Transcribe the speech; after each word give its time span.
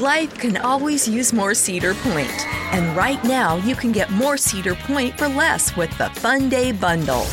Life 0.00 0.38
can 0.38 0.56
always 0.56 1.06
use 1.06 1.30
more 1.30 1.52
Cedar 1.52 1.92
Point, 1.92 2.46
and 2.72 2.96
right 2.96 3.22
now 3.22 3.56
you 3.56 3.76
can 3.76 3.92
get 3.92 4.10
more 4.10 4.38
Cedar 4.38 4.74
Point 4.74 5.18
for 5.18 5.28
less 5.28 5.76
with 5.76 5.90
the 5.98 6.08
Fun 6.08 6.48
Day 6.48 6.72
Bundle. 6.72 7.26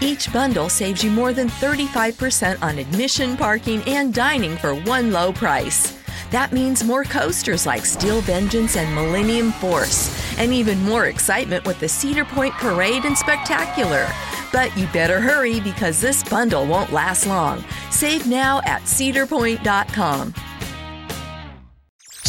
Each 0.00 0.32
bundle 0.32 0.68
saves 0.68 1.04
you 1.04 1.12
more 1.12 1.32
than 1.32 1.48
35% 1.48 2.60
on 2.62 2.78
admission, 2.80 3.36
parking, 3.36 3.80
and 3.86 4.12
dining 4.12 4.56
for 4.56 4.74
one 4.74 5.12
low 5.12 5.32
price. 5.32 5.96
That 6.32 6.50
means 6.50 6.82
more 6.82 7.04
coasters 7.04 7.64
like 7.64 7.86
Steel 7.86 8.20
Vengeance 8.22 8.76
and 8.76 8.92
Millennium 8.92 9.52
Force, 9.52 10.10
and 10.36 10.52
even 10.52 10.82
more 10.82 11.06
excitement 11.06 11.64
with 11.64 11.78
the 11.78 11.88
Cedar 11.88 12.24
Point 12.24 12.54
Parade 12.54 13.04
and 13.04 13.16
Spectacular. 13.16 14.08
But 14.52 14.76
you 14.76 14.88
better 14.88 15.20
hurry 15.20 15.60
because 15.60 16.00
this 16.00 16.24
bundle 16.24 16.66
won't 16.66 16.92
last 16.92 17.28
long. 17.28 17.64
Save 17.90 18.26
now 18.26 18.62
at 18.64 18.82
cedarpoint.com. 18.82 20.34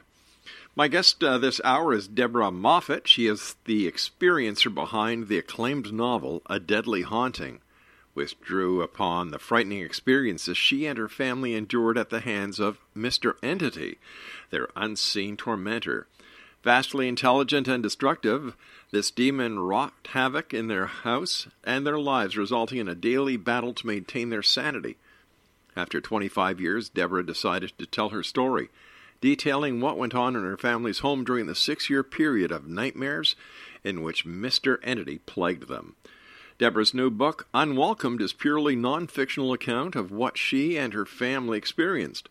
My 0.77 0.89
guest 0.89 1.23
uh, 1.23 1.39
this 1.39 1.61
hour 1.63 1.95
is 1.95 2.09
Deborah 2.09 2.51
Moffitt. 2.51 3.07
She 3.07 3.29
is 3.29 3.55
the 3.65 3.89
experiencer 3.89 4.75
behind 4.75 5.29
the 5.29 5.39
acclaimed 5.39 5.93
novel 5.93 6.43
A 6.47 6.59
Deadly 6.59 7.03
Haunting, 7.03 7.61
which 8.13 8.41
drew 8.41 8.83
upon 8.83 9.31
the 9.31 9.39
frightening 9.39 9.83
experiences 9.83 10.59
she 10.59 10.87
and 10.87 10.99
her 10.99 11.09
family 11.09 11.55
endured 11.55 11.97
at 11.97 12.11
the 12.11 12.19
hands 12.19 12.59
of 12.59 12.81
Mr. 12.97 13.37
Entity, 13.41 13.99
their 14.51 14.69
unseen 14.75 15.37
tormentor. 15.37 16.09
Vastly 16.65 17.07
intelligent 17.07 17.69
and 17.69 17.81
destructive, 17.81 18.57
this 18.91 19.13
demon 19.13 19.61
wrought 19.61 19.95
havoc 20.07 20.53
in 20.53 20.67
their 20.67 20.87
house 20.87 21.47
and 21.63 21.87
their 21.87 22.01
lives, 22.01 22.37
resulting 22.37 22.79
in 22.79 22.89
a 22.89 22.97
daily 22.97 23.37
battle 23.37 23.75
to 23.75 23.87
maintain 23.87 24.31
their 24.31 24.43
sanity. 24.43 24.97
After 25.77 26.01
25 26.01 26.61
years, 26.61 26.89
Deborah 26.89 27.25
decided 27.25 27.73
to 27.79 27.87
tell 27.87 28.09
her 28.09 28.25
story, 28.25 28.71
detailing 29.25 29.81
what 29.81 29.97
went 29.97 30.15
on 30.15 30.37
in 30.37 30.43
her 30.43 30.59
family's 30.59 30.99
home 30.99 31.25
during 31.25 31.47
the 31.47 31.55
six 31.55 31.89
year 31.89 32.03
period 32.03 32.53
of 32.53 32.69
nightmares 32.69 33.35
in 33.83 34.03
which 34.03 34.27
Mr. 34.27 34.77
Entity 34.83 35.17
plagued 35.25 35.67
them. 35.67 35.97
Deborah's 36.59 36.93
new 36.93 37.09
book, 37.09 37.49
Unwelcomed, 37.55 38.21
is 38.21 38.35
purely 38.35 38.77
non 38.77 39.07
fictional 39.07 39.55
account 39.55 39.97
of 39.97 40.13
what 40.13 40.37
she 40.37 40.77
and 40.77 40.93
her 40.93 41.07
family 41.07 41.57
experienced. 41.57 42.29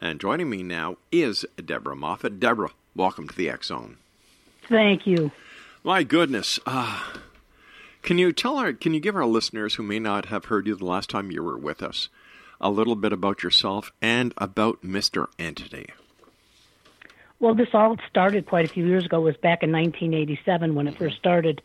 And 0.00 0.20
joining 0.20 0.48
me 0.48 0.62
now 0.62 0.98
is 1.10 1.44
Deborah 1.56 1.96
Moffitt. 1.96 2.38
Deborah, 2.38 2.70
welcome 2.94 3.26
to 3.26 3.34
the 3.34 3.50
X 3.50 3.66
Zone. 3.66 3.96
Thank 4.68 5.08
you. 5.08 5.32
My 5.82 6.04
goodness. 6.04 6.60
Uh, 6.64 7.12
can 8.02 8.18
you 8.18 8.32
tell 8.32 8.56
our, 8.56 8.72
can 8.72 8.94
you 8.94 9.00
give 9.00 9.16
our 9.16 9.26
listeners 9.26 9.74
who 9.74 9.82
may 9.82 9.98
not 9.98 10.26
have 10.26 10.44
heard 10.44 10.68
you 10.68 10.76
the 10.76 10.84
last 10.84 11.10
time 11.10 11.32
you 11.32 11.42
were 11.42 11.58
with 11.58 11.82
us 11.82 12.08
a 12.60 12.70
little 12.70 12.94
bit 12.94 13.12
about 13.12 13.42
yourself 13.42 13.90
and 14.00 14.32
about 14.36 14.82
Mr. 14.82 15.26
Entity. 15.38 15.88
Well, 17.40 17.54
this 17.54 17.70
all 17.72 17.96
started 18.10 18.44
quite 18.44 18.66
a 18.66 18.68
few 18.68 18.86
years 18.86 19.06
ago. 19.06 19.16
It 19.22 19.24
was 19.24 19.36
back 19.38 19.62
in 19.62 19.72
1987 19.72 20.74
when 20.74 20.86
it 20.86 20.98
first 20.98 21.16
started. 21.16 21.62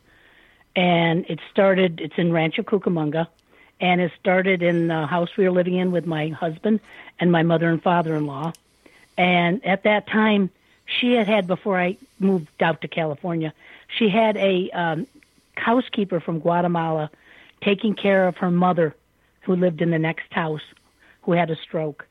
And 0.74 1.26
it 1.30 1.40
started, 1.52 2.00
it's 2.00 2.18
in 2.18 2.32
Rancho 2.32 2.64
Cucamonga. 2.64 3.28
And 3.82 4.00
it 4.00 4.14
started 4.18 4.64
in 4.64 4.88
the 4.88 5.06
house 5.06 5.36
we 5.38 5.44
were 5.44 5.52
living 5.52 5.76
in 5.76 5.92
with 5.92 6.06
my 6.06 6.30
husband 6.30 6.80
and 7.20 7.30
my 7.30 7.44
mother 7.44 7.70
and 7.70 7.84
father 7.84 8.16
in 8.16 8.26
law. 8.26 8.54
And 9.18 9.66
at 9.66 9.84
that 9.84 10.08
time, 10.08 10.50
she 10.86 11.12
had 11.12 11.28
had, 11.28 11.46
before 11.46 11.78
I 11.78 11.98
moved 12.20 12.48
out 12.62 12.80
to 12.82 12.88
California, 12.88 13.54
she 13.90 14.08
had 14.08 14.38
a 14.38 14.70
um, 14.72 15.08
housekeeper 15.58 16.22
from 16.22 16.40
Guatemala 16.40 17.12
taking 17.62 17.96
care 17.96 18.30
of 18.30 18.38
her 18.38 18.52
mother 18.52 18.96
who 19.42 19.58
lived 19.58 19.82
in 19.82 19.92
the 19.92 20.00
next 20.00 20.32
house 20.32 20.64
who 21.24 21.34
had 21.34 21.50
a 21.50 21.56
stroke. 21.58 22.08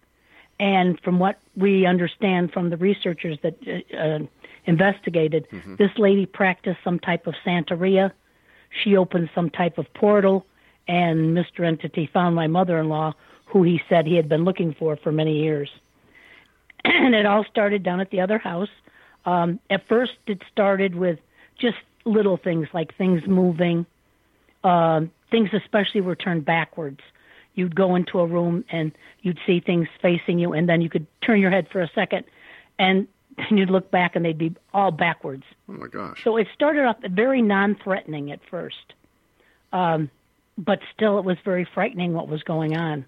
And 0.60 1.00
from 1.00 1.18
what 1.18 1.38
we 1.56 1.86
understand 1.86 2.52
from 2.52 2.70
the 2.70 2.76
researchers 2.76 3.38
that 3.42 3.56
uh, 3.66 3.96
uh, 3.96 4.18
investigated, 4.66 5.46
Mhm. 5.50 5.76
this 5.76 5.90
lady 5.98 6.26
practiced 6.26 6.78
some 6.84 6.98
type 6.98 7.26
of 7.26 7.34
Santeria. 7.44 8.12
She 8.82 8.96
opened 8.96 9.30
some 9.34 9.50
type 9.50 9.78
of 9.78 9.92
portal, 9.94 10.46
and 10.88 11.36
Mr. 11.36 11.64
Entity 11.64 12.06
found 12.06 12.34
my 12.34 12.46
mother 12.46 12.78
in 12.78 12.88
law, 12.88 13.14
who 13.46 13.62
he 13.62 13.80
said 13.88 14.06
he 14.06 14.16
had 14.16 14.28
been 14.28 14.44
looking 14.44 14.72
for 14.74 14.96
for 14.96 15.12
many 15.12 15.42
years. 15.42 15.70
and 16.84 17.14
it 17.14 17.26
all 17.26 17.44
started 17.44 17.82
down 17.82 18.00
at 18.00 18.10
the 18.10 18.20
other 18.20 18.38
house. 18.38 18.68
Um, 19.24 19.58
at 19.70 19.86
first, 19.88 20.12
it 20.26 20.42
started 20.52 20.94
with 20.94 21.18
just 21.58 21.78
little 22.04 22.36
things 22.36 22.68
like 22.74 22.94
things 22.96 23.26
moving, 23.26 23.86
um, 24.62 25.10
things 25.30 25.50
especially 25.52 26.00
were 26.00 26.16
turned 26.16 26.44
backwards. 26.44 27.00
You'd 27.54 27.74
go 27.74 27.94
into 27.94 28.18
a 28.20 28.26
room 28.26 28.64
and 28.70 28.92
you'd 29.22 29.38
see 29.46 29.60
things 29.60 29.88
facing 30.02 30.38
you, 30.38 30.52
and 30.52 30.68
then 30.68 30.80
you 30.80 30.90
could 30.90 31.06
turn 31.24 31.40
your 31.40 31.50
head 31.50 31.68
for 31.70 31.80
a 31.80 31.90
second, 31.94 32.24
and 32.78 33.06
then 33.36 33.46
you'd 33.58 33.70
look 33.70 33.90
back 33.90 34.16
and 34.16 34.24
they'd 34.24 34.38
be 34.38 34.54
all 34.72 34.90
backwards. 34.90 35.44
Oh 35.68 35.72
my 35.72 35.88
gosh. 35.88 36.22
So 36.24 36.36
it 36.36 36.46
started 36.54 36.84
off 36.84 36.96
very 37.02 37.42
non-threatening 37.42 38.32
at 38.32 38.40
first, 38.50 38.94
um, 39.72 40.10
but 40.58 40.80
still 40.94 41.18
it 41.18 41.24
was 41.24 41.36
very 41.44 41.66
frightening 41.74 42.12
what 42.12 42.28
was 42.28 42.42
going 42.42 42.76
on. 42.76 43.04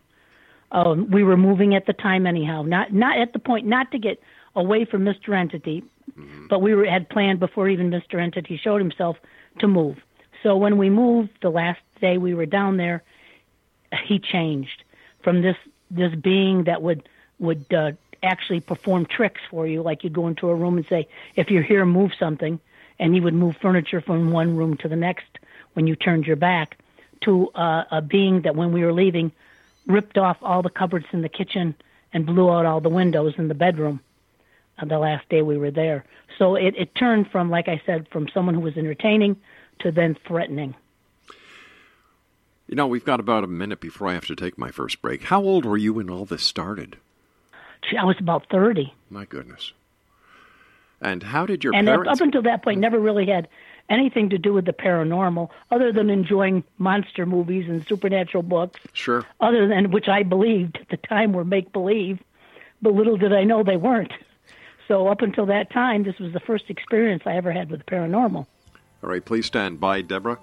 Um, 0.73 1.11
we 1.11 1.23
were 1.23 1.37
moving 1.37 1.77
at 1.77 1.87
the 1.87 1.93
time 1.93 2.27
anyhow, 2.27 2.63
not 2.63 2.93
not 2.93 3.19
at 3.19 3.33
the 3.33 3.39
point 3.39 3.67
not 3.67 3.93
to 3.93 3.99
get 3.99 4.21
away 4.57 4.85
from 4.85 5.05
Mr. 5.05 5.37
Entity, 5.37 5.85
but 6.49 6.61
we 6.61 6.75
were, 6.75 6.87
had 6.87 7.09
planned 7.09 7.39
before 7.39 7.69
even 7.69 7.91
Mr. 7.91 8.21
Entity 8.21 8.59
showed 8.63 8.81
himself 8.81 9.17
to 9.61 9.69
move. 9.69 9.99
So 10.43 10.57
when 10.57 10.79
we 10.79 10.91
moved, 10.91 11.31
the 11.43 11.51
last 11.51 11.81
day 12.01 12.19
we 12.19 12.35
were 12.35 12.47
down 12.47 12.77
there, 12.77 13.03
he 14.01 14.19
changed 14.19 14.83
from 15.23 15.43
this 15.43 15.57
this 15.91 16.15
being 16.15 16.65
that 16.65 16.83
would 16.83 17.09
would 17.39 17.73
uh, 17.73 17.93
actually 18.23 18.61
perform 18.61 19.07
tricks 19.07 19.41
for 19.51 19.67
you, 19.67 19.83
like 19.83 20.05
you'd 20.05 20.13
go 20.13 20.27
into 20.27 20.49
a 20.49 20.55
room 20.55 20.77
and 20.77 20.87
say, 20.87 21.09
"If 21.35 21.51
you're 21.51 21.63
here, 21.63 21.85
move 21.85 22.13
something," 22.19 22.61
and 22.99 23.15
he 23.15 23.21
would 23.21 23.35
move 23.35 23.57
furniture 23.57 24.01
from 24.01 24.31
one 24.31 24.57
room 24.57 24.77
to 24.79 24.89
the 24.89 24.97
next 24.97 25.39
when 25.75 25.87
you 25.87 25.97
turned 25.97 26.27
your 26.27 26.37
back, 26.37 26.79
to 27.21 27.49
uh, 27.55 27.85
a 27.91 28.01
being 28.01 28.43
that 28.43 28.57
when 28.57 28.73
we 28.73 28.83
were 28.83 28.93
leaving, 28.93 29.31
ripped 29.87 30.17
off 30.19 30.39
all 30.43 30.63
the 30.63 30.71
cupboards 30.71 31.07
in 31.13 31.23
the 31.23 31.29
kitchen 31.29 31.75
and 32.13 32.25
blew 32.25 32.51
out 32.51 32.67
all 32.67 32.81
the 32.81 32.89
windows 32.89 33.35
in 33.37 33.49
the 33.49 33.55
bedroom. 33.55 34.01
Uh, 34.79 34.87
the 34.87 34.99
last 34.99 35.29
day 35.29 35.43
we 35.43 35.57
were 35.57 35.71
there, 35.71 36.05
so 36.39 36.55
it, 36.55 36.75
it 36.77 36.95
turned 36.95 37.31
from, 37.31 37.51
like 37.51 37.69
I 37.69 37.81
said, 37.87 38.09
from 38.09 38.29
someone 38.29 38.55
who 38.55 38.61
was 38.61 38.77
entertaining 38.77 39.37
to 39.81 39.91
then 39.91 40.17
threatening. 40.27 40.75
You 42.67 42.75
know, 42.75 42.87
we've 42.87 43.05
got 43.05 43.21
about 43.21 43.45
a 43.45 43.49
minute 43.49 43.81
before 43.81 44.09
I 44.09 44.15
have 44.15 44.27
to 44.27 44.37
take 44.37 44.59
my 44.59 44.71
first 44.71 45.01
break. 45.01 45.25
How 45.25 45.41
old 45.41 45.65
were 45.65 45.77
you 45.77 45.95
when 45.95 46.11
all 46.11 46.25
this 46.25 46.43
started? 46.43 46.97
Gee, 47.89 47.97
I 47.97 48.05
was 48.05 48.17
about 48.19 48.47
thirty. 48.51 48.93
My 49.09 49.25
goodness. 49.25 49.73
And 51.01 51.23
how 51.23 51.47
did 51.47 51.63
your 51.63 51.75
and 51.75 51.89
up, 51.89 52.03
parents? 52.03 52.21
up 52.21 52.25
until 52.25 52.43
that 52.43 52.65
point, 52.65 52.81
never 52.81 52.99
really 52.99 53.27
had 53.27 53.49
anything 53.89 54.31
to 54.31 54.39
do 54.39 54.53
with 54.53 54.65
the 54.65 54.73
paranormal, 54.73 55.51
other 55.71 55.93
than 55.93 56.11
enjoying 56.11 56.65
monster 56.79 57.27
movies 57.27 57.69
and 57.69 57.87
supernatural 57.87 58.43
books. 58.43 58.81
Sure. 58.93 59.25
Other 59.41 59.69
than 59.69 59.91
which 59.91 60.09
I 60.09 60.23
believed 60.23 60.79
at 60.81 60.89
the 60.89 60.97
time 60.97 61.33
were 61.33 61.45
make 61.45 61.73
believe, 61.73 62.19
but 62.83 62.95
little 62.95 63.17
did 63.17 63.33
I 63.33 63.45
know 63.45 63.63
they 63.63 63.77
weren't. 63.77 64.13
So 64.89 65.09
up 65.09 65.21
until 65.21 65.47
that 65.47 65.71
time, 65.71 66.03
this 66.03 66.19
was 66.19 66.33
the 66.33 66.41
first 66.41 66.71
experience 66.71 67.23
I 67.27 67.37
ever 67.37 67.53
had 67.53 67.71
with 67.71 67.85
the 67.85 67.91
paranormal. 67.91 68.47
All 69.03 69.11
right, 69.11 69.25
please 69.25 69.47
stand 69.47 69.79
by, 69.79 70.01
Deborah. 70.01 70.39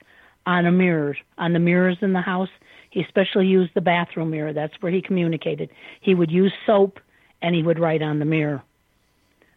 on 0.45 0.65
a 0.65 0.71
mirror, 0.71 1.17
on 1.37 1.53
the 1.53 1.59
mirrors 1.59 1.97
in 2.01 2.13
the 2.13 2.21
house, 2.21 2.49
he 2.89 3.01
especially 3.01 3.47
used 3.47 3.73
the 3.75 3.81
bathroom 3.81 4.31
mirror. 4.31 4.51
That's 4.51 4.73
where 4.81 4.91
he 4.91 5.01
communicated. 5.01 5.69
He 6.01 6.15
would 6.15 6.31
use 6.31 6.53
soap 6.65 6.99
and 7.41 7.55
he 7.55 7.63
would 7.63 7.79
write 7.79 8.01
on 8.01 8.19
the 8.19 8.25
mirror. 8.25 8.61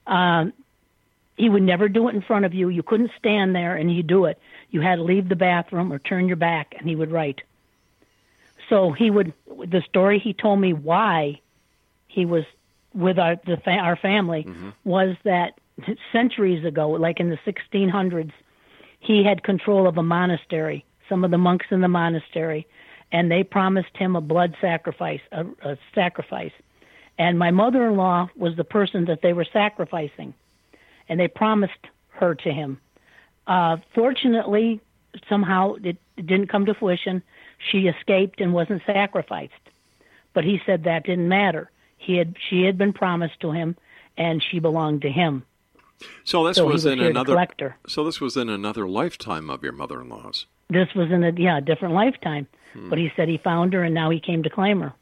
Um, 0.07 0.53
he 1.37 1.49
would 1.49 1.63
never 1.63 1.89
do 1.89 2.09
it 2.09 2.15
in 2.15 2.23
front 2.23 2.45
of 2.45 2.55
you. 2.55 2.69
You 2.69 2.83
couldn't 2.83 3.11
stand 3.19 3.55
there 3.55 3.77
and 3.77 3.89
he'd 3.89 4.07
do 4.07 4.27
it. 4.27 4.39
You 4.71 4.81
had 4.81 4.97
to 4.97 5.03
leave 5.03 5.29
the 5.29 5.37
bathroom 5.37 5.93
or 5.93 5.99
turn 5.99 6.29
your 6.29 6.37
back 6.37 6.75
and 6.79 6.89
he 6.89 6.95
would 6.95 7.11
write. 7.11 7.43
So 8.69 8.93
he 8.93 9.11
would 9.11 9.33
the 9.47 9.83
story 9.89 10.19
he 10.19 10.33
told 10.33 10.61
me 10.61 10.73
why 10.73 11.41
he 12.07 12.25
was 12.25 12.45
with 12.95 13.19
our 13.19 13.37
the 13.45 13.57
fa- 13.57 13.71
our 13.73 13.97
family 13.97 14.47
was 14.85 15.17
that 15.25 15.59
centuries 16.13 16.65
ago, 16.65 16.91
like 16.91 17.19
in 17.21 17.31
the 17.31 17.39
1600s, 17.39 18.33
he 19.01 19.25
had 19.25 19.43
control 19.43 19.87
of 19.87 19.99
a 19.99 20.03
monastery, 20.03 20.85
some 21.09 21.25
of 21.25 21.31
the 21.31 21.39
monks 21.39 21.67
in 21.71 21.81
the 21.81 21.89
monastery, 21.89 22.67
and 23.11 23.31
they 23.31 23.43
promised 23.43 23.97
him 23.97 24.17
a 24.17 24.21
blood 24.21 24.55
sacrifice, 24.61 25.21
a, 25.33 25.45
a 25.63 25.79
sacrifice. 25.95 26.53
And 27.19 27.39
my 27.39 27.51
mother-in-law 27.51 28.31
was 28.37 28.57
the 28.57 28.65
person 28.65 29.05
that 29.07 29.21
they 29.23 29.33
were 29.33 29.47
sacrificing, 29.53 30.35
and 31.09 31.21
they 31.21 31.29
promised 31.29 31.73
her 32.11 32.35
to 32.35 32.51
him. 32.51 32.81
Uh, 33.47 33.77
fortunately, 33.95 34.81
somehow 35.29 35.75
it, 35.75 35.99
it 36.17 36.27
didn't 36.27 36.49
come 36.49 36.67
to 36.67 36.75
fruition. 36.75 37.23
She 37.71 37.87
escaped 37.87 38.41
and 38.41 38.53
wasn't 38.53 38.83
sacrificed. 38.87 39.53
But 40.35 40.45
he 40.45 40.61
said 40.65 40.85
that 40.85 41.05
didn't 41.05 41.29
matter. 41.29 41.71
He 41.99 42.17
had 42.17 42.35
she 42.49 42.63
had 42.63 42.79
been 42.79 42.93
promised 42.93 43.39
to 43.41 43.53
him, 43.53 43.77
and 44.17 44.43
she 44.43 44.59
belonged 44.59 45.03
to 45.03 45.11
him. 45.11 45.45
So 46.25 46.47
this 46.47 46.57
So 46.57 46.65
was, 46.65 46.85
was 46.85 46.87
in 46.87 47.01
another. 47.01 47.35
collect 47.35 47.61
her. 47.61 47.77
So 47.87 48.05
this 48.05 48.21
was 48.21 48.37
in 48.37 48.49
another 48.49 48.89
lifetime 48.89 49.51
of 49.51 49.63
your 49.63 49.73
mother-in-law's. 49.73 50.47
This 50.69 50.89
was 50.97 51.13
in 51.13 51.23
a 51.23 51.33
yeah 51.37 51.61
different 51.61 51.95
lifetime. 51.95 52.49
Hmm. 52.73 52.89
But 52.89 52.99
he 52.99 53.13
said 53.15 53.29
he 53.29 53.37
found 53.39 53.75
her, 53.75 53.85
and 53.85 53.95
now 53.95 54.11
he 54.11 54.19
came 54.19 54.43
to 54.45 54.51
claim 54.51 54.81
her. 54.81 54.95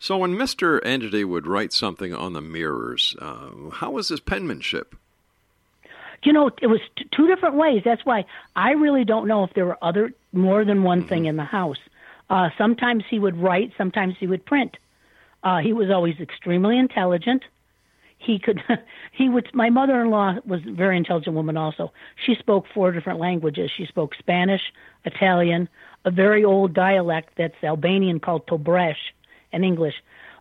So 0.00 0.16
when 0.16 0.34
Mister 0.34 0.82
Entity 0.82 1.24
would 1.24 1.46
write 1.46 1.74
something 1.74 2.14
on 2.14 2.32
the 2.32 2.40
mirrors, 2.40 3.14
uh, 3.20 3.70
how 3.70 3.90
was 3.90 4.08
his 4.08 4.18
penmanship? 4.18 4.96
You 6.22 6.32
know, 6.32 6.50
it 6.62 6.68
was 6.68 6.80
t- 6.96 7.06
two 7.10 7.26
different 7.26 7.56
ways. 7.56 7.82
That's 7.84 8.04
why 8.06 8.24
I 8.56 8.72
really 8.72 9.04
don't 9.04 9.28
know 9.28 9.44
if 9.44 9.52
there 9.52 9.66
were 9.66 9.76
other 9.82 10.14
more 10.32 10.64
than 10.64 10.84
one 10.84 11.06
thing 11.06 11.26
in 11.26 11.36
the 11.36 11.44
house. 11.44 11.78
Uh, 12.30 12.48
sometimes 12.56 13.04
he 13.10 13.18
would 13.18 13.36
write, 13.36 13.72
sometimes 13.76 14.16
he 14.18 14.26
would 14.26 14.44
print. 14.46 14.78
Uh, 15.42 15.58
he 15.58 15.74
was 15.74 15.90
always 15.90 16.18
extremely 16.18 16.78
intelligent. 16.78 17.44
He 18.16 18.38
could, 18.38 18.62
he 19.12 19.28
would. 19.28 19.54
My 19.54 19.68
mother-in-law 19.68 20.38
was 20.46 20.60
a 20.66 20.72
very 20.72 20.96
intelligent 20.96 21.36
woman. 21.36 21.58
Also, 21.58 21.92
she 22.24 22.36
spoke 22.36 22.66
four 22.72 22.90
different 22.90 23.18
languages. 23.18 23.70
She 23.70 23.84
spoke 23.84 24.14
Spanish, 24.14 24.72
Italian, 25.04 25.68
a 26.06 26.10
very 26.10 26.42
old 26.42 26.72
dialect 26.72 27.34
that's 27.36 27.62
Albanian 27.62 28.18
called 28.20 28.46
Tobresh, 28.46 29.12
and 29.52 29.64
English. 29.64 29.94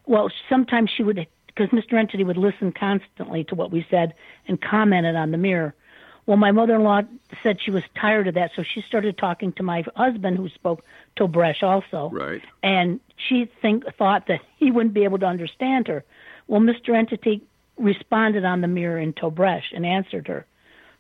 Well, 0.06 0.32
sometimes 0.50 0.89
she 0.89 1.04
would, 1.04 1.28
because 1.48 1.70
Mr. 1.70 1.94
Entity 1.94 2.24
would 2.24 2.38
listen 2.38 2.72
constantly 2.72 3.44
to 3.46 3.56
what 3.56 3.72
we 3.72 3.86
said 3.89 4.13
and 4.48 4.62
commented 4.62 5.16
on 5.16 5.32
the 5.32 5.38
mirror. 5.38 5.74
Well, 6.25 6.38
my 6.38 6.51
mother-in-law 6.51 7.01
said 7.42 7.58
she 7.60 7.72
was 7.72 7.84
tired 8.00 8.28
of 8.28 8.36
that, 8.36 8.51
so 8.56 8.63
she 8.63 8.82
started 8.82 9.18
talking 9.18 9.51
to 9.54 9.63
my 9.63 9.84
husband, 9.96 10.38
who 10.38 10.48
spoke 10.50 10.86
Tobresh 11.16 11.63
also 11.63 12.12
Right. 12.13 12.42
and 12.62 13.00
she 13.16 13.50
think 13.62 13.84
thought 13.98 14.28
that 14.28 14.42
he 14.58 14.70
wouldn't 14.70 14.94
be 14.94 15.06
able 15.06 15.18
to 15.20 15.25
understand 15.25 15.88
her. 15.88 16.04
Well, 16.48 16.62
Mr. 16.62 16.96
Entity 16.96 17.42
responded 17.78 18.46
on 18.46 18.62
the 18.62 18.68
mirror 18.68 19.00
in 19.00 19.13
Tobresh 19.13 19.74
and 19.74 19.86
answered 19.86 20.28
her. 20.28 20.46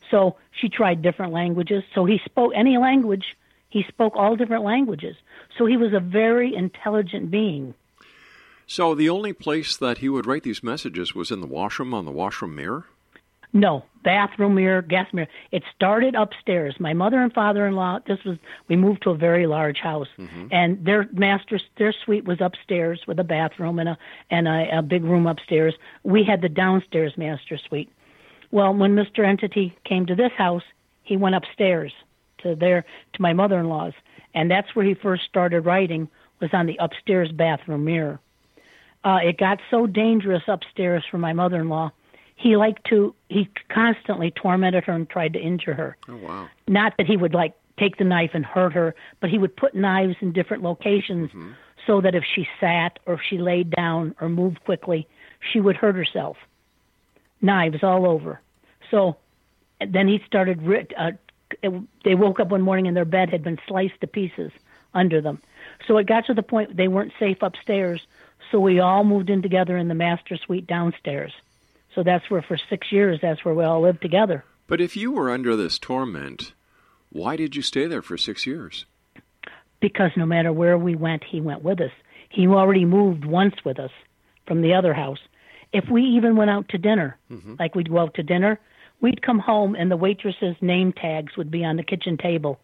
So 0.09 0.37
she 0.51 0.69
tried 0.69 1.01
different 1.01 1.33
languages. 1.33 1.83
So 1.93 2.05
he 2.05 2.19
spoke 2.25 2.53
any 2.55 2.77
language. 2.77 3.37
He 3.69 3.83
spoke 3.83 4.15
all 4.15 4.35
different 4.35 4.63
languages. 4.63 5.15
So 5.57 5.65
he 5.65 5.77
was 5.77 5.93
a 5.93 5.99
very 5.99 6.55
intelligent 6.55 7.29
being. 7.29 7.75
So 8.69 8.93
the 8.93 9.09
only 9.09 9.33
place 9.33 9.75
that 9.77 9.97
he 9.97 10.09
would 10.09 10.27
write 10.27 10.43
these 10.43 10.61
messages 10.61 11.15
was 11.15 11.31
in 11.31 11.41
the 11.41 11.47
washroom 11.47 11.91
on 11.91 12.05
the 12.05 12.11
washroom 12.11 12.55
mirror. 12.55 12.85
No, 13.51 13.83
bathroom 14.03 14.53
mirror, 14.53 14.83
gas 14.83 15.11
mirror. 15.11 15.27
It 15.51 15.63
started 15.75 16.13
upstairs. 16.13 16.75
My 16.79 16.93
mother 16.93 17.19
and 17.19 17.33
father-in-law. 17.33 18.01
This 18.05 18.23
was 18.23 18.37
we 18.67 18.75
moved 18.75 19.01
to 19.01 19.09
a 19.09 19.17
very 19.17 19.47
large 19.47 19.79
house, 19.79 20.07
mm-hmm. 20.19 20.49
and 20.51 20.85
their 20.85 21.09
master 21.11 21.59
their 21.79 21.91
suite 22.05 22.25
was 22.25 22.41
upstairs 22.41 23.01
with 23.07 23.17
a 23.19 23.23
bathroom 23.23 23.79
and 23.79 23.89
a 23.89 23.97
and 24.29 24.47
a, 24.47 24.77
a 24.77 24.81
big 24.83 25.03
room 25.03 25.25
upstairs. 25.25 25.73
We 26.03 26.23
had 26.23 26.43
the 26.43 26.49
downstairs 26.49 27.13
master 27.17 27.57
suite. 27.57 27.89
Well, 28.51 28.71
when 28.75 28.95
Mr. 28.95 29.27
Entity 29.27 29.75
came 29.83 30.05
to 30.05 30.15
this 30.15 30.33
house, 30.37 30.63
he 31.01 31.17
went 31.17 31.33
upstairs 31.33 31.91
to 32.43 32.53
their 32.53 32.85
to 33.13 33.21
my 33.21 33.33
mother-in-law's, 33.33 33.93
and 34.35 34.51
that's 34.51 34.75
where 34.75 34.85
he 34.85 34.93
first 34.93 35.23
started 35.27 35.61
writing. 35.61 36.07
Was 36.39 36.51
on 36.53 36.67
the 36.67 36.77
upstairs 36.79 37.31
bathroom 37.31 37.83
mirror. 37.83 38.19
Uh, 39.03 39.19
it 39.23 39.37
got 39.37 39.59
so 39.71 39.87
dangerous 39.87 40.43
upstairs 40.47 41.03
for 41.09 41.17
my 41.17 41.33
mother-in-law. 41.33 41.91
He 42.35 42.55
liked 42.55 42.85
to. 42.87 43.13
He 43.27 43.49
constantly 43.69 44.31
tormented 44.31 44.85
her 44.85 44.93
and 44.93 45.09
tried 45.09 45.33
to 45.33 45.39
injure 45.39 45.73
her. 45.73 45.97
Oh 46.07 46.17
wow. 46.17 46.49
Not 46.67 46.95
that 46.97 47.05
he 47.05 47.17
would 47.17 47.33
like 47.33 47.53
take 47.77 47.97
the 47.97 48.03
knife 48.03 48.31
and 48.33 48.45
hurt 48.45 48.73
her, 48.73 48.95
but 49.19 49.29
he 49.29 49.37
would 49.37 49.55
put 49.55 49.73
knives 49.73 50.15
in 50.21 50.31
different 50.33 50.63
locations 50.63 51.31
so 51.87 52.01
that 52.01 52.13
if 52.13 52.23
she 52.35 52.47
sat 52.59 52.99
or 53.05 53.15
if 53.15 53.21
she 53.27 53.37
laid 53.37 53.71
down 53.71 54.15
or 54.19 54.29
moved 54.29 54.63
quickly, 54.65 55.07
she 55.51 55.59
would 55.59 55.75
hurt 55.75 55.95
herself. 55.95 56.37
Knives 57.41 57.83
all 57.83 58.05
over. 58.05 58.41
So 58.91 59.17
then 59.85 60.07
he 60.07 60.21
started. 60.25 60.59
Uh, 60.97 61.11
they 62.05 62.15
woke 62.15 62.39
up 62.39 62.49
one 62.49 62.61
morning 62.61 62.87
and 62.87 62.95
their 62.95 63.05
bed 63.05 63.29
had 63.29 63.43
been 63.43 63.59
sliced 63.67 63.99
to 64.01 64.07
pieces 64.07 64.51
under 64.93 65.21
them. 65.21 65.41
So 65.87 65.97
it 65.97 66.05
got 66.05 66.25
to 66.27 66.33
the 66.33 66.43
point 66.43 66.75
they 66.75 66.87
weren't 66.87 67.13
safe 67.19 67.37
upstairs. 67.41 68.01
So 68.51 68.59
we 68.59 68.79
all 68.79 69.03
moved 69.03 69.29
in 69.29 69.41
together 69.41 69.77
in 69.77 69.87
the 69.87 69.95
master 69.95 70.37
suite 70.37 70.67
downstairs. 70.67 71.31
So 71.95 72.03
that's 72.03 72.29
where 72.29 72.41
for 72.41 72.57
six 72.69 72.91
years 72.91 73.19
that's 73.21 73.43
where 73.43 73.53
we 73.53 73.63
all 73.63 73.81
lived 73.81 74.01
together. 74.01 74.43
But 74.67 74.81
if 74.81 74.95
you 74.95 75.11
were 75.11 75.29
under 75.29 75.55
this 75.55 75.79
torment, 75.79 76.53
why 77.09 77.35
did 77.35 77.55
you 77.55 77.61
stay 77.61 77.87
there 77.87 78.01
for 78.01 78.17
six 78.17 78.45
years? 78.45 78.85
because 79.79 80.11
no 80.15 80.25
matter 80.25 80.51
where 80.51 80.77
we 80.77 80.95
went, 80.95 81.23
he 81.23 81.41
went 81.41 81.63
with 81.63 81.81
us. 81.81 81.91
He 82.29 82.47
already 82.47 82.85
moved 82.85 83.25
once 83.25 83.55
with 83.65 83.79
us 83.79 83.91
from 84.47 84.61
the 84.61 84.73
other 84.73 84.93
house. 84.93 85.19
If 85.71 85.85
we 85.89 86.03
even 86.03 86.35
went 86.35 86.49
out 86.49 86.69
to 86.69 86.77
dinner, 86.77 87.17
mm-hmm. 87.31 87.55
like 87.59 87.75
we'd 87.75 87.89
go 87.89 87.99
out 87.99 88.15
to 88.15 88.23
dinner, 88.23 88.59
we'd 89.01 89.21
come 89.21 89.39
home 89.39 89.75
and 89.75 89.89
the 89.89 89.97
waitress's 89.97 90.55
name 90.61 90.93
tags 90.93 91.37
would 91.37 91.51
be 91.51 91.63
on 91.63 91.77
the 91.77 91.83
kitchen 91.83 92.17
table, 92.17 92.59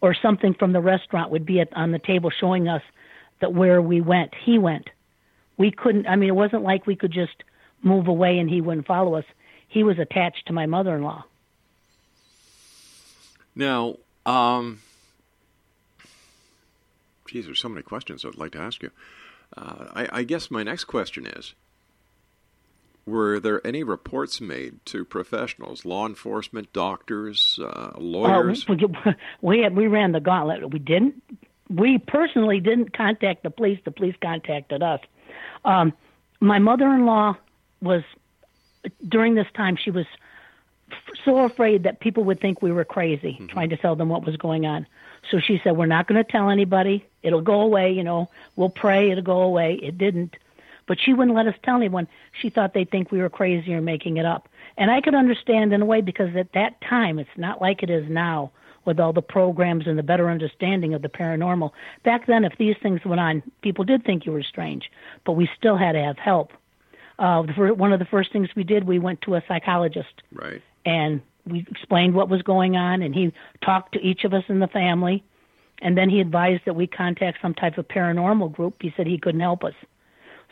or 0.00 0.14
something 0.14 0.54
from 0.54 0.72
the 0.72 0.80
restaurant 0.80 1.30
would 1.30 1.46
be 1.46 1.60
at, 1.60 1.72
on 1.72 1.92
the 1.92 1.98
table 1.98 2.30
showing 2.30 2.68
us 2.68 2.82
that 3.40 3.54
where 3.54 3.80
we 3.80 4.00
went, 4.00 4.32
he 4.44 4.58
went. 4.58 4.88
We 5.58 5.72
couldn't. 5.72 6.06
I 6.06 6.16
mean, 6.16 6.28
it 6.30 6.36
wasn't 6.36 6.62
like 6.62 6.86
we 6.86 6.96
could 6.96 7.12
just 7.12 7.34
move 7.82 8.08
away 8.08 8.38
and 8.38 8.48
he 8.48 8.60
wouldn't 8.60 8.86
follow 8.86 9.16
us. 9.16 9.24
He 9.66 9.82
was 9.82 9.98
attached 9.98 10.46
to 10.46 10.52
my 10.52 10.66
mother-in-law. 10.66 11.24
Now, 13.54 13.96
um, 14.24 14.80
geez, 17.26 17.46
there's 17.46 17.60
so 17.60 17.68
many 17.68 17.82
questions 17.82 18.24
I'd 18.24 18.36
like 18.36 18.52
to 18.52 18.60
ask 18.60 18.82
you. 18.82 18.90
Uh, 19.56 19.86
I, 19.94 20.08
I 20.20 20.22
guess 20.22 20.50
my 20.50 20.62
next 20.62 20.84
question 20.84 21.26
is: 21.26 21.54
Were 23.04 23.40
there 23.40 23.66
any 23.66 23.82
reports 23.82 24.40
made 24.40 24.84
to 24.86 25.04
professionals, 25.04 25.84
law 25.84 26.06
enforcement, 26.06 26.72
doctors, 26.72 27.58
uh, 27.62 27.92
lawyers? 27.98 28.64
Uh, 28.68 28.74
we, 28.74 29.14
we 29.40 29.62
had, 29.62 29.76
we 29.76 29.86
ran 29.88 30.12
the 30.12 30.20
gauntlet. 30.20 30.70
We 30.72 30.78
didn't. 30.78 31.22
We 31.68 31.98
personally 31.98 32.60
didn't 32.60 32.96
contact 32.96 33.42
the 33.42 33.50
police. 33.50 33.80
The 33.84 33.90
police 33.90 34.14
contacted 34.22 34.82
us. 34.82 35.00
Um, 35.64 35.92
my 36.40 36.58
mother-in-law 36.58 37.36
was 37.82 38.02
during 39.06 39.34
this 39.34 39.46
time. 39.54 39.76
She 39.76 39.90
was 39.90 40.06
f- 40.90 41.16
so 41.24 41.38
afraid 41.38 41.82
that 41.82 42.00
people 42.00 42.24
would 42.24 42.40
think 42.40 42.62
we 42.62 42.72
were 42.72 42.84
crazy, 42.84 43.40
trying 43.48 43.70
to 43.70 43.76
tell 43.76 43.96
them 43.96 44.08
what 44.08 44.24
was 44.24 44.36
going 44.36 44.66
on. 44.66 44.86
So 45.30 45.40
she 45.40 45.60
said, 45.62 45.76
"We're 45.76 45.86
not 45.86 46.06
going 46.06 46.22
to 46.22 46.30
tell 46.30 46.48
anybody. 46.48 47.04
It'll 47.22 47.42
go 47.42 47.60
away. 47.60 47.92
You 47.92 48.04
know, 48.04 48.30
we'll 48.56 48.70
pray 48.70 49.10
it'll 49.10 49.24
go 49.24 49.42
away." 49.42 49.74
It 49.82 49.98
didn't. 49.98 50.36
But 50.86 50.98
she 50.98 51.12
wouldn't 51.12 51.36
let 51.36 51.46
us 51.46 51.54
tell 51.62 51.76
anyone. 51.76 52.08
She 52.40 52.48
thought 52.48 52.72
they'd 52.72 52.90
think 52.90 53.12
we 53.12 53.20
were 53.20 53.28
crazy 53.28 53.74
or 53.74 53.82
making 53.82 54.16
it 54.16 54.24
up. 54.24 54.48
And 54.78 54.90
I 54.90 55.00
could 55.00 55.14
understand 55.14 55.72
in 55.72 55.82
a 55.82 55.84
way 55.84 56.00
because 56.00 56.34
at 56.34 56.52
that 56.52 56.80
time, 56.80 57.18
it's 57.18 57.36
not 57.36 57.60
like 57.60 57.82
it 57.82 57.90
is 57.90 58.08
now 58.08 58.52
with 58.88 58.98
all 58.98 59.12
the 59.12 59.20
programs 59.22 59.86
and 59.86 59.98
the 59.98 60.02
better 60.02 60.30
understanding 60.30 60.94
of 60.94 61.02
the 61.02 61.10
paranormal. 61.10 61.70
Back 62.04 62.26
then, 62.26 62.42
if 62.42 62.54
these 62.58 62.74
things 62.82 63.04
went 63.04 63.20
on, 63.20 63.42
people 63.60 63.84
did 63.84 64.02
think 64.02 64.24
you 64.24 64.32
were 64.32 64.42
strange, 64.42 64.90
but 65.26 65.32
we 65.32 65.46
still 65.58 65.76
had 65.76 65.92
to 65.92 66.02
have 66.02 66.16
help. 66.16 66.52
Uh, 67.18 67.42
the, 67.42 67.74
one 67.74 67.92
of 67.92 67.98
the 67.98 68.06
first 68.06 68.32
things 68.32 68.48
we 68.56 68.64
did, 68.64 68.84
we 68.84 68.98
went 68.98 69.20
to 69.20 69.34
a 69.34 69.44
psychologist 69.46 70.22
Right. 70.32 70.62
and 70.86 71.20
we 71.46 71.66
explained 71.70 72.14
what 72.14 72.30
was 72.30 72.40
going 72.40 72.76
on 72.76 73.02
and 73.02 73.14
he 73.14 73.30
talked 73.62 73.92
to 73.92 74.00
each 74.00 74.24
of 74.24 74.32
us 74.32 74.44
in 74.48 74.58
the 74.58 74.68
family 74.68 75.22
and 75.80 75.96
then 75.96 76.08
he 76.08 76.20
advised 76.20 76.62
that 76.64 76.74
we 76.74 76.86
contact 76.86 77.38
some 77.42 77.54
type 77.54 77.76
of 77.78 77.86
paranormal 77.88 78.52
group 78.52 78.74
he 78.80 78.92
said 78.96 79.06
he 79.06 79.18
couldn't 79.18 79.40
help 79.40 79.64
us 79.64 79.72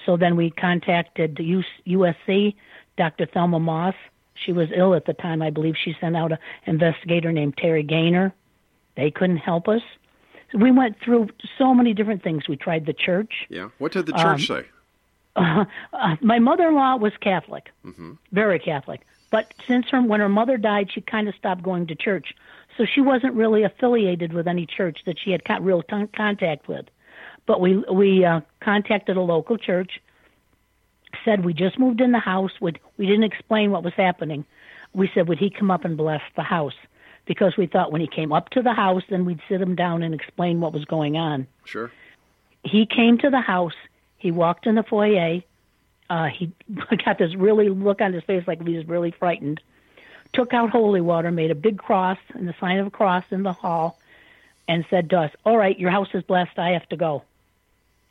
so 0.06 0.16
then 0.16 0.36
we 0.36 0.50
contacted 0.50 1.36
usc 1.36 2.54
dr 2.96 3.26
thelma 3.34 3.60
moss 3.60 3.94
she 4.44 4.52
was 4.52 4.68
ill 4.76 4.94
at 4.94 5.04
the 5.06 5.14
time 5.14 5.42
i 5.42 5.50
believe 5.50 5.74
she 5.82 5.94
sent 6.00 6.16
out 6.16 6.32
an 6.32 6.38
investigator 6.66 7.32
named 7.32 7.56
kerry 7.56 7.82
gaynor 7.82 8.32
they 8.96 9.10
couldn't 9.10 9.38
help 9.38 9.68
us 9.68 9.82
so 10.52 10.58
we 10.58 10.70
went 10.70 10.96
through 11.04 11.28
so 11.58 11.74
many 11.74 11.92
different 11.92 12.22
things 12.22 12.48
we 12.48 12.56
tried 12.56 12.86
the 12.86 12.92
church 12.92 13.32
Yeah. 13.48 13.68
What 13.78 13.92
did 13.92 14.06
the 14.06 14.12
church 14.12 14.48
Um, 14.50 14.56
say? 14.56 14.64
uh, 15.34 15.64
uh, 15.92 16.16
my 16.20 16.38
mother-in-law 16.38 16.96
was 16.96 17.12
catholic 17.20 17.64
hmm 17.82 18.12
very 18.32 18.58
Catholic. 18.58 19.00
But 19.32 19.52
since 19.66 19.86
her 19.90 20.00
when 20.00 20.20
her 20.20 20.28
mother 20.28 20.56
died, 20.56 20.88
she 20.92 21.00
kind 21.00 21.28
of 21.28 21.34
stopped 21.34 21.62
going 21.62 21.88
to 21.88 21.96
church, 21.96 22.28
so 22.76 22.84
she 22.84 23.00
wasn't 23.00 23.34
really 23.34 23.64
affiliated 23.64 24.32
with 24.32 24.46
any 24.46 24.66
church 24.66 24.98
that 25.04 25.16
she 25.18 25.32
had 25.32 25.42
real 25.64 25.82
ton- 25.82 26.08
contact 26.16 26.68
with. 26.68 26.86
But 27.44 27.60
we 27.60 27.78
we 27.92 28.24
uh, 28.24 28.40
contacted 28.60 29.16
a 29.16 29.20
local 29.20 29.58
church. 29.58 30.00
Said 31.26 31.44
we 31.44 31.52
just 31.52 31.78
moved 31.78 32.00
in 32.00 32.12
the 32.12 32.20
house. 32.20 32.52
Would 32.60 32.78
we 32.96 33.04
didn't 33.04 33.24
explain 33.24 33.72
what 33.72 33.82
was 33.82 33.92
happening. 33.94 34.46
We 34.94 35.10
said 35.12 35.28
would 35.28 35.38
he 35.38 35.50
come 35.50 35.70
up 35.70 35.84
and 35.84 35.96
bless 35.96 36.22
the 36.36 36.42
house 36.42 36.76
because 37.26 37.56
we 37.56 37.66
thought 37.66 37.90
when 37.90 38.00
he 38.00 38.06
came 38.06 38.32
up 38.32 38.48
to 38.50 38.62
the 38.62 38.72
house 38.72 39.02
then 39.10 39.24
we'd 39.24 39.40
sit 39.48 39.60
him 39.60 39.74
down 39.74 40.04
and 40.04 40.14
explain 40.14 40.60
what 40.60 40.72
was 40.72 40.84
going 40.84 41.16
on. 41.16 41.48
Sure. 41.64 41.90
He 42.62 42.86
came 42.86 43.18
to 43.18 43.28
the 43.28 43.40
house. 43.40 43.74
He 44.18 44.30
walked 44.30 44.68
in 44.68 44.76
the 44.76 44.84
foyer. 44.84 45.42
Uh, 46.08 46.26
he 46.26 46.52
got 47.04 47.18
this 47.18 47.34
really 47.34 47.68
look 47.68 48.00
on 48.00 48.12
his 48.12 48.22
face 48.22 48.44
like 48.46 48.64
he 48.64 48.76
was 48.76 48.86
really 48.86 49.10
frightened. 49.10 49.60
Took 50.32 50.54
out 50.54 50.70
holy 50.70 51.00
water, 51.00 51.32
made 51.32 51.50
a 51.50 51.56
big 51.56 51.76
cross 51.76 52.18
and 52.34 52.46
the 52.46 52.54
sign 52.60 52.78
of 52.78 52.86
a 52.86 52.90
cross 52.90 53.24
in 53.32 53.42
the 53.42 53.52
hall, 53.52 53.98
and 54.68 54.84
said 54.90 55.10
to 55.10 55.18
us, 55.18 55.32
"All 55.44 55.56
right, 55.56 55.78
your 55.78 55.90
house 55.90 56.08
is 56.14 56.22
blessed. 56.22 56.56
I 56.56 56.70
have 56.70 56.88
to 56.90 56.96
go." 56.96 57.24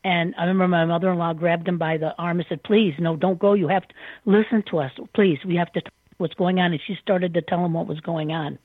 And 0.05 0.35
I 0.37 0.43
remember 0.43 0.67
my 0.67 0.85
mother-in-law 0.85 1.33
grabbed 1.33 1.67
him 1.67 1.79
by 1.79 1.97
the 1.97 2.15
arm 2.19 2.37
and 2.37 2.47
said, 2.47 2.61
"Please, 2.61 2.93
no, 2.99 3.15
don't 3.15 3.39
go. 3.39 3.53
You 3.53 3.67
have 3.69 3.87
to 3.87 3.95
listen 4.25 4.61
to 4.69 4.77
us. 4.77 4.91
Please, 5.15 5.43
we 5.43 5.55
have 5.55 5.73
to 5.73 5.81
talk 5.81 5.93
what's 6.17 6.35
going 6.35 6.59
on." 6.59 6.71
And 6.71 6.79
she 6.85 6.93
started 7.01 7.33
to 7.33 7.41
tell 7.41 7.65
him 7.65 7.73
what 7.73 7.87
was 7.87 7.99
going 8.01 8.31
on. 8.31 8.59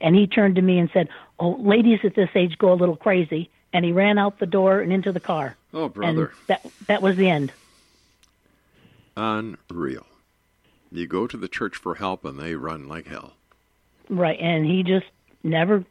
And 0.00 0.16
he 0.16 0.26
turned 0.26 0.54
to 0.54 0.62
me 0.62 0.78
and 0.78 0.88
said, 0.90 1.10
"Oh, 1.38 1.50
ladies 1.60 2.00
at 2.02 2.14
this 2.14 2.30
age 2.34 2.56
go 2.56 2.72
a 2.72 2.80
little 2.80 2.96
crazy." 2.96 3.50
And 3.74 3.84
he 3.84 3.92
ran 3.92 4.16
out 4.16 4.38
the 4.38 4.46
door 4.46 4.80
and 4.80 4.90
into 4.90 5.12
the 5.12 5.20
car. 5.20 5.54
Oh, 5.74 5.90
brother. 5.90 6.28
And 6.28 6.46
that 6.46 6.66
that 6.86 7.02
was 7.02 7.16
the 7.16 7.28
end. 7.28 7.52
Unreal. 9.18 10.06
You 10.90 11.06
go 11.06 11.26
to 11.26 11.36
the 11.36 11.46
church 11.46 11.76
for 11.76 11.96
help 11.96 12.24
and 12.24 12.40
they 12.40 12.54
run 12.54 12.88
like 12.88 13.06
hell. 13.06 13.34
Right, 14.08 14.40
and 14.40 14.64
he 14.64 14.82
just 14.82 15.06
never 15.42 15.84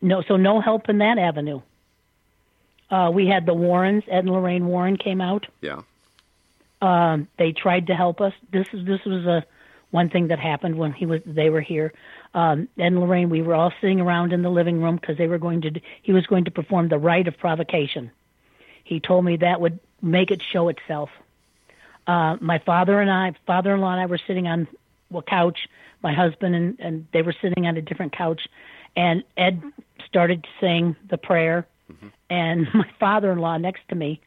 no 0.00 0.22
so 0.22 0.36
no 0.36 0.62
help 0.62 0.88
in 0.88 0.98
that 0.98 1.18
avenue. 1.18 1.60
Uh, 2.90 3.10
we 3.12 3.26
had 3.26 3.46
the 3.46 3.54
Warrens, 3.54 4.04
Ed 4.08 4.20
and 4.20 4.30
Lorraine 4.30 4.66
Warren 4.66 4.96
came 4.96 5.20
out. 5.20 5.46
Yeah. 5.60 5.82
Um, 6.80 7.28
they 7.38 7.52
tried 7.52 7.88
to 7.88 7.94
help 7.94 8.20
us. 8.20 8.32
This 8.52 8.66
is 8.72 8.86
this 8.86 9.04
was 9.04 9.24
a 9.26 9.44
one 9.90 10.10
thing 10.10 10.28
that 10.28 10.38
happened 10.38 10.76
when 10.76 10.92
he 10.92 11.06
was 11.06 11.20
they 11.24 11.50
were 11.50 11.60
here. 11.60 11.92
Um, 12.34 12.68
Ed 12.78 12.88
and 12.88 13.00
Lorraine, 13.00 13.30
we 13.30 13.42
were 13.42 13.54
all 13.54 13.72
sitting 13.80 14.00
around 14.00 14.32
in 14.32 14.42
the 14.42 14.50
living 14.50 14.82
room 14.82 14.96
because 14.96 15.16
they 15.16 15.26
were 15.26 15.38
going 15.38 15.62
to 15.62 15.80
he 16.02 16.12
was 16.12 16.26
going 16.26 16.44
to 16.44 16.50
perform 16.50 16.88
the 16.88 16.98
rite 16.98 17.28
of 17.28 17.38
provocation. 17.38 18.10
He 18.84 19.00
told 19.00 19.24
me 19.24 19.36
that 19.38 19.60
would 19.60 19.80
make 20.02 20.30
it 20.30 20.42
show 20.42 20.68
itself. 20.68 21.10
Uh, 22.06 22.36
my 22.40 22.58
father 22.58 23.00
and 23.00 23.10
I, 23.10 23.34
father-in-law 23.46 23.90
and 23.90 24.00
I, 24.00 24.06
were 24.06 24.18
sitting 24.18 24.46
on 24.46 24.68
a 25.12 25.22
couch. 25.22 25.68
My 26.02 26.12
husband 26.12 26.54
and 26.54 26.76
and 26.78 27.06
they 27.12 27.22
were 27.22 27.34
sitting 27.40 27.66
on 27.66 27.76
a 27.76 27.82
different 27.82 28.12
couch, 28.12 28.46
and 28.94 29.24
Ed 29.36 29.62
started 30.06 30.44
to 30.44 30.48
sing 30.60 30.94
the 31.08 31.18
prayer, 31.18 31.66
and 32.30 32.66
my 32.74 32.88
father-in-law 32.98 33.58
next 33.58 33.82
to 33.88 33.94
me 33.94 34.20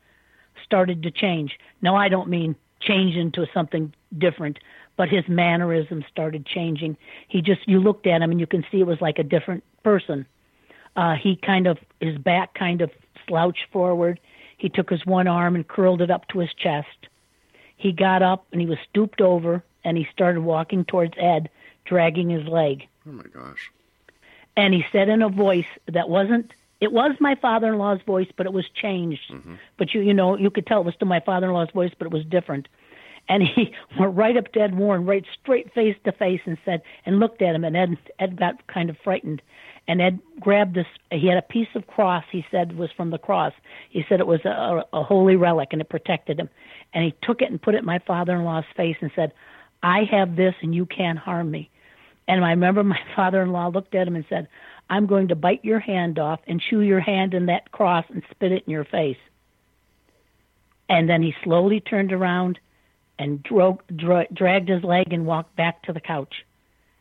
started 0.63 1.03
to 1.03 1.11
change. 1.11 1.57
Now 1.81 1.95
I 1.95 2.09
don't 2.09 2.29
mean 2.29 2.55
change 2.79 3.15
into 3.15 3.45
something 3.53 3.93
different, 4.17 4.59
but 4.95 5.09
his 5.09 5.27
mannerisms 5.27 6.05
started 6.11 6.45
changing. 6.45 6.97
He 7.27 7.41
just 7.41 7.67
you 7.67 7.79
looked 7.79 8.07
at 8.07 8.21
him 8.21 8.31
and 8.31 8.39
you 8.39 8.47
can 8.47 8.65
see 8.71 8.79
it 8.79 8.87
was 8.87 9.01
like 9.01 9.19
a 9.19 9.23
different 9.23 9.63
person. 9.83 10.25
Uh, 10.95 11.15
he 11.15 11.35
kind 11.35 11.67
of 11.67 11.77
his 11.99 12.17
back 12.17 12.53
kind 12.53 12.81
of 12.81 12.91
slouched 13.27 13.65
forward. 13.71 14.19
He 14.57 14.69
took 14.69 14.89
his 14.89 15.05
one 15.05 15.27
arm 15.27 15.55
and 15.55 15.67
curled 15.67 16.01
it 16.01 16.11
up 16.11 16.27
to 16.29 16.39
his 16.39 16.53
chest. 16.53 17.07
He 17.77 17.93
got 17.93 18.21
up 18.21 18.45
and 18.51 18.59
he 18.59 18.67
was 18.67 18.77
stooped 18.89 19.21
over 19.21 19.63
and 19.85 19.97
he 19.97 20.07
started 20.11 20.41
walking 20.41 20.83
towards 20.83 21.13
Ed, 21.17 21.49
dragging 21.85 22.29
his 22.29 22.45
leg. 22.45 22.87
Oh 23.07 23.11
my 23.11 23.23
gosh. 23.23 23.71
And 24.57 24.73
he 24.73 24.85
said 24.91 25.07
in 25.07 25.21
a 25.21 25.29
voice 25.29 25.69
that 25.87 26.09
wasn't 26.09 26.51
it 26.81 26.93
was 26.93 27.15
my 27.19 27.35
father-in-law's 27.35 27.99
voice, 28.05 28.27
but 28.37 28.45
it 28.45 28.53
was 28.53 28.65
changed. 28.73 29.31
Mm-hmm. 29.31 29.55
But 29.77 29.93
you 29.93 30.01
you 30.01 30.13
know 30.13 30.37
you 30.37 30.49
could 30.49 30.65
tell 30.65 30.81
it 30.81 30.85
was 30.85 30.95
still 30.95 31.07
my 31.07 31.19
father-in-law's 31.19 31.71
voice, 31.73 31.91
but 31.97 32.05
it 32.05 32.13
was 32.13 32.25
different. 32.25 32.67
And 33.27 33.43
he 33.43 33.73
went 33.99 34.15
right 34.15 34.37
up 34.37 34.51
to 34.53 34.61
Ed 34.61 34.75
Warren, 34.75 35.05
right 35.05 35.25
straight 35.41 35.73
face 35.73 35.95
to 36.05 36.11
face, 36.11 36.41
and 36.45 36.57
said 36.63 36.81
and 37.05 37.19
looked 37.19 37.41
at 37.41 37.55
him. 37.55 37.63
And 37.63 37.75
Ed 37.75 37.97
Ed 38.19 38.39
got 38.39 38.65
kind 38.67 38.89
of 38.89 38.97
frightened. 39.03 39.41
And 39.87 40.01
Ed 40.01 40.19
grabbed 40.39 40.75
this. 40.75 40.85
He 41.11 41.27
had 41.27 41.37
a 41.37 41.41
piece 41.41 41.67
of 41.75 41.87
cross. 41.87 42.23
He 42.31 42.45
said 42.51 42.77
was 42.77 42.91
from 42.95 43.09
the 43.09 43.17
cross. 43.17 43.53
He 43.89 44.05
said 44.07 44.19
it 44.19 44.27
was 44.27 44.45
a, 44.45 44.83
a 44.93 45.03
holy 45.03 45.35
relic, 45.35 45.69
and 45.71 45.81
it 45.81 45.89
protected 45.89 46.39
him. 46.39 46.49
And 46.93 47.03
he 47.03 47.13
took 47.23 47.41
it 47.41 47.49
and 47.49 47.61
put 47.61 47.75
it 47.75 47.79
in 47.79 47.85
my 47.85 47.99
father-in-law's 47.99 48.65
face 48.77 48.97
and 49.01 49.11
said, 49.15 49.33
"I 49.83 50.03
have 50.11 50.35
this, 50.35 50.53
and 50.61 50.73
you 50.73 50.85
can't 50.85 51.19
harm 51.19 51.51
me." 51.51 51.69
And 52.29 52.45
I 52.45 52.51
remember 52.51 52.83
my 52.85 53.01
father-in-law 53.15 53.69
looked 53.69 53.95
at 53.95 54.07
him 54.07 54.15
and 54.15 54.25
said, 54.29 54.47
"I'm 54.89 55.05
going 55.05 55.29
to 55.29 55.35
bite 55.35 55.63
your 55.63 55.79
hand 55.79 56.19
off 56.19 56.39
and 56.47 56.61
chew 56.61 56.81
your 56.81 56.99
hand 56.99 57.33
in 57.33 57.47
that 57.47 57.71
cross 57.71 58.05
and 58.09 58.23
spit 58.31 58.51
it 58.51 58.63
in 58.65 58.71
your 58.71 58.85
face." 58.85 59.17
And 60.87 61.07
then 61.07 61.21
he 61.21 61.35
slowly 61.43 61.79
turned 61.79 62.11
around 62.11 62.59
and 63.19 63.43
dra- 63.43 64.27
dragged 64.33 64.69
his 64.69 64.83
leg 64.83 65.13
and 65.13 65.25
walked 65.25 65.55
back 65.55 65.83
to 65.83 65.93
the 65.93 65.99
couch. 65.99 66.45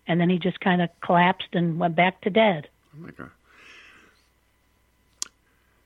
And 0.06 0.20
then 0.20 0.28
he 0.28 0.38
just 0.38 0.60
kind 0.60 0.82
of 0.82 0.90
collapsed 1.00 1.48
and 1.52 1.78
went 1.78 1.94
back 1.94 2.20
to 2.22 2.30
dead. 2.30 2.68
Oh 2.94 3.02
my 3.02 3.10
god. 3.10 3.30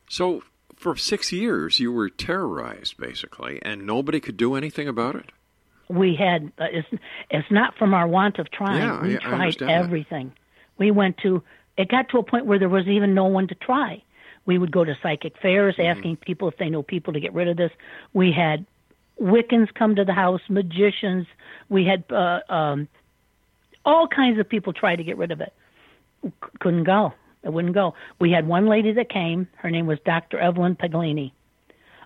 So 0.08 0.42
for 0.76 0.96
six 0.96 1.32
years 1.32 1.78
you 1.78 1.92
were 1.92 2.08
terrorized 2.08 2.96
basically, 2.96 3.60
and 3.62 3.86
nobody 3.86 4.20
could 4.20 4.36
do 4.36 4.54
anything 4.54 4.88
about 4.88 5.14
it. 5.14 5.30
We 5.88 6.16
had 6.16 6.52
uh, 6.58 6.66
it's 6.72 6.88
it's 7.30 7.50
not 7.50 7.76
from 7.76 7.94
our 7.94 8.08
want 8.08 8.38
of 8.38 8.50
trying. 8.50 8.82
Yeah, 8.82 9.02
we 9.02 9.16
tried 9.16 9.32
understand 9.32 9.70
that. 9.70 9.84
everything. 9.84 10.32
We 10.78 10.90
went 10.90 11.18
to 11.18 11.42
it 11.76 11.88
got 11.88 12.08
to 12.11 12.18
a 12.18 12.22
point 12.22 12.46
where 12.46 12.58
there 12.58 12.68
was 12.68 12.87
even 12.87 13.14
no 13.14 13.24
one 13.26 13.48
to 13.48 13.54
try. 13.54 14.02
We 14.44 14.58
would 14.58 14.70
go 14.72 14.85
to 14.85 14.96
psychic 15.02 15.38
fairs 15.38 15.76
Mm-hmm. 15.76 15.98
asking 15.98 16.16
people 16.16 16.48
if 16.48 16.56
they 16.56 16.68
know 16.68 16.82
people 16.82 17.12
to 17.12 17.20
get 17.20 17.32
rid 17.32 17.48
of 17.48 17.56
this. 17.56 17.70
We 18.12 18.32
had 18.32 18.66
Wiccans 19.20 19.72
come 19.72 19.94
to 19.96 20.04
the 20.04 20.12
house, 20.12 20.40
magicians. 20.48 21.26
We 21.68 21.85
had 21.87 22.04
uh, 22.11 22.40
um, 22.48 22.88
all 23.85 24.08
kinds 24.08 24.38
of 24.40 24.48
people 24.48 24.72
try 24.72 24.96
to 24.96 25.04
get 25.04 25.16
rid 25.16 25.30
of 25.30 25.40
it. 25.40 25.52
C- 26.24 26.30
couldn't 26.61 26.85
go. 26.85 27.14
It 27.44 27.52
wouldn't 27.52 27.74
go. 27.74 27.94
We 28.18 28.30
had 28.32 28.46
one 28.46 28.66
lady 28.66 28.92
that 28.92 29.08
came. 29.08 29.48
Her 29.56 29.70
name 29.70 29.87
was 29.87 29.98
Dr. 30.04 30.38
Evelyn 30.38 30.76
Paglini. 30.76 31.32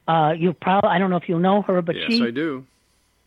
Uh, 0.08 0.34
you 0.36 0.52
probably 0.52 0.90
I 0.90 0.98
don't 0.98 1.10
know 1.10 1.16
if 1.16 1.28
you 1.28 1.38
know 1.38 1.62
her, 1.62 1.82
but 1.82 1.96
yes, 1.96 2.10
she 2.10 2.22
I 2.24 2.30
do. 2.30 2.64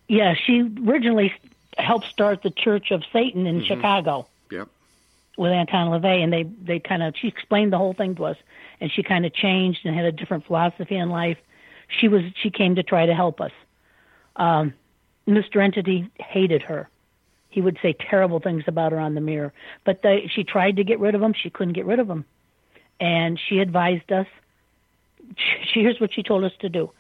yeah, 0.08 0.34
she 0.46 0.62
originally 0.88 1.34
helped 1.78 2.08
start 2.08 2.42
the 2.42 2.50
Church 2.52 2.92
of 2.92 3.04
Satan 3.12 3.46
in 3.46 3.62
Mhm. 3.62 3.66
Chicago 3.68 4.28
Yep. 4.50 4.70
With 5.40 5.54
Anton 5.54 5.88
LaVey, 5.88 6.22
and 6.22 6.34
they 6.34 6.44
they 6.44 6.80
kind 6.80 7.02
of 7.02 7.16
she 7.20 7.28
explained 7.30 7.72
the 7.72 7.78
whole 7.78 7.94
thing 7.94 8.14
to 8.16 8.26
us, 8.26 8.38
and 8.82 8.92
she 8.92 9.02
kind 9.02 9.26
of 9.26 9.34
changed 9.34 9.80
and 9.86 9.96
had 9.96 10.06
a 10.06 10.12
different 10.12 10.46
philosophy 10.46 10.98
in 10.98 11.10
life. 11.10 11.38
She 11.88 12.10
was 12.10 12.24
she 12.44 12.52
came 12.52 12.76
to 12.76 12.84
try 12.84 13.06
to 13.06 13.16
help 13.16 13.40
us. 13.40 13.54
Um, 14.36 14.74
Mr. 15.28 15.64
Entity 15.64 16.10
hated 16.20 16.62
her. 16.64 16.90
He 17.50 17.62
would 17.62 17.80
say 17.82 17.94
terrible 17.94 18.40
things 18.40 18.66
about 18.68 18.92
her 18.92 19.00
on 19.00 19.16
the 19.16 19.22
mirror, 19.22 19.54
but 19.86 20.02
they, 20.04 20.30
she 20.34 20.44
tried 20.44 20.76
to 20.76 20.84
get 20.84 21.00
rid 21.00 21.16
of 21.16 21.22
him. 21.22 21.34
She 21.34 21.50
couldn't 21.50 21.74
get 21.74 21.86
rid 21.86 22.00
of 22.00 22.10
him, 22.10 22.26
and 23.00 23.40
she 23.40 23.60
advised 23.60 24.12
us. 24.12 24.28
She, 25.38 25.82
here's 25.82 26.00
what 26.02 26.14
she 26.14 26.22
told 26.22 26.44
us 26.44 26.52
to 26.60 26.70
do. 26.70 26.92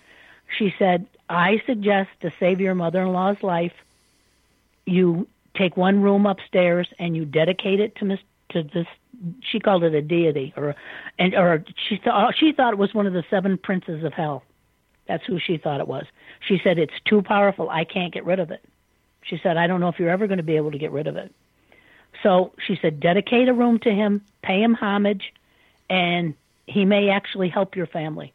She 0.58 0.74
said, 0.80 1.08
"I 1.30 1.62
suggest 1.66 2.10
to 2.22 2.32
save 2.40 2.62
your 2.62 2.74
mother-in-law's 2.74 3.44
life, 3.44 3.74
you 4.86 5.28
take 5.56 5.76
one 5.76 6.02
room 6.02 6.26
upstairs 6.26 6.88
and 6.98 7.16
you 7.16 7.26
dedicate 7.26 7.80
it 7.80 7.96
to 7.98 8.06
Miss 8.06 8.20
to 8.50 8.64
this. 8.64 8.88
She 9.42 9.60
called 9.60 9.84
it 9.84 9.94
a 9.94 10.02
deity, 10.02 10.54
or 10.56 10.76
and 11.18 11.36
or 11.36 11.64
she 11.88 11.98
thought 11.98 12.36
she 12.38 12.52
thought 12.52 12.74
it 12.74 12.80
was 12.80 12.94
one 12.94 13.08
of 13.08 13.14
the 13.14 13.24
seven 13.30 13.58
princes 13.58 14.04
of 14.04 14.14
hell. 14.14 14.44
That's 15.08 15.26
who 15.26 15.40
she 15.40 15.58
thought 15.58 15.80
it 15.82 15.88
was. 15.88 16.06
She 16.48 16.60
said 16.64 16.78
it's 16.78 16.94
too 17.06 17.22
powerful. 17.22 17.70
I 17.70 17.84
can't 17.84 18.14
get 18.14 18.26
rid 18.26 18.40
of 18.40 18.52
it. 18.52 18.64
She 19.24 19.40
said 19.42 19.58
I 19.58 19.68
don't 19.68 19.80
know 19.80 19.90
if 19.90 20.00
you're 20.00 20.10
ever 20.10 20.28
going 20.28 20.38
to 20.38 20.44
be 20.44 20.56
able 20.56 20.72
to 20.72 20.78
get 20.78 20.92
rid 20.92 21.08
of 21.08 21.18
it. 21.18 21.34
So 22.24 22.54
she 22.66 22.78
said 22.82 23.00
dedicate 23.00 23.50
a 23.50 23.54
room 23.54 23.80
to 23.80 23.92
him, 23.92 24.22
pay 24.42 24.62
him 24.62 24.74
homage, 24.74 25.34
and 25.90 26.34
he 26.68 26.86
may 26.86 27.10
actually 27.10 27.50
help 27.50 27.76
your 27.76 27.88
family. 27.88 28.34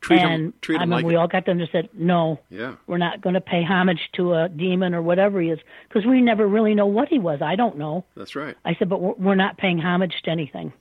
Treat 0.00 0.20
him- 0.20 0.30
and 0.30 0.62
treat 0.62 0.76
I 0.76 0.82
him 0.84 0.90
remember 0.90 0.96
like 0.96 1.04
we 1.06 1.14
it. 1.14 1.18
all 1.18 1.26
got 1.28 1.44
them 1.46 1.60
and 1.60 1.68
said 1.72 1.88
no 1.92 2.38
Yeah. 2.50 2.76
we're 2.86 2.98
not 2.98 3.20
going 3.20 3.34
to 3.34 3.40
pay 3.40 3.62
homage 3.64 4.10
to 4.14 4.34
a 4.34 4.48
demon 4.48 4.94
or 4.94 5.02
whatever 5.02 5.40
he 5.40 5.50
is 5.50 5.58
because 5.88 6.06
we 6.06 6.20
never 6.20 6.46
really 6.46 6.74
know 6.74 6.86
what 6.86 7.08
he 7.08 7.18
was. 7.18 7.42
I 7.42 7.56
don't 7.56 7.76
know. 7.78 8.04
That's 8.16 8.36
right. 8.36 8.56
I 8.64 8.74
said, 8.76 8.88
but 8.88 9.00
we're, 9.00 9.14
we're 9.14 9.34
not 9.34 9.56
paying 9.56 9.78
homage 9.78 10.14
to 10.24 10.30
anything. 10.30 10.72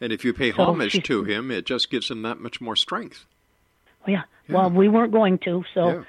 And 0.00 0.12
if 0.12 0.24
you 0.24 0.34
pay 0.34 0.52
So 0.52 0.64
homage 0.64 0.92
she- 0.92 1.00
to 1.02 1.24
him, 1.24 1.50
it 1.50 1.64
just 1.64 1.90
gives 1.90 2.10
him 2.10 2.22
that 2.22 2.38
much 2.38 2.60
more 2.60 2.76
strength. 2.76 3.24
Oh, 4.06 4.10
yeah. 4.10 4.22
Well, 4.48 4.70
we 4.70 4.88
weren't 4.88 5.10
going 5.12 5.38
to. 5.38 5.64
So 5.74 5.88
Yeah. 5.88 6.02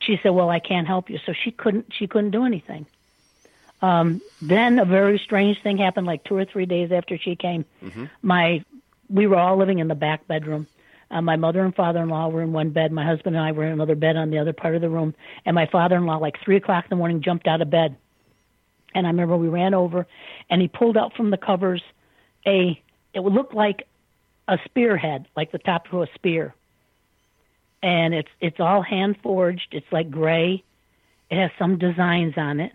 she 0.00 0.18
said, 0.22 0.30
well, 0.30 0.48
I 0.50 0.60
can't 0.60 0.86
help 0.86 1.10
you. 1.10 1.18
So 1.26 1.32
she 1.32 1.50
couldn't. 1.50 1.92
She 1.92 2.06
couldn't 2.06 2.30
do 2.30 2.44
anything. 2.44 2.86
Um, 3.82 4.22
then 4.40 4.78
a 4.78 4.84
very 4.84 5.18
strange 5.18 5.60
thing 5.62 5.76
happened. 5.78 6.06
Like 6.06 6.24
two 6.24 6.36
or 6.36 6.44
three 6.44 6.64
days 6.66 6.90
after 6.92 7.18
she 7.18 7.36
came, 7.36 7.64
Mm-hmm. 7.82 8.04
my 8.22 8.64
we 9.10 9.26
were 9.26 9.36
all 9.36 9.58
living 9.58 9.80
in 9.80 9.88
the 9.88 9.94
back 9.94 10.26
bedroom. 10.26 10.66
Uh, 11.14 11.22
my 11.22 11.36
mother 11.36 11.64
and 11.64 11.74
father-in-law 11.74 12.28
were 12.28 12.42
in 12.42 12.52
one 12.52 12.70
bed. 12.70 12.92
My 12.92 13.06
husband 13.06 13.36
and 13.36 13.44
I 13.44 13.52
were 13.52 13.64
in 13.64 13.72
another 13.72 13.94
bed 13.94 14.16
on 14.16 14.30
the 14.30 14.38
other 14.38 14.52
part 14.52 14.74
of 14.74 14.82
the 14.82 14.90
room. 14.90 15.14
And 15.46 15.54
my 15.54 15.66
father-in-law, 15.66 16.18
like 16.18 16.34
three 16.44 16.56
o'clock 16.56 16.84
in 16.84 16.90
the 16.90 16.96
morning, 16.96 17.22
jumped 17.22 17.46
out 17.46 17.62
of 17.62 17.70
bed. 17.70 17.96
And 18.94 19.06
I 19.06 19.10
remember 19.10 19.36
we 19.36 19.48
ran 19.48 19.74
over, 19.74 20.06
and 20.50 20.60
he 20.60 20.68
pulled 20.68 20.96
out 20.96 21.14
from 21.16 21.30
the 21.30 21.38
covers 21.38 21.82
a. 22.46 22.80
It 23.14 23.20
would 23.20 23.32
look 23.32 23.54
like 23.54 23.86
a 24.48 24.58
spearhead, 24.66 25.26
like 25.36 25.52
the 25.52 25.58
top 25.58 25.86
of 25.92 26.02
a 26.02 26.08
spear. 26.14 26.54
and 27.84 28.14
it's 28.14 28.30
it's 28.40 28.60
all 28.60 28.82
hand 28.82 29.16
forged. 29.22 29.68
It's 29.72 29.86
like 29.92 30.10
gray. 30.10 30.64
It 31.30 31.38
has 31.38 31.50
some 31.58 31.78
designs 31.78 32.34
on 32.38 32.60
it. 32.60 32.72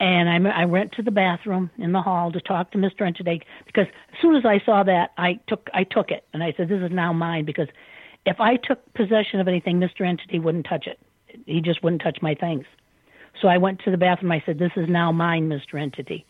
And 0.00 0.28
I, 0.28 0.62
I 0.62 0.64
went 0.66 0.92
to 0.92 1.02
the 1.02 1.10
bathroom 1.10 1.70
in 1.76 1.90
the 1.92 2.00
hall 2.00 2.30
to 2.30 2.40
talk 2.40 2.70
to 2.70 2.78
Mr. 2.78 3.02
Entity 3.06 3.42
because 3.66 3.86
as 4.12 4.20
soon 4.22 4.36
as 4.36 4.44
I 4.44 4.60
saw 4.64 4.84
that, 4.84 5.10
I 5.18 5.40
took 5.48 5.68
I 5.74 5.84
took 5.84 6.10
it 6.10 6.24
and 6.32 6.42
I 6.42 6.54
said, 6.56 6.68
"This 6.68 6.82
is 6.82 6.92
now 6.92 7.12
mine." 7.12 7.44
Because 7.44 7.68
if 8.24 8.40
I 8.40 8.56
took 8.56 8.92
possession 8.94 9.40
of 9.40 9.48
anything, 9.48 9.80
Mr. 9.80 10.06
Entity 10.06 10.38
wouldn't 10.38 10.66
touch 10.66 10.86
it. 10.86 11.00
He 11.46 11.60
just 11.60 11.82
wouldn't 11.82 12.02
touch 12.02 12.18
my 12.22 12.34
things. 12.34 12.64
So 13.40 13.48
I 13.48 13.58
went 13.58 13.80
to 13.80 13.90
the 13.90 13.96
bathroom. 13.96 14.30
I 14.30 14.42
said, 14.46 14.58
"This 14.58 14.72
is 14.76 14.88
now 14.88 15.10
mine, 15.10 15.48
Mr. 15.48 15.80
Entity." 15.80 16.24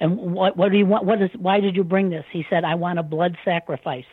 And 0.00 0.16
what 0.18 0.56
what 0.56 0.72
do 0.72 0.78
you 0.78 0.86
want? 0.86 1.04
What 1.04 1.22
is? 1.22 1.30
Why 1.38 1.60
did 1.60 1.76
you 1.76 1.84
bring 1.84 2.10
this? 2.10 2.24
He 2.32 2.44
said, 2.50 2.64
"I 2.64 2.74
want 2.74 2.98
a 2.98 3.04
blood 3.04 3.36
sacrifice." 3.44 4.06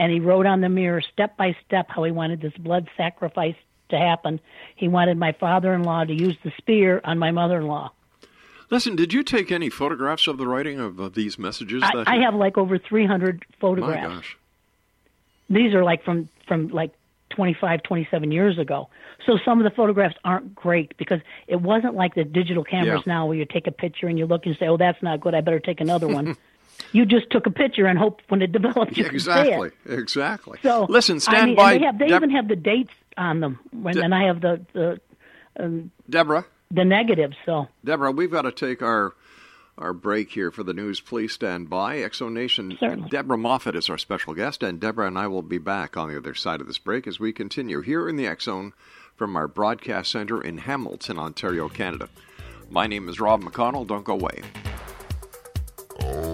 And 0.00 0.10
he 0.10 0.18
wrote 0.18 0.46
on 0.46 0.60
the 0.60 0.68
mirror 0.68 1.00
step 1.00 1.36
by 1.36 1.56
step 1.64 1.86
how 1.88 2.02
he 2.02 2.10
wanted 2.10 2.40
this 2.40 2.56
blood 2.58 2.88
sacrifice 2.96 3.54
to 3.90 3.98
happen. 3.98 4.40
He 4.74 4.88
wanted 4.88 5.18
my 5.18 5.30
father-in-law 5.32 6.06
to 6.06 6.12
use 6.12 6.36
the 6.42 6.52
spear 6.58 7.00
on 7.04 7.16
my 7.18 7.30
mother-in-law. 7.30 7.92
Listen, 8.70 8.96
did 8.96 9.12
you 9.12 9.22
take 9.22 9.52
any 9.52 9.68
photographs 9.70 10.26
of 10.26 10.38
the 10.38 10.46
writing 10.46 10.80
of 10.80 11.00
uh, 11.00 11.08
these 11.08 11.38
messages? 11.38 11.82
I, 11.82 11.96
that 11.96 12.08
I 12.08 12.16
have 12.16 12.34
like 12.34 12.56
over 12.58 12.78
300 12.78 13.44
photographs. 13.60 14.08
My 14.08 14.14
gosh. 14.14 14.36
These 15.50 15.74
are 15.74 15.84
like 15.84 16.02
from 16.04 16.28
from 16.48 16.68
like 16.68 16.92
25, 17.30 17.82
27 17.82 18.30
years 18.32 18.58
ago. 18.58 18.88
So 19.26 19.38
some 19.44 19.58
of 19.58 19.64
the 19.64 19.74
photographs 19.74 20.14
aren't 20.24 20.54
great 20.54 20.96
because 20.98 21.20
it 21.46 21.60
wasn't 21.60 21.94
like 21.94 22.14
the 22.14 22.24
digital 22.24 22.64
cameras 22.64 23.02
Yeah. 23.06 23.12
now 23.12 23.26
where 23.26 23.36
you 23.36 23.44
take 23.44 23.66
a 23.66 23.70
picture 23.72 24.06
and 24.06 24.18
you 24.18 24.26
look 24.26 24.46
and 24.46 24.56
say, 24.58 24.66
"Oh, 24.68 24.76
that's 24.76 25.02
not 25.02 25.20
good. 25.20 25.34
I 25.34 25.40
better 25.40 25.60
take 25.60 25.80
another 25.80 26.06
one." 26.08 26.36
you 26.92 27.04
just 27.06 27.30
took 27.30 27.46
a 27.46 27.50
picture 27.50 27.86
and 27.86 27.98
hoped 27.98 28.22
when 28.28 28.40
it 28.42 28.52
developed 28.52 28.96
you 28.96 29.02
Yeah, 29.04 29.08
could 29.10 29.14
exactly. 29.14 29.70
Exactly. 29.86 30.58
So 30.62 30.86
listen, 30.88 31.20
stand 31.20 31.36
I 31.36 31.46
mean, 31.46 31.56
by. 31.56 31.78
They 31.78 31.84
have, 31.84 31.98
they 31.98 32.06
Deb- 32.08 32.16
even 32.22 32.30
have 32.30 32.48
the 32.48 32.56
dates 32.56 32.92
on 33.16 33.40
them, 33.40 33.58
when, 33.72 33.94
De- 33.94 34.02
and 34.02 34.14
I 34.14 34.24
have 34.24 34.40
the 34.40 34.60
the 34.72 35.00
um, 35.58 35.90
Deborah. 36.08 36.44
The 36.74 36.84
negatives. 36.84 37.36
So 37.46 37.68
Deborah, 37.84 38.10
we've 38.10 38.30
got 38.30 38.42
to 38.42 38.52
take 38.52 38.82
our 38.82 39.14
our 39.78 39.92
break 39.92 40.30
here 40.30 40.50
for 40.50 40.62
the 40.62 40.74
news. 40.74 41.00
Please 41.00 41.32
stand 41.32 41.68
by. 41.68 41.96
Exo 41.96 42.32
Nation. 42.32 42.76
Certainly. 42.78 43.10
Deborah 43.10 43.38
Moffitt 43.38 43.74
is 43.74 43.88
our 43.90 43.98
special 43.98 44.34
guest, 44.34 44.62
and 44.62 44.80
Deborah 44.80 45.06
and 45.06 45.18
I 45.18 45.26
will 45.26 45.42
be 45.42 45.58
back 45.58 45.96
on 45.96 46.08
the 46.08 46.16
other 46.16 46.34
side 46.34 46.60
of 46.60 46.66
this 46.66 46.78
break 46.78 47.06
as 47.06 47.18
we 47.20 47.32
continue 47.32 47.80
here 47.80 48.08
in 48.08 48.16
the 48.16 48.26
X 48.26 48.44
Zone 48.44 48.72
from 49.16 49.36
our 49.36 49.48
broadcast 49.48 50.10
center 50.10 50.42
in 50.42 50.58
Hamilton, 50.58 51.18
Ontario, 51.18 51.68
Canada. 51.68 52.08
My 52.70 52.86
name 52.86 53.08
is 53.08 53.20
Rob 53.20 53.42
McConnell. 53.42 53.86
Don't 53.86 54.04
go 54.04 54.14
away. 54.14 54.42
Oh. 56.00 56.33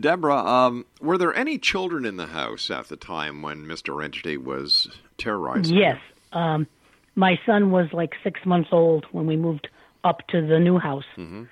Deborah, 0.00 0.46
um, 0.46 0.86
were 1.02 1.18
there 1.18 1.34
any 1.34 1.58
children 1.58 2.06
in 2.06 2.16
the 2.16 2.28
house 2.28 2.70
at 2.70 2.88
the 2.88 2.96
time 2.96 3.42
when 3.42 3.66
Mr. 3.66 4.02
Entity 4.02 4.38
was 4.38 4.88
terrorizing? 5.18 5.76
Yes. 5.76 6.00
Um, 6.32 6.66
my 7.14 7.38
son 7.44 7.70
was 7.70 7.92
like 7.92 8.14
six 8.22 8.44
months 8.44 8.70
old 8.72 9.06
when 9.12 9.26
we 9.26 9.36
moved 9.36 9.68
up 10.04 10.26
to 10.28 10.46
the 10.46 10.58
new 10.58 10.78
house. 10.78 11.04
hmm 11.14 11.44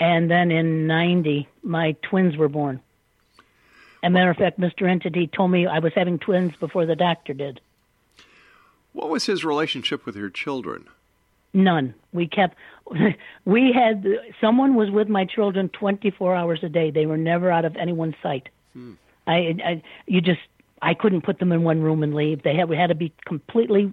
And 0.00 0.30
then 0.30 0.50
in 0.50 0.86
90, 0.86 1.48
my 1.62 1.96
twins 2.02 2.36
were 2.36 2.48
born. 2.48 2.80
As 4.02 4.08
a 4.08 4.10
matter 4.10 4.30
of 4.30 4.36
fact, 4.36 4.60
Mr. 4.60 4.88
Entity 4.88 5.26
told 5.26 5.50
me 5.50 5.66
I 5.66 5.80
was 5.80 5.92
having 5.94 6.18
twins 6.18 6.54
before 6.60 6.86
the 6.86 6.94
doctor 6.94 7.34
did. 7.34 7.60
What 8.92 9.10
was 9.10 9.26
his 9.26 9.44
relationship 9.44 10.06
with 10.06 10.16
your 10.16 10.30
children? 10.30 10.86
None. 11.52 11.94
We 12.12 12.28
kept, 12.28 12.56
we 13.44 13.72
had, 13.72 14.06
someone 14.40 14.76
was 14.76 14.90
with 14.90 15.08
my 15.08 15.24
children 15.24 15.68
24 15.70 16.34
hours 16.34 16.60
a 16.62 16.68
day. 16.68 16.90
They 16.90 17.06
were 17.06 17.16
never 17.16 17.50
out 17.50 17.64
of 17.64 17.76
anyone's 17.76 18.14
sight. 18.22 18.48
Hmm. 18.72 18.92
I, 19.26 19.56
I, 19.64 19.82
you 20.06 20.20
just, 20.20 20.40
I 20.80 20.94
couldn't 20.94 21.22
put 21.22 21.38
them 21.38 21.52
in 21.52 21.64
one 21.64 21.82
room 21.82 22.02
and 22.02 22.14
leave. 22.14 22.42
They 22.42 22.54
had, 22.54 22.68
we 22.68 22.76
had 22.76 22.88
to 22.88 22.94
be 22.94 23.12
completely 23.26 23.92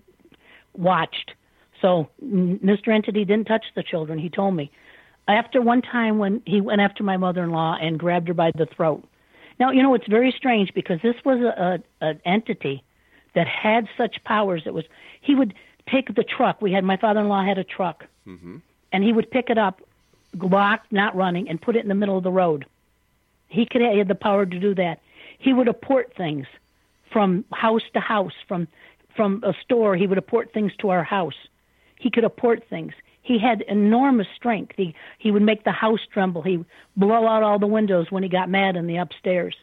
watched. 0.78 1.34
So 1.82 2.10
Mr. 2.24 2.90
Entity 2.90 3.26
didn't 3.26 3.48
touch 3.48 3.66
the 3.76 3.84
children. 3.84 4.20
He 4.20 4.30
told 4.30 4.56
me. 4.56 4.72
After 5.28 5.62
one 5.62 5.82
time 5.82 6.20
when 6.20 6.42
he 6.46 6.62
went 6.62 6.82
after 6.82 7.04
my 7.04 7.18
mother-in-law 7.18 7.78
and 7.82 7.98
grabbed 7.98 8.28
her 8.28 8.34
by 8.34 8.52
the 8.56 8.68
throat. 8.68 9.04
Now 9.60 9.72
you 9.72 9.82
know 9.82 9.94
it's 9.96 10.08
very 10.08 10.32
strange 10.32 10.74
because 10.74 11.02
this 11.02 11.16
was 11.26 11.40
a, 11.40 11.82
a 12.02 12.06
an 12.06 12.22
entity 12.26 12.84
that 13.34 13.48
had 13.48 13.88
such 13.98 14.24
powers. 14.24 14.64
It 14.66 14.74
was 14.74 14.86
he 15.22 15.34
would 15.34 15.54
take 15.90 16.14
the 16.14 16.24
truck. 16.24 16.62
We 16.62 16.72
had 16.72 16.84
my 16.84 16.98
father-in-law 16.98 17.44
had 17.46 17.58
a 17.58 17.64
truck, 17.64 18.06
Mm-hmm. 18.28 18.58
and 18.92 19.04
he 19.04 19.14
would 19.14 19.30
pick 19.30 19.50
it 19.52 19.58
up, 19.58 19.82
locked, 20.34 20.92
not 20.92 21.16
running, 21.16 21.48
and 21.48 21.62
put 21.62 21.76
it 21.76 21.84
in 21.84 21.90
the 21.90 21.96
middle 21.96 22.18
of 22.18 22.24
the 22.24 22.32
road. 22.32 22.66
He 23.48 23.66
could 23.66 23.82
he 23.82 23.98
had 23.98 24.08
the 24.08 24.16
power 24.16 24.46
to 24.46 24.60
do 24.60 24.74
that. 24.76 25.00
He 25.38 25.54
would 25.54 25.68
apport 25.68 26.14
things 26.16 26.48
from 27.12 27.46
house 27.54 27.84
to 27.94 28.00
house, 28.00 28.34
from 28.48 28.68
from 29.16 29.44
a 29.44 29.54
store. 29.64 29.96
He 29.96 30.08
would 30.08 30.18
apport 30.18 30.52
things 30.54 30.72
to 30.80 30.90
our 30.90 31.04
house. 31.04 31.36
He 31.98 32.10
could 32.10 32.24
apport 32.24 32.64
things. 32.70 32.94
He 33.22 33.40
had 33.40 33.62
enormous 33.62 34.28
strength. 34.36 34.74
He 34.78 34.94
he 35.18 35.32
would 35.32 35.42
make 35.42 35.64
the 35.64 35.72
house 35.72 36.02
tremble. 36.14 36.42
He 36.44 36.58
would 36.58 36.68
blow 36.96 37.28
out 37.28 37.44
all 37.44 37.60
the 37.60 37.68
windows 37.68 38.12
when 38.12 38.24
he 38.24 38.30
got 38.30 38.50
mad 38.50 38.76
in 38.76 38.88
the 38.88 38.98
upstairs. 38.98 39.56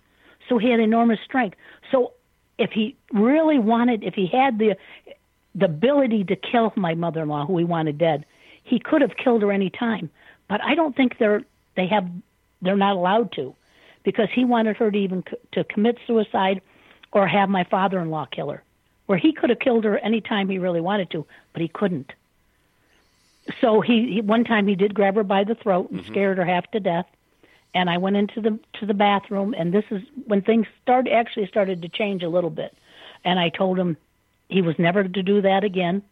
So 0.48 0.58
he 0.58 0.70
had 0.70 0.80
enormous 0.80 1.20
strength. 1.24 1.56
So 1.90 2.14
if 2.58 2.70
he 2.72 2.96
really 3.12 3.58
wanted, 3.58 4.02
if 4.02 4.14
he 4.14 4.26
had 4.26 4.58
the 4.58 4.76
the 5.54 5.66
ability 5.66 6.24
to 6.24 6.36
kill 6.36 6.72
my 6.76 6.94
mother-in-law, 6.94 7.46
who 7.46 7.58
he 7.58 7.64
wanted 7.64 7.98
dead, 7.98 8.24
he 8.64 8.78
could 8.78 9.02
have 9.02 9.16
killed 9.22 9.42
her 9.42 9.52
any 9.52 9.70
time. 9.70 10.10
But 10.48 10.62
I 10.64 10.74
don't 10.74 10.96
think 10.96 11.18
they're 11.18 11.42
they 11.76 11.86
have 11.86 12.08
they're 12.62 12.76
not 12.76 12.96
allowed 12.96 13.32
to, 13.32 13.54
because 14.02 14.28
he 14.34 14.44
wanted 14.44 14.76
her 14.76 14.90
to 14.90 14.98
even 14.98 15.22
c- 15.28 15.36
to 15.52 15.64
commit 15.64 15.98
suicide, 16.06 16.60
or 17.12 17.26
have 17.26 17.48
my 17.48 17.64
father-in-law 17.64 18.26
kill 18.26 18.50
her, 18.50 18.62
where 19.12 19.18
he 19.18 19.30
could 19.30 19.50
have 19.50 19.58
killed 19.58 19.84
her 19.84 19.98
any 19.98 20.22
time 20.22 20.48
he 20.48 20.56
really 20.56 20.80
wanted 20.80 21.10
to, 21.10 21.26
but 21.52 21.60
he 21.60 21.68
couldn't. 21.68 22.14
So 23.60 23.82
he, 23.82 24.14
he 24.14 24.20
one 24.22 24.42
time 24.42 24.66
he 24.66 24.74
did 24.74 24.94
grab 24.94 25.16
her 25.16 25.22
by 25.22 25.44
the 25.44 25.54
throat 25.54 25.90
and 25.90 26.00
mm-hmm. 26.00 26.10
scared 26.10 26.38
her 26.38 26.46
half 26.46 26.70
to 26.70 26.80
death. 26.80 27.04
And 27.74 27.90
I 27.90 27.98
went 27.98 28.16
into 28.16 28.40
the 28.40 28.58
to 28.80 28.86
the 28.86 28.94
bathroom, 28.94 29.54
and 29.54 29.70
this 29.70 29.84
is 29.90 30.00
when 30.24 30.40
things 30.40 30.66
started 30.80 31.12
actually 31.12 31.46
started 31.46 31.82
to 31.82 31.90
change 31.90 32.22
a 32.22 32.30
little 32.30 32.48
bit. 32.48 32.74
And 33.22 33.38
I 33.38 33.50
told 33.50 33.78
him 33.78 33.98
he 34.48 34.62
was 34.62 34.78
never 34.78 35.04
to 35.04 35.22
do 35.22 35.42
that 35.42 35.62
again, 35.62 36.02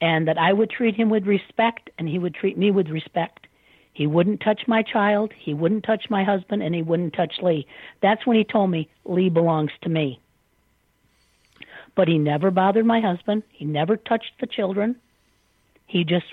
and 0.00 0.26
that 0.26 0.38
I 0.38 0.54
would 0.54 0.70
treat 0.70 0.94
him 0.94 1.10
with 1.10 1.26
respect, 1.26 1.90
and 1.98 2.08
he 2.08 2.18
would 2.18 2.34
treat 2.34 2.56
me 2.56 2.70
with 2.70 2.88
respect. 2.88 3.46
He 3.92 4.06
wouldn't 4.06 4.40
touch 4.40 4.62
my 4.66 4.82
child, 4.82 5.34
he 5.38 5.52
wouldn't 5.52 5.84
touch 5.84 6.08
my 6.08 6.24
husband, 6.24 6.62
and 6.62 6.74
he 6.74 6.80
wouldn't 6.80 7.12
touch 7.12 7.42
Lee. 7.42 7.66
That's 8.00 8.26
when 8.26 8.38
he 8.38 8.44
told 8.44 8.70
me 8.70 8.88
Lee 9.04 9.28
belongs 9.28 9.72
to 9.82 9.90
me. 9.90 10.18
But 11.94 12.08
he 12.08 12.18
never 12.18 12.50
bothered 12.50 12.86
my 12.86 13.00
husband. 13.00 13.42
He 13.50 13.64
never 13.64 13.96
touched 13.96 14.32
the 14.40 14.46
children. 14.46 14.96
He 15.86 16.04
just 16.04 16.26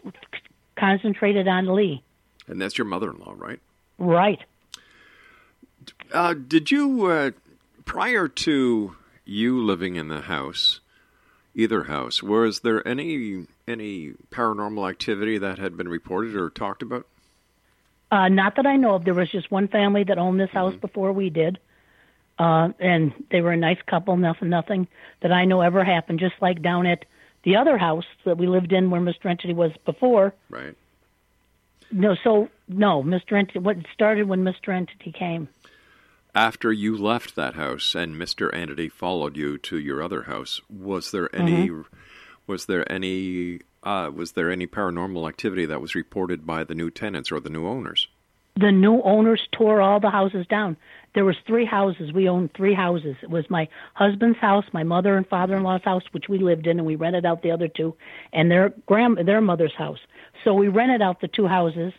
concentrated 0.77 1.47
on 1.47 1.75
Lee. 1.75 2.01
And 2.47 2.61
that's 2.61 2.77
your 2.77 2.85
mother-in-law, 2.85 3.35
right? 3.37 3.59
Right. 3.97 4.39
Uh, 6.13 6.33
did 6.33 6.71
you, 6.71 7.05
uh, 7.05 7.31
prior 7.85 8.27
to 8.27 8.95
you 9.25 9.63
living 9.63 9.95
in 9.95 10.07
the 10.07 10.21
house, 10.21 10.79
either 11.53 11.83
house, 11.83 12.23
was 12.23 12.61
there 12.61 12.87
any 12.87 13.45
any 13.67 14.13
paranormal 14.31 14.89
activity 14.89 15.37
that 15.37 15.59
had 15.59 15.77
been 15.77 15.87
reported 15.87 16.35
or 16.35 16.49
talked 16.49 16.81
about? 16.81 17.05
Uh, 18.11 18.27
not 18.27 18.55
that 18.55 18.65
I 18.65 18.75
know 18.75 18.95
of. 18.95 19.05
There 19.05 19.13
was 19.13 19.29
just 19.29 19.51
one 19.51 19.67
family 19.67 20.03
that 20.05 20.17
owned 20.17 20.39
this 20.39 20.49
house 20.49 20.75
before 20.75 21.11
we 21.11 21.29
did, 21.29 21.59
uh, 22.39 22.69
and 22.79 23.13
they 23.31 23.41
were 23.41 23.51
a 23.51 23.57
nice 23.57 23.77
couple. 23.85 24.15
Nothing, 24.17 24.49
nothing 24.49 24.87
that 25.21 25.31
I 25.31 25.45
know 25.45 25.61
ever 25.61 25.83
happened. 25.83 26.19
Just 26.19 26.35
like 26.41 26.61
down 26.61 26.85
at 26.85 27.05
the 27.43 27.57
other 27.57 27.77
house 27.77 28.05
that 28.25 28.37
we 28.37 28.47
lived 28.47 28.71
in, 28.71 28.89
where 28.89 29.01
Mr. 29.01 29.25
Entity 29.25 29.53
was 29.53 29.71
before. 29.85 30.33
Right. 30.49 30.75
No, 31.91 32.15
so 32.23 32.49
no, 32.67 33.03
Mr. 33.03 33.33
Entity. 33.37 33.59
What 33.59 33.77
started 33.93 34.27
when 34.27 34.43
Mr. 34.43 34.69
Entity 34.69 35.11
came? 35.11 35.49
After 36.33 36.71
you 36.71 36.95
left 36.95 37.35
that 37.35 37.55
house 37.55 37.95
and 37.95 38.17
Mister 38.17 38.53
Entity 38.53 38.87
followed 38.87 39.35
you 39.35 39.57
to 39.57 39.77
your 39.77 40.01
other 40.01 40.23
house, 40.23 40.61
was 40.69 41.11
there 41.11 41.33
any 41.35 41.69
was 42.47 42.67
there 42.67 42.89
any 42.89 43.59
uh, 43.83 44.11
was 44.13 44.33
there 44.33 44.51
any 44.51 44.67
paranormal 44.67 45.27
activity 45.27 45.65
that 45.65 45.81
was 45.81 45.95
reported 45.95 46.45
by 46.45 46.63
the 46.63 46.75
new 46.75 46.89
tenants 46.89 47.31
or 47.31 47.39
the 47.39 47.49
new 47.49 47.67
owners? 47.67 48.07
The 48.55 48.71
new 48.71 49.01
owners 49.01 49.41
tore 49.51 49.81
all 49.81 49.99
the 49.99 50.09
houses 50.09 50.45
down. 50.47 50.75
There 51.15 51.25
was 51.25 51.37
three 51.47 51.65
houses. 51.65 52.11
We 52.11 52.29
owned 52.29 52.53
three 52.53 52.73
houses. 52.73 53.15
It 53.21 53.29
was 53.29 53.49
my 53.49 53.67
husband's 53.93 54.37
house, 54.37 54.65
my 54.73 54.83
mother 54.83 55.17
and 55.17 55.27
father-in-law's 55.27 55.83
house, 55.83 56.03
which 56.11 56.29
we 56.29 56.37
lived 56.39 56.67
in, 56.67 56.77
and 56.77 56.85
we 56.85 56.95
rented 56.95 57.25
out 57.25 57.41
the 57.41 57.51
other 57.51 57.67
two, 57.67 57.95
and 58.31 58.51
their 58.51 58.73
grand 58.85 59.17
their 59.17 59.41
mother's 59.41 59.73
house. 59.73 59.99
So 60.43 60.53
we 60.53 60.67
rented 60.67 61.01
out 61.01 61.21
the 61.21 61.27
two 61.27 61.47
houses, 61.47 61.93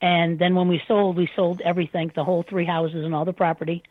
and 0.00 0.38
then 0.38 0.54
when 0.54 0.68
we 0.68 0.82
sold, 0.86 1.16
we 1.16 1.28
sold 1.34 1.60
everything, 1.62 2.12
the 2.14 2.24
whole 2.24 2.42
three 2.42 2.64
houses 2.64 3.04
and 3.04 3.14
all 3.14 3.24
the 3.24 3.32
property, 3.32 3.82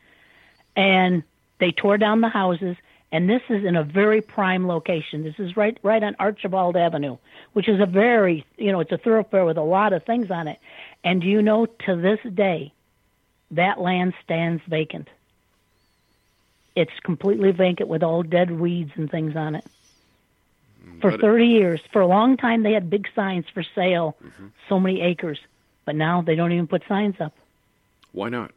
and 0.75 1.23
they 1.59 1.71
tore 1.71 1.97
down 1.97 2.21
the 2.21 2.29
houses. 2.29 2.77
And 3.13 3.29
this 3.29 3.41
is 3.49 3.65
in 3.65 3.75
a 3.75 3.83
very 3.83 4.21
prime 4.21 4.69
location. 4.69 5.23
This 5.23 5.37
is 5.37 5.57
right 5.57 5.77
right 5.83 6.01
on 6.01 6.15
Archibald 6.17 6.77
Avenue, 6.77 7.17
which 7.51 7.67
is 7.67 7.81
a 7.81 7.85
very 7.85 8.45
you 8.57 8.71
know 8.71 8.79
it's 8.79 8.91
a 8.93 8.97
thoroughfare 8.97 9.43
with 9.43 9.57
a 9.57 9.63
lot 9.63 9.91
of 9.91 10.05
things 10.05 10.31
on 10.31 10.47
it. 10.47 10.59
And 11.03 11.21
do 11.21 11.27
you 11.27 11.41
know 11.41 11.65
to 11.65 11.95
this 11.95 12.19
day, 12.33 12.73
that 13.51 13.79
land 13.79 14.13
stands 14.23 14.61
vacant. 14.67 15.07
It's 16.75 16.91
completely 17.03 17.51
vacant 17.51 17.89
with 17.89 18.03
all 18.03 18.23
dead 18.23 18.51
weeds 18.51 18.91
and 18.95 19.09
things 19.09 19.35
on 19.35 19.55
it. 19.55 19.65
For 21.01 21.11
But- 21.11 21.21
30 21.21 21.47
years, 21.47 21.81
for 21.91 22.01
a 22.01 22.07
long 22.07 22.37
time, 22.37 22.63
they 22.63 22.73
had 22.73 22.89
big 22.89 23.07
signs 23.15 23.45
for 23.53 23.63
sale, 23.63 24.15
Mm-hmm. 24.23 24.47
so 24.69 24.79
many 24.79 25.01
acres. 25.01 25.39
But 25.85 25.95
now 25.95 26.21
they 26.21 26.35
don't 26.35 26.51
even 26.51 26.67
put 26.67 26.83
signs 26.87 27.19
up. 27.19 27.33
Why 28.13 28.29
not? 28.29 28.51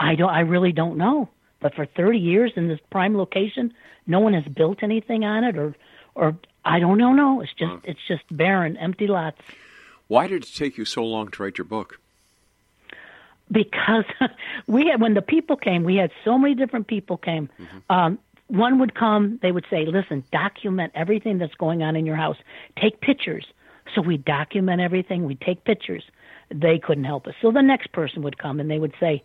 I 0.00 0.16
don't. 0.16 0.30
I 0.30 0.40
really 0.40 0.72
don't 0.72 0.96
know. 0.96 1.28
But 1.60 1.74
for 1.76 1.86
30 1.86 2.18
years 2.18 2.52
in 2.56 2.66
this 2.66 2.80
prime 2.90 3.16
location, 3.16 3.72
no 4.06 4.18
one 4.18 4.34
has 4.34 4.44
built 4.44 4.82
anything 4.82 5.24
on 5.24 5.44
it, 5.44 5.56
or, 5.56 5.76
or 6.16 6.36
I 6.64 6.80
don't 6.80 6.98
know. 6.98 7.12
No, 7.12 7.40
it's 7.40 7.52
just 7.54 7.72
it's 7.84 8.00
just 8.08 8.24
barren, 8.30 8.76
empty 8.76 9.06
lots. 9.06 9.40
Why 10.12 10.26
did 10.26 10.44
it 10.44 10.50
take 10.54 10.76
you 10.76 10.84
so 10.84 11.02
long 11.02 11.30
to 11.30 11.42
write 11.42 11.56
your 11.56 11.64
book? 11.64 11.98
because 13.50 14.04
we 14.66 14.86
had 14.88 15.00
when 15.00 15.14
the 15.14 15.22
people 15.22 15.56
came 15.56 15.84
we 15.84 15.96
had 15.96 16.10
so 16.24 16.38
many 16.38 16.54
different 16.54 16.86
people 16.86 17.16
came. 17.16 17.48
Um 17.90 18.18
one 18.48 18.78
would 18.78 18.94
come 18.94 19.38
they 19.42 19.52
would 19.52 19.66
say 19.70 19.84
listen 19.86 20.22
document 20.30 20.92
everything 20.94 21.38
that's 21.38 21.54
going 21.54 21.82
on 21.82 21.96
in 21.96 22.04
your 22.06 22.16
house. 22.16 22.36
Take 22.80 23.00
pictures. 23.00 23.46
So 23.94 24.00
we 24.00 24.16
document 24.16 24.80
everything 24.80 25.24
we 25.24 25.34
take 25.34 25.64
pictures. 25.64 26.04
They 26.50 26.78
couldn't 26.78 27.04
help 27.04 27.26
us. 27.26 27.34
So 27.42 27.50
the 27.50 27.62
next 27.62 27.92
person 27.92 28.22
would 28.22 28.38
come 28.38 28.60
and 28.60 28.70
they 28.70 28.78
would 28.78 28.94
say 29.00 29.22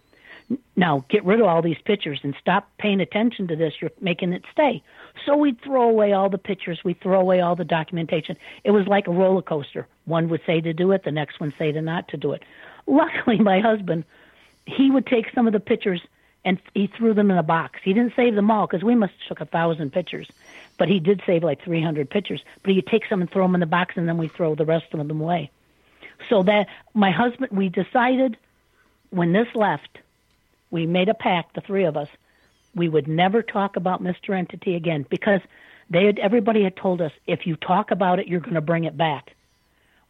now 0.76 1.06
get 1.10 1.26
rid 1.26 1.42
of 1.42 1.48
all 1.48 1.62
these 1.62 1.82
pictures 1.84 2.20
and 2.24 2.34
stop 2.40 2.70
paying 2.78 3.02
attention 3.02 3.48
to 3.50 3.56
this. 3.56 3.74
You're 3.82 3.92
making 4.02 4.34
it 4.34 4.44
stay 4.52 4.84
so 5.26 5.36
we'd 5.38 5.62
throw 5.62 5.90
away 5.90 6.14
all 6.14 6.30
the 6.30 6.38
pictures. 6.38 6.80
We'd 6.84 7.02
throw 7.02 7.20
away 7.20 7.42
all 7.42 7.56
the 7.56 7.66
documentation. 7.66 8.38
It 8.64 8.72
was 8.72 8.88
like 8.88 9.08
a 9.08 9.12
roller 9.12 9.42
coaster. 9.42 9.88
One 10.06 10.30
would 10.30 10.42
say 10.46 10.62
to 10.62 10.74
do 10.74 10.92
it 10.92 11.04
the 11.04 11.12
next 11.12 11.40
one 11.40 11.54
say 11.58 11.72
to 11.72 11.82
not 11.82 12.08
to 12.10 12.18
do 12.18 12.34
it. 12.34 12.44
Luckily 12.86 13.40
my 13.40 13.60
husband 13.60 14.06
he 14.66 14.92
would 14.92 15.08
take 15.08 15.28
some 15.34 15.48
of 15.48 15.54
the 15.54 15.60
pictures 15.60 16.02
and 16.44 16.60
he 16.74 16.88
threw 16.88 17.14
them 17.14 17.32
in 17.32 17.38
a 17.38 17.44
box. 17.44 17.80
He 17.84 17.94
didn't 17.94 18.14
save 18.16 18.36
them 18.36 18.52
all 18.52 18.68
because 18.68 18.84
we 18.84 18.96
must 18.96 19.14
have 19.14 19.38
took 19.38 19.48
a 19.48 19.50
thousand 19.50 19.92
pictures. 19.92 20.30
But 20.78 20.90
he 20.90 21.00
did 21.00 21.22
save 21.26 21.44
like 21.44 21.64
300 21.64 22.10
pictures. 22.10 22.42
But 22.64 22.74
he'd 22.74 22.88
take 22.88 23.04
some 23.10 23.22
and 23.22 23.32
throw 23.32 23.46
them 23.46 23.56
in 23.56 23.62
the 23.62 23.66
box 23.66 23.96
and 23.98 24.08
then 24.08 24.18
we 24.18 24.28
throw 24.28 24.56
the 24.56 24.66
rest 24.66 24.86
of 24.94 25.00
them 25.00 25.20
away. 25.20 25.52
So 26.30 26.44
that 26.44 26.68
my 26.94 27.12
husband 27.12 27.52
we 27.52 27.70
decided 27.70 28.38
when 29.10 29.34
this 29.34 29.48
left 29.56 30.00
we 30.70 30.86
made 30.86 31.10
a 31.10 31.14
pact 31.14 31.56
the 31.56 31.62
three 31.62 31.86
of 31.86 31.96
us 31.96 32.10
we 32.76 32.90
would 32.90 33.08
never 33.08 33.42
talk 33.42 33.76
about 33.76 34.04
mr 34.04 34.38
entity 34.38 34.76
again 34.76 35.06
because 35.10 35.42
they 35.90 36.06
had 36.06 36.20
everybody 36.20 36.64
had 36.64 36.76
told 36.76 37.02
us 37.02 37.12
if 37.26 37.46
you 37.46 37.56
talk 37.56 37.92
about 37.92 38.20
it 38.20 38.28
you're 38.28 38.40
going 38.40 38.56
to 38.56 38.62
bring 38.62 38.84
it 38.84 38.98
back. 38.98 39.32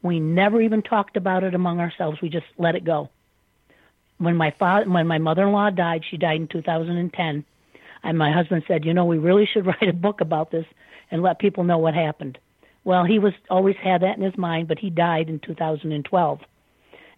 We 0.02 0.20
never 0.20 0.62
even 0.62 0.82
talked 0.82 1.18
about 1.18 1.44
it 1.44 1.54
among 1.54 1.80
ourselves. 1.80 2.22
We 2.22 2.30
just 2.30 2.46
let 2.58 2.76
it 2.76 2.86
go. 2.86 3.10
When 4.18 4.36
my 4.36 4.52
father 4.52 4.90
when 4.90 5.08
my 5.08 5.20
mother-in-law 5.20 5.72
died 5.72 6.04
she 6.10 6.18
died 6.18 6.42
in 6.42 6.48
2010 6.48 7.46
and 8.04 8.18
my 8.18 8.32
husband 8.32 8.64
said 8.68 8.86
you 8.86 8.94
know 8.94 9.06
we 9.06 9.18
really 9.18 9.46
should 9.46 9.66
write 9.68 9.90
a 9.90 9.94
book 9.94 10.22
about 10.22 10.52
this 10.52 10.66
and 11.12 11.22
let 11.22 11.40
people 11.40 11.64
know 11.64 11.78
what 11.78 11.94
happened. 11.94 12.40
Well 12.84 13.04
he 13.04 13.20
was 13.20 13.34
always 13.50 13.76
had 13.76 14.02
that 14.02 14.18
in 14.18 14.24
his 14.24 14.38
mind 14.38 14.68
but 14.68 14.80
he 14.80 14.90
died 14.90 15.30
in 15.30 15.40
2012 15.40 16.40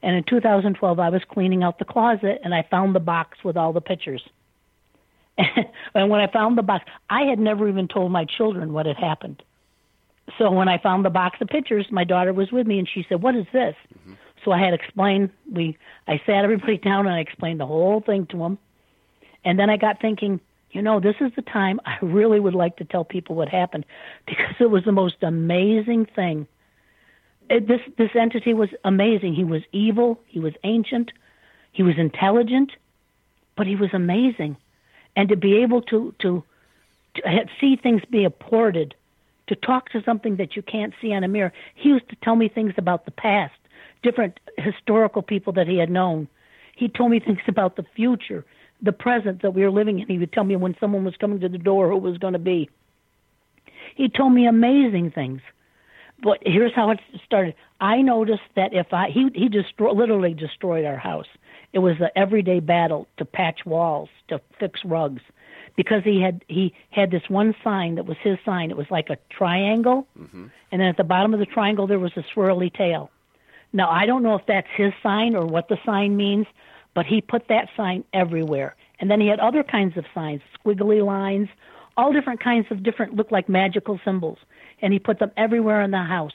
and 0.01 0.15
in 0.15 0.23
2012 0.23 0.99
I 0.99 1.09
was 1.09 1.21
cleaning 1.29 1.63
out 1.63 1.79
the 1.79 1.85
closet 1.85 2.41
and 2.43 2.53
I 2.53 2.63
found 2.69 2.93
the 2.93 2.99
box 2.99 3.37
with 3.45 3.55
all 3.55 3.71
the 3.71 3.79
pictures 3.79 4.23
and 5.95 6.09
when 6.09 6.21
I 6.21 6.31
found 6.31 6.57
the 6.57 6.63
box 6.63 6.85
I 7.09 7.23
had 7.23 7.39
never 7.39 7.67
even 7.67 7.87
told 7.87 8.11
my 8.11 8.25
children 8.25 8.73
what 8.73 8.85
had 8.85 8.97
happened 8.97 9.41
so 10.37 10.51
when 10.51 10.67
I 10.67 10.77
found 10.77 11.05
the 11.05 11.09
box 11.09 11.39
of 11.41 11.47
pictures 11.47 11.87
my 11.91 12.03
daughter 12.03 12.33
was 12.33 12.51
with 12.51 12.67
me 12.67 12.79
and 12.79 12.87
she 12.87 13.05
said 13.07 13.21
what 13.21 13.35
is 13.35 13.45
this 13.53 13.75
mm-hmm. 13.93 14.13
so 14.43 14.51
I 14.51 14.59
had 14.59 14.73
explained 14.73 15.29
we 15.51 15.77
I 16.09 16.19
sat 16.25 16.43
everybody 16.43 16.77
down 16.77 17.05
and 17.05 17.15
I 17.15 17.19
explained 17.19 17.59
the 17.59 17.65
whole 17.65 18.01
thing 18.01 18.25
to 18.27 18.37
them. 18.37 18.57
And 19.45 19.57
then 19.57 19.69
I 19.69 19.77
got 19.77 20.01
thinking, 20.01 20.41
you 20.71 20.81
know, 20.81 20.99
this 20.99 21.15
is 21.21 21.31
the 21.35 21.41
time 21.41 21.79
I 21.85 21.97
really 22.01 22.39
would 22.39 22.55
like 22.55 22.77
to 22.77 22.85
tell 22.85 23.05
people 23.05 23.35
what 23.35 23.49
happened 23.49 23.85
because 24.25 24.55
it 24.59 24.69
was 24.69 24.83
the 24.83 24.91
most 24.91 25.21
amazing 25.21 26.07
thing. 26.07 26.47
It, 27.49 27.67
this 27.67 27.81
this 27.97 28.11
entity 28.13 28.53
was 28.53 28.69
amazing. 28.83 29.33
He 29.33 29.43
was 29.43 29.63
evil, 29.71 30.19
he 30.27 30.39
was 30.39 30.53
ancient, 30.63 31.11
he 31.71 31.81
was 31.81 31.95
intelligent, 31.97 32.71
but 33.55 33.65
he 33.65 33.75
was 33.75 33.89
amazing. 33.91 34.55
And 35.19 35.27
to 35.27 35.35
be 35.35 35.57
able 35.57 35.81
to 35.81 36.15
to, 36.21 36.43
to 37.15 37.45
see 37.59 37.75
things 37.75 38.01
be 38.09 38.23
apported, 38.23 38.95
to 39.47 39.55
talk 39.55 39.89
to 39.89 40.01
something 40.03 40.37
that 40.37 40.55
you 40.55 40.61
can't 40.61 40.93
see 41.01 41.11
on 41.11 41.25
a 41.25 41.27
mirror. 41.27 41.51
He 41.75 41.89
used 41.89 42.07
to 42.07 42.15
tell 42.23 42.37
me 42.37 42.47
things 42.47 42.73
about 42.77 43.03
the 43.03 43.11
past, 43.11 43.59
different 44.01 44.39
historical 44.57 45.21
people 45.21 45.51
that 45.53 45.67
he 45.67 45.77
had 45.77 45.89
known. 45.89 46.29
He 46.73 46.87
told 46.87 47.11
me 47.11 47.19
things 47.19 47.41
about 47.49 47.75
the 47.75 47.83
future, 47.97 48.45
the 48.81 48.93
present 48.93 49.41
that 49.41 49.53
we 49.53 49.61
were 49.63 49.71
living 49.71 49.99
in. 49.99 50.07
He 50.07 50.19
would 50.19 50.31
tell 50.31 50.45
me 50.45 50.55
when 50.55 50.77
someone 50.79 51.03
was 51.03 51.17
coming 51.17 51.41
to 51.41 51.49
the 51.49 51.57
door 51.57 51.89
who 51.89 51.97
was 51.97 52.17
going 52.17 52.31
to 52.31 52.39
be. 52.39 52.69
He 53.95 54.07
told 54.07 54.31
me 54.31 54.47
amazing 54.47 55.11
things. 55.11 55.41
But 56.23 56.37
here's 56.45 56.73
how 56.73 56.91
it 56.91 56.99
started. 57.25 57.55
I 57.81 58.01
noticed 58.01 58.49
that 58.55 58.73
if 58.73 58.93
I 58.93 59.09
he 59.09 59.27
he 59.35 59.49
destroy, 59.49 59.91
literally 59.91 60.33
destroyed 60.33 60.85
our 60.85 60.95
house. 60.95 61.27
It 61.73 61.79
was 61.79 61.97
the 61.99 62.17
everyday 62.17 62.59
battle 62.59 63.07
to 63.17 63.25
patch 63.25 63.65
walls, 63.65 64.09
to 64.27 64.41
fix 64.59 64.83
rugs, 64.83 65.21
because 65.75 66.03
he 66.03 66.21
had 66.21 66.43
he 66.47 66.73
had 66.89 67.11
this 67.11 67.29
one 67.29 67.55
sign 67.63 67.95
that 67.95 68.05
was 68.05 68.17
his 68.21 68.37
sign. 68.43 68.71
It 68.71 68.77
was 68.77 68.89
like 68.89 69.09
a 69.09 69.17
triangle, 69.29 70.07
mm-hmm. 70.17 70.47
and 70.71 70.81
then 70.81 70.87
at 70.87 70.97
the 70.97 71.03
bottom 71.03 71.33
of 71.33 71.39
the 71.39 71.45
triangle 71.45 71.87
there 71.87 71.99
was 71.99 72.13
a 72.17 72.23
swirly 72.33 72.73
tail. 72.73 73.11
Now 73.71 73.89
I 73.89 74.05
don't 74.05 74.23
know 74.23 74.35
if 74.35 74.45
that's 74.47 74.67
his 74.75 74.93
sign 75.03 75.35
or 75.35 75.45
what 75.45 75.67
the 75.67 75.77
sign 75.85 76.17
means, 76.17 76.47
but 76.93 77.05
he 77.05 77.21
put 77.21 77.47
that 77.49 77.69
sign 77.77 78.03
everywhere. 78.13 78.75
And 78.99 79.09
then 79.09 79.21
he 79.21 79.27
had 79.27 79.39
other 79.39 79.63
kinds 79.63 79.95
of 79.95 80.05
signs, 80.13 80.41
squiggly 80.59 81.05
lines, 81.05 81.47
all 81.95 82.11
different 82.11 82.41
kinds 82.41 82.67
of 82.71 82.83
different 82.83 83.15
look 83.15 83.31
like 83.31 83.47
magical 83.47 83.99
symbols, 84.03 84.39
and 84.81 84.91
he 84.91 84.99
put 84.99 85.19
them 85.19 85.31
everywhere 85.37 85.81
in 85.81 85.91
the 85.91 86.03
house. 86.03 86.33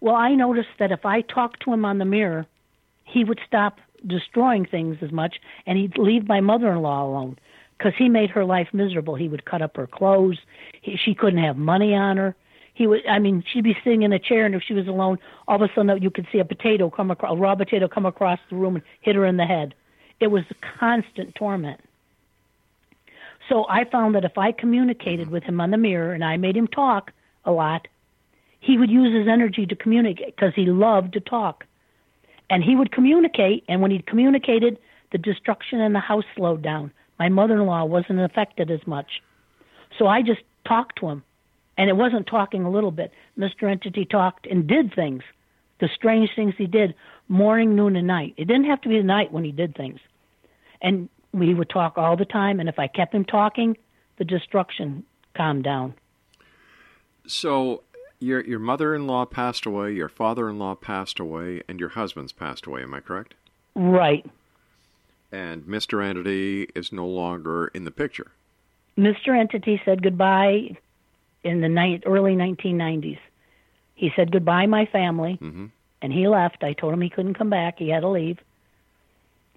Well, 0.00 0.14
I 0.14 0.34
noticed 0.34 0.68
that 0.78 0.92
if 0.92 1.04
I 1.04 1.20
talked 1.20 1.62
to 1.64 1.72
him 1.72 1.84
on 1.84 1.98
the 1.98 2.04
mirror, 2.04 2.46
he 3.04 3.24
would 3.24 3.40
stop 3.46 3.78
destroying 4.06 4.64
things 4.64 4.98
as 5.02 5.12
much, 5.12 5.40
and 5.66 5.78
he'd 5.78 5.98
leave 5.98 6.28
my 6.28 6.40
mother-in-law 6.40 7.04
alone 7.04 7.38
because 7.76 7.94
he 7.96 8.08
made 8.08 8.30
her 8.30 8.44
life 8.44 8.68
miserable. 8.72 9.14
He 9.14 9.28
would 9.28 9.44
cut 9.44 9.62
up 9.62 9.76
her 9.76 9.86
clothes. 9.86 10.38
He, 10.80 10.96
she 10.96 11.14
couldn't 11.14 11.42
have 11.42 11.56
money 11.56 11.94
on 11.94 12.16
her. 12.16 12.34
He 12.74 12.86
would. 12.86 13.06
I 13.06 13.18
mean, 13.18 13.44
she'd 13.50 13.64
be 13.64 13.76
sitting 13.82 14.02
in 14.02 14.12
a 14.12 14.18
chair, 14.18 14.46
and 14.46 14.54
if 14.54 14.62
she 14.62 14.74
was 14.74 14.86
alone, 14.86 15.18
all 15.46 15.62
of 15.62 15.62
a 15.62 15.72
sudden 15.74 16.02
you 16.02 16.10
could 16.10 16.26
see 16.30 16.38
a 16.38 16.44
potato 16.44 16.90
come 16.90 17.10
across, 17.10 17.32
a 17.32 17.36
raw 17.36 17.54
potato 17.54 17.88
come 17.88 18.06
across 18.06 18.38
the 18.50 18.56
room 18.56 18.76
and 18.76 18.84
hit 19.00 19.16
her 19.16 19.26
in 19.26 19.36
the 19.36 19.46
head. 19.46 19.74
It 20.20 20.28
was 20.28 20.44
constant 20.78 21.34
torment. 21.34 21.80
So 23.48 23.66
I 23.68 23.84
found 23.84 24.14
that 24.14 24.24
if 24.24 24.36
I 24.36 24.52
communicated 24.52 25.30
with 25.30 25.42
him 25.42 25.60
on 25.60 25.70
the 25.70 25.78
mirror 25.78 26.12
and 26.12 26.24
I 26.24 26.36
made 26.36 26.56
him 26.56 26.66
talk 26.66 27.12
a 27.44 27.52
lot, 27.52 27.88
he 28.60 28.76
would 28.76 28.90
use 28.90 29.14
his 29.14 29.28
energy 29.28 29.64
to 29.66 29.74
communicate 29.74 30.36
because 30.36 30.54
he 30.54 30.66
loved 30.66 31.14
to 31.14 31.20
talk. 31.20 31.64
And 32.50 32.64
he 32.64 32.76
would 32.76 32.92
communicate, 32.92 33.64
and 33.68 33.82
when 33.82 33.90
he 33.90 34.00
communicated, 34.00 34.78
the 35.12 35.18
destruction 35.18 35.80
in 35.80 35.92
the 35.92 36.00
house 36.00 36.24
slowed 36.34 36.62
down. 36.62 36.92
My 37.18 37.28
mother 37.28 37.54
in 37.54 37.66
law 37.66 37.84
wasn't 37.84 38.20
affected 38.20 38.70
as 38.70 38.86
much. 38.86 39.22
So 39.98 40.06
I 40.06 40.22
just 40.22 40.40
talked 40.66 40.98
to 41.00 41.08
him. 41.08 41.22
And 41.76 41.88
it 41.88 41.96
wasn't 41.96 42.26
talking 42.26 42.64
a 42.64 42.70
little 42.70 42.90
bit. 42.90 43.12
Mr. 43.38 43.70
Entity 43.70 44.04
talked 44.04 44.46
and 44.46 44.66
did 44.66 44.94
things. 44.94 45.22
The 45.78 45.88
strange 45.94 46.30
things 46.34 46.54
he 46.58 46.66
did 46.66 46.94
morning, 47.28 47.76
noon, 47.76 47.94
and 47.94 48.06
night. 48.06 48.34
It 48.36 48.46
didn't 48.46 48.64
have 48.64 48.80
to 48.80 48.88
be 48.88 48.98
the 48.98 49.04
night 49.04 49.32
when 49.32 49.44
he 49.44 49.52
did 49.52 49.76
things. 49.76 50.00
And 50.82 51.08
we 51.32 51.54
would 51.54 51.70
talk 51.70 51.96
all 51.96 52.16
the 52.16 52.24
time, 52.24 52.58
and 52.58 52.68
if 52.68 52.78
I 52.78 52.88
kept 52.88 53.14
him 53.14 53.24
talking, 53.24 53.76
the 54.16 54.24
destruction 54.24 55.04
calmed 55.36 55.62
down. 55.62 55.94
So 57.26 57.82
your 58.20 58.44
your 58.44 58.58
mother-in-law 58.58 59.26
passed 59.26 59.66
away, 59.66 59.92
your 59.92 60.08
father-in-law 60.08 60.76
passed 60.76 61.18
away, 61.20 61.62
and 61.68 61.78
your 61.80 61.90
husband's 61.90 62.32
passed 62.32 62.66
away. 62.66 62.82
Am 62.82 62.94
I 62.94 63.00
correct? 63.00 63.34
Right. 63.74 64.24
And 65.30 65.62
Mr. 65.64 66.02
Entity 66.04 66.68
is 66.74 66.92
no 66.92 67.06
longer 67.06 67.68
in 67.68 67.84
the 67.84 67.90
picture. 67.90 68.32
Mr. 68.96 69.38
Entity 69.38 69.80
said 69.84 70.02
goodbye 70.02 70.76
in 71.44 71.60
the 71.60 71.68
night, 71.68 72.02
early 72.06 72.34
1990s. 72.34 73.18
He 73.94 74.10
said 74.16 74.32
goodbye, 74.32 74.66
my 74.66 74.86
family, 74.86 75.38
Mm-hmm. 75.40 75.66
and 76.02 76.12
he 76.12 76.26
left. 76.28 76.62
I 76.64 76.72
told 76.72 76.94
him 76.94 77.00
he 77.00 77.10
couldn't 77.10 77.34
come 77.34 77.50
back. 77.50 77.78
He 77.78 77.88
had 77.90 78.00
to 78.00 78.08
leave. 78.08 78.38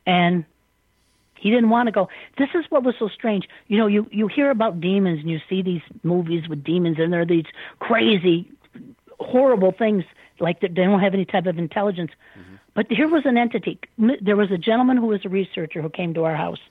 and 0.05 0.45
he 1.41 1.49
didn't 1.49 1.71
want 1.71 1.87
to 1.87 1.91
go. 1.91 2.07
This 2.37 2.49
is 2.53 2.65
what 2.69 2.83
was 2.83 2.95
so 2.99 3.07
strange. 3.09 3.49
You 3.67 3.77
know, 3.79 3.87
you 3.87 4.07
you 4.11 4.27
hear 4.27 4.51
about 4.51 4.79
demons 4.79 5.19
and 5.21 5.29
you 5.29 5.39
see 5.49 5.61
these 5.63 5.81
movies 6.03 6.47
with 6.47 6.63
demons, 6.63 6.97
and 6.99 7.11
they're 7.11 7.25
these 7.25 7.49
crazy, 7.79 8.49
horrible 9.19 9.71
things 9.71 10.03
like 10.39 10.61
they 10.61 10.67
don't 10.67 10.99
have 10.99 11.15
any 11.15 11.25
type 11.25 11.47
of 11.47 11.57
intelligence. 11.57 12.11
Mm-hmm. 12.37 12.55
But 12.75 12.85
here 12.89 13.07
was 13.07 13.25
an 13.25 13.37
entity. 13.37 13.79
There 14.21 14.37
was 14.37 14.51
a 14.51 14.57
gentleman 14.57 14.97
who 14.97 15.07
was 15.07 15.25
a 15.25 15.29
researcher 15.29 15.81
who 15.81 15.89
came 15.89 16.13
to 16.13 16.23
our 16.23 16.35
house, 16.35 16.61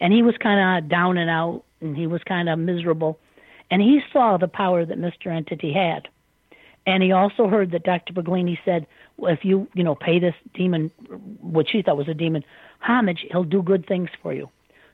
and 0.00 0.12
he 0.12 0.22
was 0.22 0.36
kind 0.38 0.60
of 0.84 0.88
down 0.88 1.18
and 1.18 1.30
out, 1.30 1.62
and 1.80 1.96
he 1.96 2.06
was 2.06 2.22
kind 2.24 2.48
of 2.48 2.58
miserable, 2.58 3.18
and 3.70 3.82
he 3.82 4.00
saw 4.12 4.38
the 4.38 4.48
power 4.48 4.86
that 4.86 4.98
Mister 4.98 5.30
Entity 5.30 5.72
had. 5.72 6.08
And 6.88 7.02
he 7.02 7.12
also 7.12 7.48
heard 7.48 7.72
that 7.72 7.82
Dr. 7.82 8.14
Baglini 8.14 8.58
said, 8.64 8.86
well, 9.18 9.30
if 9.30 9.44
you, 9.44 9.68
you 9.74 9.84
know, 9.84 9.94
pay 9.94 10.18
this 10.18 10.34
demon, 10.54 10.90
what 11.42 11.68
she 11.68 11.82
thought 11.82 11.98
was 11.98 12.08
a 12.08 12.14
demon, 12.14 12.44
homage, 12.80 13.26
he'll 13.30 13.44
do 13.44 13.62
good 13.62 13.86
things 13.86 14.08
for 14.22 14.32
you. 14.32 14.48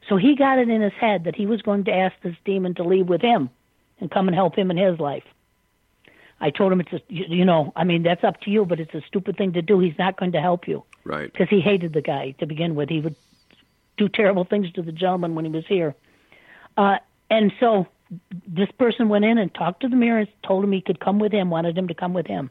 So 0.09 0.17
he 0.17 0.35
got 0.35 0.59
it 0.59 0.69
in 0.69 0.81
his 0.83 0.93
head 0.95 1.23
that 1.25 1.37
he 1.37 1.47
was 1.47 1.63
going 1.63 1.85
to 1.85 1.93
ask 1.95 2.17
this 2.25 2.35
demon 2.45 2.75
to 2.75 2.83
leave 2.83 3.07
with 3.07 3.23
him 3.23 3.49
and 4.01 4.11
come 4.11 4.27
and 4.27 4.35
help 4.35 4.57
him 4.59 4.73
in 4.73 4.77
his 4.77 4.99
life. 4.99 5.23
I 6.41 6.51
told 6.51 6.73
him 6.73 6.81
it's 6.81 6.93
a, 6.93 7.01
you 7.09 7.27
you 7.29 7.45
know, 7.45 7.73
I 7.77 7.85
mean, 7.85 8.03
that's 8.03 8.25
up 8.25 8.41
to 8.41 8.51
you, 8.51 8.65
but 8.65 8.81
it's 8.81 8.93
a 8.93 9.03
stupid 9.07 9.37
thing 9.37 9.53
to 9.53 9.63
do. 9.63 9.79
He's 9.79 9.97
not 9.97 10.17
going 10.17 10.33
to 10.33 10.41
help 10.41 10.67
you 10.67 10.83
Right. 11.05 11.33
because 11.33 11.49
he 11.49 11.61
hated 11.61 11.93
the 11.93 12.03
guy 12.03 12.33
to 12.41 12.47
begin 12.47 12.75
with. 12.75 12.89
He 12.89 13.01
would 13.01 13.15
do 13.99 14.09
terrible 14.09 14.45
things 14.45 14.73
to 14.73 14.83
the 14.83 14.91
gentleman 14.91 15.37
when 15.37 15.45
he 15.45 15.51
was 15.53 15.65
here. 15.69 15.95
Uh, 16.77 16.97
and 17.31 17.53
so 17.61 17.87
this 18.47 18.71
person 18.79 19.09
went 19.09 19.25
in 19.25 19.39
and 19.39 19.53
talked 19.55 19.81
to 19.83 19.89
the 19.89 19.97
mirror 19.97 20.21
and 20.21 20.29
told 20.47 20.65
him 20.65 20.73
he 20.73 20.81
could 20.81 21.01
come 21.01 21.19
with 21.19 21.33
him, 21.33 21.51
wanted 21.51 21.77
him 21.77 21.89
to 21.89 21.95
come 21.95 22.15
with 22.15 22.27
him. 22.27 22.51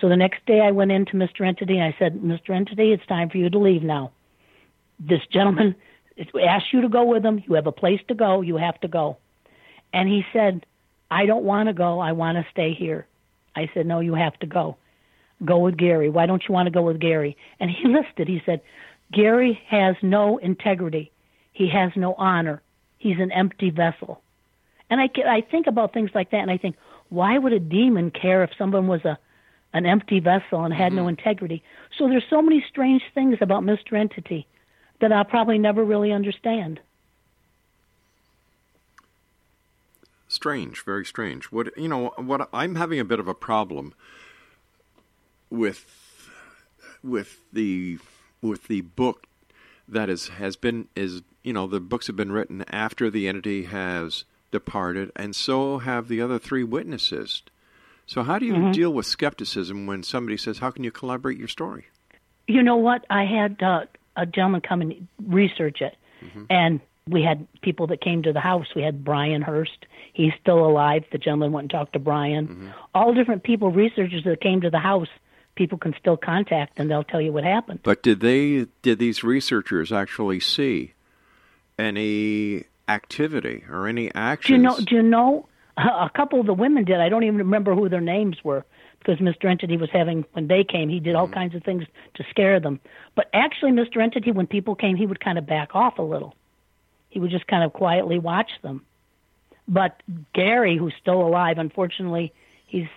So 0.00 0.08
the 0.08 0.16
next 0.16 0.44
day 0.46 0.60
I 0.60 0.72
went 0.72 0.90
in 0.90 1.06
to 1.06 1.12
Mr. 1.12 1.46
Entity 1.46 1.78
and 1.78 1.84
I 1.84 1.96
said, 1.98 2.14
Mr. 2.14 2.50
Entity, 2.50 2.92
it's 2.92 3.06
time 3.06 3.30
for 3.30 3.38
you 3.38 3.48
to 3.50 3.58
leave 3.58 3.82
now. 3.82 4.10
This 4.98 5.20
gentleman 5.32 5.76
asked 6.18 6.72
you 6.72 6.80
to 6.82 6.88
go 6.88 7.04
with 7.04 7.24
him. 7.24 7.42
You 7.46 7.54
have 7.54 7.66
a 7.66 7.72
place 7.72 8.00
to 8.08 8.14
go. 8.14 8.40
You 8.40 8.56
have 8.56 8.80
to 8.80 8.88
go. 8.88 9.18
And 9.92 10.08
he 10.08 10.24
said, 10.32 10.66
I 11.10 11.26
don't 11.26 11.44
want 11.44 11.68
to 11.68 11.72
go. 11.72 12.00
I 12.00 12.12
want 12.12 12.36
to 12.36 12.50
stay 12.50 12.74
here. 12.74 13.06
I 13.54 13.70
said, 13.74 13.86
No, 13.86 14.00
you 14.00 14.14
have 14.14 14.38
to 14.40 14.46
go. 14.46 14.76
Go 15.44 15.58
with 15.58 15.76
Gary. 15.76 16.08
Why 16.08 16.26
don't 16.26 16.42
you 16.48 16.54
want 16.54 16.66
to 16.66 16.72
go 16.72 16.82
with 16.82 17.00
Gary? 17.00 17.36
And 17.60 17.70
he 17.70 17.84
listed, 17.88 18.28
he 18.28 18.42
said, 18.46 18.60
Gary 19.12 19.60
has 19.68 19.94
no 20.02 20.38
integrity. 20.38 21.12
He 21.52 21.68
has 21.68 21.92
no 21.96 22.14
honor. 22.14 22.62
He's 22.98 23.18
an 23.18 23.30
empty 23.30 23.70
vessel. 23.70 24.21
And 24.92 25.00
I, 25.00 25.08
I 25.26 25.40
think 25.40 25.66
about 25.66 25.94
things 25.94 26.10
like 26.14 26.32
that, 26.32 26.42
and 26.42 26.50
I 26.50 26.58
think, 26.58 26.76
why 27.08 27.38
would 27.38 27.54
a 27.54 27.58
demon 27.58 28.10
care 28.10 28.44
if 28.44 28.50
someone 28.58 28.88
was 28.88 29.02
a 29.06 29.18
an 29.72 29.86
empty 29.86 30.20
vessel 30.20 30.66
and 30.66 30.74
had 30.74 30.92
no 30.92 31.04
mm-hmm. 31.04 31.08
integrity? 31.08 31.62
So 31.96 32.08
there's 32.08 32.26
so 32.28 32.42
many 32.42 32.62
strange 32.68 33.00
things 33.14 33.38
about 33.40 33.62
Mr. 33.62 33.94
Entity 33.98 34.46
that 35.00 35.10
I'll 35.10 35.24
probably 35.24 35.56
never 35.56 35.82
really 35.82 36.12
understand. 36.12 36.78
Strange, 40.28 40.84
very 40.84 41.06
strange. 41.06 41.46
What 41.46 41.74
you 41.74 41.88
know, 41.88 42.12
what 42.16 42.50
I'm 42.52 42.74
having 42.74 43.00
a 43.00 43.04
bit 43.06 43.18
of 43.18 43.28
a 43.28 43.34
problem 43.34 43.94
with 45.48 45.86
with 47.02 47.40
the 47.50 47.98
with 48.42 48.68
the 48.68 48.82
book 48.82 49.26
that 49.88 50.10
is 50.10 50.28
has 50.28 50.56
been 50.56 50.88
is 50.94 51.22
you 51.42 51.54
know 51.54 51.66
the 51.66 51.80
books 51.80 52.08
have 52.08 52.16
been 52.16 52.32
written 52.32 52.62
after 52.68 53.08
the 53.08 53.26
entity 53.26 53.64
has 53.64 54.24
departed, 54.52 55.10
and 55.16 55.34
so 55.34 55.78
have 55.78 56.06
the 56.06 56.20
other 56.20 56.38
three 56.38 56.62
witnesses. 56.62 57.42
So 58.06 58.22
how 58.22 58.38
do 58.38 58.46
you 58.46 58.54
Mhm. 58.54 58.72
deal 58.72 58.92
with 58.92 59.06
skepticism 59.06 59.86
when 59.86 60.02
somebody 60.04 60.36
says, 60.36 60.58
"How 60.58 60.70
can 60.70 60.84
you 60.84 60.92
collaborate 60.92 61.38
your 61.38 61.48
story?" 61.48 61.86
You 62.46 62.62
know 62.62 62.76
what? 62.76 63.04
I 63.10 63.24
had 63.24 63.60
uh, 63.62 63.86
a 64.16 64.26
gentleman 64.26 64.60
come 64.60 64.82
and 64.82 65.08
research 65.26 65.80
it, 65.80 65.96
and 66.50 66.80
we 67.08 67.22
had 67.22 67.46
people 67.62 67.86
that 67.88 68.00
came 68.00 68.22
to 68.22 68.32
the 68.32 68.40
house. 68.40 68.66
We 68.76 68.82
had 68.82 69.02
Brian 69.04 69.42
Hurst. 69.42 69.86
He's 70.12 70.32
still 70.40 70.64
alive. 70.64 71.04
The 71.10 71.18
gentleman 71.18 71.52
went 71.52 71.64
and 71.64 71.70
talked 71.70 71.94
to 71.94 71.98
Brian. 71.98 72.72
All 72.94 73.14
different 73.14 73.42
people, 73.42 73.70
researchers 73.70 74.24
that 74.24 74.40
came 74.40 74.60
to 74.60 74.70
the 74.70 74.78
house. 74.78 75.08
People 75.54 75.78
can 75.78 75.94
still 75.98 76.16
contact, 76.16 76.78
and 76.78 76.90
they'll 76.90 77.04
tell 77.04 77.20
you 77.20 77.32
what 77.32 77.44
happened. 77.44 77.80
But 77.82 78.02
did 78.02 78.20
they 78.20 78.66
did 78.82 78.98
these 78.98 79.22
researchers 79.24 79.92
actually 79.92 80.40
see 80.40 80.92
any 81.78 82.64
activity 82.88 83.64
or 83.70 83.86
any 83.86 84.10
Do 84.10 84.52
you 84.52 84.58
know? 84.58 84.76
Do 84.76 84.94
you 84.96 85.02
know? 85.02 85.48
A 85.78 86.10
couple 86.14 86.38
of 86.38 86.46
the 86.46 86.54
women 86.54 86.84
did. 86.84 87.00
I 87.00 87.08
don't 87.08 87.24
even 87.24 87.38
remember 87.38 87.74
who 87.74 87.88
their 87.88 88.00
names 88.00 88.36
were 88.44 88.64
because 88.98 89.18
Mr. 89.18 89.46
Entity 89.50 89.78
was 89.78 89.88
having 89.90 90.24
when 90.32 90.46
they 90.46 90.64
came. 90.64 90.88
He 90.88 91.00
did 91.00 91.14
all 91.14 91.24
mm-hmm. 91.24 91.34
kinds 91.34 91.54
of 91.54 91.64
things 91.64 91.84
to 92.14 92.24
scare 92.30 92.60
them. 92.60 92.78
But 93.14 93.30
actually, 93.32 93.72
Mr. 93.72 94.02
Entity, 94.02 94.32
when 94.32 94.46
people 94.46 94.74
came, 94.74 94.96
he 94.96 95.06
would 95.06 95.20
kind 95.20 95.38
of 95.38 95.46
back 95.46 95.74
off 95.74 95.98
a 95.98 96.02
little. 96.02 96.34
He 97.08 97.20
would 97.20 97.30
just 97.30 97.46
kind 97.46 97.64
of 97.64 97.72
quietly 97.72 98.18
watch 98.18 98.50
them. 98.62 98.84
But 99.66 100.02
Gary, 100.34 100.76
who's 100.76 100.94
still 101.00 101.22
alive, 101.22 101.58
unfortunately, 101.58 102.32
he's 102.66 102.88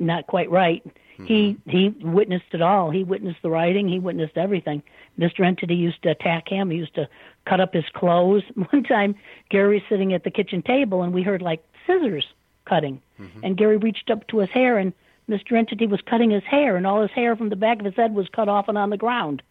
not 0.00 0.26
quite 0.26 0.50
right. 0.50 0.82
He 1.26 1.58
mm-hmm. 1.66 1.70
he 1.70 1.88
witnessed 2.02 2.52
it 2.52 2.62
all. 2.62 2.90
He 2.90 3.04
witnessed 3.04 3.42
the 3.42 3.50
writing. 3.50 3.88
He 3.88 3.98
witnessed 3.98 4.36
everything. 4.36 4.82
Mr. 5.18 5.44
Entity 5.44 5.74
used 5.74 6.02
to 6.02 6.10
attack 6.10 6.48
him. 6.48 6.70
He 6.70 6.78
used 6.78 6.94
to 6.94 7.08
cut 7.46 7.60
up 7.60 7.74
his 7.74 7.84
clothes. 7.92 8.42
One 8.70 8.84
time, 8.84 9.14
Gary 9.50 9.76
was 9.76 9.82
sitting 9.88 10.14
at 10.14 10.24
the 10.24 10.30
kitchen 10.30 10.62
table, 10.62 11.02
and 11.02 11.12
we 11.12 11.22
heard 11.22 11.42
like 11.42 11.62
scissors 11.86 12.26
cutting. 12.64 13.02
Mm-hmm. 13.20 13.40
And 13.44 13.56
Gary 13.56 13.76
reached 13.76 14.10
up 14.10 14.26
to 14.28 14.38
his 14.38 14.50
hair, 14.50 14.78
and 14.78 14.92
Mr. 15.28 15.52
Entity 15.52 15.86
was 15.86 16.00
cutting 16.00 16.30
his 16.30 16.44
hair, 16.44 16.76
and 16.76 16.86
all 16.86 17.02
his 17.02 17.10
hair 17.10 17.36
from 17.36 17.50
the 17.50 17.56
back 17.56 17.78
of 17.80 17.84
his 17.84 17.96
head 17.96 18.14
was 18.14 18.28
cut 18.28 18.48
off 18.48 18.68
and 18.68 18.78
on 18.78 18.90
the 18.90 18.96
ground. 18.96 19.42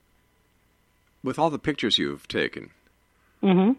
With 1.23 1.37
all 1.37 1.49
the 1.49 1.59
pictures 1.59 1.97
you've 1.97 2.27
taken, 2.27 2.71
hmm 3.41 3.73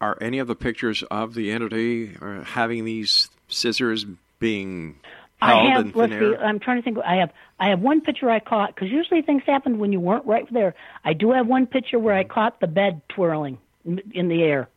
are 0.00 0.18
any 0.20 0.38
of 0.38 0.46
the 0.46 0.54
pictures 0.54 1.02
of 1.04 1.32
the 1.32 1.50
entity 1.50 2.14
uh, 2.20 2.42
having 2.42 2.84
these 2.84 3.30
scissors 3.48 4.04
being 4.38 4.96
I 5.40 5.70
have. 5.72 5.94
Let's 5.94 6.12
see. 6.12 6.36
I'm 6.36 6.58
trying 6.58 6.78
to 6.78 6.82
think. 6.82 6.98
I 7.04 7.16
have. 7.16 7.30
I 7.58 7.68
have 7.68 7.80
one 7.80 8.00
picture 8.00 8.30
I 8.30 8.40
caught 8.40 8.74
because 8.74 8.90
usually 8.90 9.22
things 9.22 9.42
happen 9.46 9.78
when 9.78 9.92
you 9.92 10.00
weren't 10.00 10.26
right 10.26 10.50
there. 10.52 10.74
I 11.04 11.12
do 11.12 11.32
have 11.32 11.46
one 11.46 11.66
picture 11.66 11.98
where 11.98 12.14
I 12.14 12.24
caught 12.24 12.60
the 12.60 12.66
bed 12.66 13.02
twirling 13.08 13.58
in- 13.84 14.02
in 14.12 14.28
the 14.28 14.42
air 14.42 14.68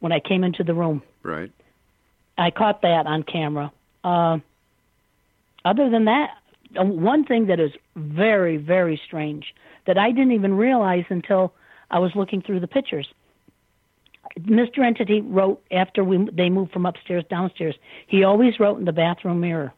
when 0.00 0.12
I 0.12 0.20
came 0.20 0.44
into 0.44 0.64
the 0.64 0.74
room. 0.74 1.02
Right. 1.22 1.50
I 2.38 2.50
caught 2.50 2.82
that 2.82 3.06
on 3.06 3.22
camera. 3.22 3.70
Uh, 4.02 4.38
other 5.64 5.90
than 5.90 6.06
that, 6.06 6.30
uh, 6.78 6.84
one 6.84 7.24
thing 7.24 7.46
that 7.46 7.60
is 7.60 7.72
very, 7.94 8.56
very 8.56 9.00
strange 9.04 9.54
that 9.86 9.98
I 9.98 10.10
didn't 10.10 10.32
even 10.32 10.56
realize 10.56 11.04
until 11.10 11.52
I 11.90 11.98
was 11.98 12.14
looking 12.14 12.40
through 12.40 12.60
the 12.60 12.66
pictures. 12.66 13.08
Mr. 14.42 14.84
Entity 14.84 15.20
wrote 15.20 15.62
after 15.70 16.04
we 16.04 16.28
they 16.32 16.50
moved 16.50 16.72
from 16.72 16.86
upstairs 16.86 17.24
downstairs. 17.28 17.74
He 18.06 18.24
always 18.24 18.58
wrote 18.60 18.78
in 18.78 18.84
the 18.84 18.92
bathroom 18.92 19.40
mirror. 19.40 19.72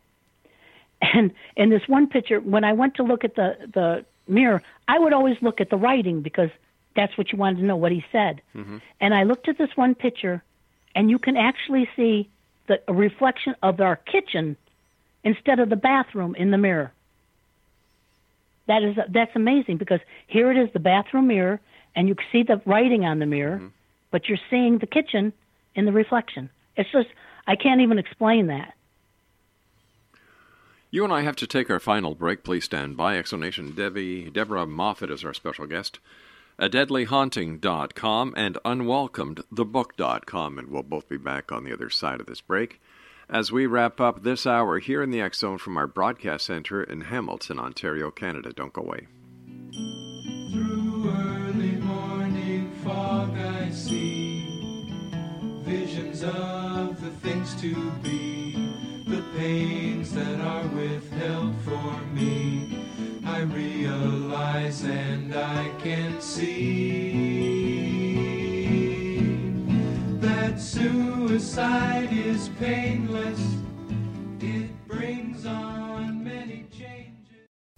And 1.01 1.33
in 1.57 1.71
this 1.71 1.83
one 1.89 2.07
picture, 2.07 2.41
when 2.41 2.65
I 2.65 2.73
went 2.75 2.95
to 2.97 3.03
look 3.03 3.25
at 3.25 3.35
the 3.35 3.57
the 3.73 4.05
mirror, 4.29 4.63
I 4.87 4.99
would 4.99 5.13
always 5.13 5.37
look 5.41 5.61
at 5.61 5.71
the 5.71 5.77
writing 5.77 6.23
because 6.23 6.51
that's 6.95 7.17
what 7.19 7.33
you 7.33 7.39
wanted 7.39 7.59
to 7.61 7.65
know 7.65 7.77
what 7.77 7.93
he 7.93 8.05
said. 8.13 8.43
Mm-hmm. 8.55 8.79
And 9.01 9.15
I 9.15 9.25
looked 9.25 9.49
at 9.49 9.59
this 9.59 9.71
one 9.75 9.95
picture, 9.95 10.43
and 10.95 11.11
you 11.11 11.19
can 11.19 11.37
actually 11.37 11.89
see 11.97 12.29
the 12.69 12.81
a 12.87 12.93
reflection 12.93 13.55
of 13.63 13.81
our 13.81 13.97
kitchen 13.97 14.57
instead 15.25 15.59
of 15.59 15.69
the 15.69 15.77
bathroom 15.77 16.35
in 16.35 16.51
the 16.51 16.59
mirror. 16.59 16.93
That 18.69 18.83
is 18.83 18.97
that's 19.09 19.35
amazing 19.35 19.79
because 19.79 20.01
here 20.27 20.51
it 20.53 20.57
is 20.57 20.73
the 20.73 20.81
bathroom 20.81 21.27
mirror, 21.27 21.61
and 21.97 22.09
you 22.09 22.15
can 22.15 22.27
see 22.31 22.43
the 22.43 22.61
writing 22.65 23.05
on 23.05 23.19
the 23.19 23.27
mirror, 23.27 23.57
mm-hmm. 23.57 23.67
But 24.13 24.29
you're 24.29 24.39
seeing 24.49 24.79
the 24.79 24.87
kitchen 24.87 25.33
in 25.75 25.85
the 25.85 25.93
reflection. 25.93 26.51
It's 26.77 26.91
just 26.93 27.09
I 27.47 27.57
can't 27.57 27.81
even 27.81 27.99
explain 27.99 28.47
that. 28.47 28.75
You 30.91 31.05
and 31.05 31.13
I 31.13 31.23
have 31.23 31.37
to 31.37 31.47
take 31.47 31.71
our 31.71 31.81
final 31.81 32.15
break. 32.15 32.45
Please 32.45 32.65
stand 32.65 32.97
by. 32.97 33.17
Exonation 33.17 33.75
Debbie 33.75 34.31
Deborah 34.31 34.67
Moffitt 34.67 35.11
is 35.11 35.25
our 35.25 35.35
special 35.35 35.67
guest. 35.67 35.99
A 36.59 36.69
deadlyhaunting.com 36.69 38.35
and 38.37 38.57
unwelcomedthebook.com, 38.65 40.59
and 40.59 40.69
we'll 40.69 40.83
both 40.83 41.09
be 41.09 41.17
back 41.17 41.51
on 41.51 41.65
the 41.65 41.73
other 41.73 41.89
side 41.89 42.21
of 42.21 42.27
this 42.27 42.43
break 42.43 42.79
as 43.33 43.51
we 43.51 43.67
wrap 43.67 44.01
up 44.01 44.23
this 44.23 44.47
hour 44.47 44.79
here 44.79 45.03
in 45.03 45.11
the 45.11 45.23
X 45.23 45.39
Zone 45.39 45.57
from 45.57 45.79
our 45.79 45.87
broadcast 45.87 46.45
center 46.45 46.83
in 46.85 47.01
Hamilton, 47.01 47.59
Ontario, 47.59 48.11
Canada. 48.11 48.53
Don't 48.53 48.75
go 48.75 48.83
away. 48.83 49.07
Visions 55.73 56.23
of 56.23 57.01
the 57.01 57.11
things 57.27 57.55
to 57.59 57.75
be, 58.03 58.53
the 59.07 59.23
pains 59.39 60.12
that 60.12 60.39
are 60.41 60.66
withheld 60.68 61.55
for 61.64 61.97
me. 62.12 62.79
I 63.25 63.41
realize 63.41 64.85
and 64.85 65.35
I 65.35 65.70
can 65.83 66.20
see 66.20 67.23
that 70.20 70.61
suicide 70.61 72.12
is 72.12 72.51
painless. 72.61 73.41
It 74.41 74.68
brings 74.87 75.47
on. 75.47 75.91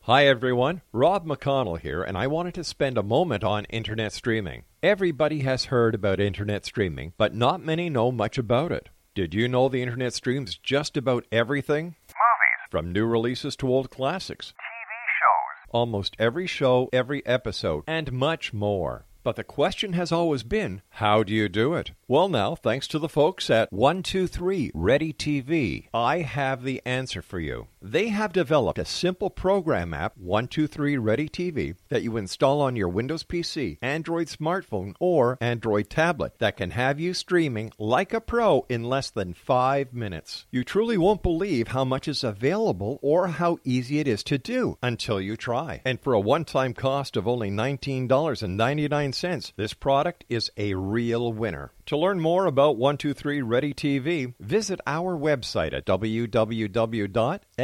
Hi 0.07 0.27
everyone, 0.27 0.83
Rob 0.93 1.25
McConnell 1.25 1.81
here, 1.81 2.03
and 2.03 2.19
I 2.19 2.27
wanted 2.27 2.53
to 2.57 2.65
spend 2.65 2.99
a 2.99 3.03
moment 3.03 3.43
on 3.43 3.65
internet 3.71 4.13
streaming. 4.13 4.65
Everybody 4.83 5.39
has 5.39 5.65
heard 5.65 5.95
about 5.95 6.21
internet 6.21 6.67
streaming, 6.67 7.15
but 7.17 7.35
not 7.35 7.65
many 7.65 7.89
know 7.89 8.13
much 8.13 8.37
about 8.37 8.71
it. 8.71 8.91
Did 9.15 9.33
you 9.33 9.49
know 9.49 9.71
the 9.71 9.81
internet 9.81 10.13
streams 10.13 10.59
just 10.59 10.99
about 10.99 11.25
everything? 11.33 11.97
Movies. 12.09 12.69
From 12.71 12.93
new 12.93 13.07
releases 13.07 13.57
to 13.57 13.69
old 13.69 13.89
classics. 13.89 14.49
TV 14.49 14.93
shows. 15.23 15.71
Almost 15.71 16.17
every 16.19 16.47
show, 16.47 16.91
every 16.93 17.25
episode, 17.25 17.85
and 17.87 18.13
much 18.13 18.53
more. 18.53 19.07
But 19.23 19.37
the 19.37 19.43
question 19.43 19.95
has 19.95 20.13
always 20.13 20.43
been, 20.43 20.83
how 20.91 21.23
do 21.23 21.33
you 21.33 21.49
do 21.49 21.73
it? 21.73 21.93
Well, 22.07 22.29
now, 22.29 22.55
thanks 22.55 22.87
to 22.89 22.99
the 22.99 23.09
folks 23.09 23.49
at 23.49 23.73
123 23.73 24.71
Ready 24.75 25.15
TV, 25.15 25.89
I 25.95 26.19
have 26.19 26.63
the 26.63 26.83
answer 26.85 27.23
for 27.23 27.41
you. 27.41 27.69
They 27.87 28.09
have 28.09 28.33
developed 28.33 28.79
a 28.79 28.87
simple 28.87 29.29
program 29.29 29.93
app, 29.93 30.17
123 30.17 30.97
Ready 30.97 31.29
TV, 31.29 31.77
that 31.91 32.03
you 32.03 32.17
install 32.17 32.63
on 32.63 32.77
your 32.77 32.89
Windows 32.89 33.25
PC, 33.25 33.77
Android 33.83 34.29
smartphone, 34.29 34.95
or 34.99 35.37
Android 35.39 35.91
tablet 35.91 36.39
that 36.39 36.57
can 36.57 36.71
have 36.71 36.99
you 36.99 37.13
streaming 37.13 37.73
like 37.79 38.15
a 38.15 38.23
pro 38.23 38.65
in 38.71 38.85
less 38.85 39.11
than 39.11 39.35
five 39.35 39.93
minutes. 39.93 40.47
You 40.51 40.65
truly 40.65 40.97
won't 40.97 41.23
believe 41.23 41.69
how 41.69 41.85
much 41.85 42.09
is 42.09 42.25
available 42.25 42.99
or 43.03 43.29
how 43.29 43.59
easy 43.65 43.99
it 43.99 44.09
is 44.09 44.25
to 44.25 44.39
do 44.39 44.79
until 44.83 45.21
you 45.21 45.37
try. 45.37 45.83
And 45.85 46.01
for 46.01 46.15
a 46.15 46.21
one 46.21 46.47
time 46.47 46.73
cost 46.73 47.19
of 47.19 47.29
only 47.29 47.51
$19.99, 47.51 49.53
this 49.57 49.75
product 49.75 50.25
is 50.31 50.51
a 50.57 50.73
real 50.73 51.35
winner. 51.35 51.71
To 51.89 51.99
learn 51.99 52.19
more 52.19 52.47
about 52.47 52.79
123 52.79 53.43
Ready 53.43 53.75
TV, 53.75 54.33
visit 54.41 54.81
our 54.87 55.15
website 55.15 55.75
at 55.75 55.85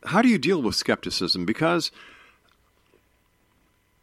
How 0.05 0.21
do 0.21 0.29
you 0.29 0.37
deal 0.37 0.61
with 0.61 0.75
skepticism? 0.75 1.45
Because 1.45 1.91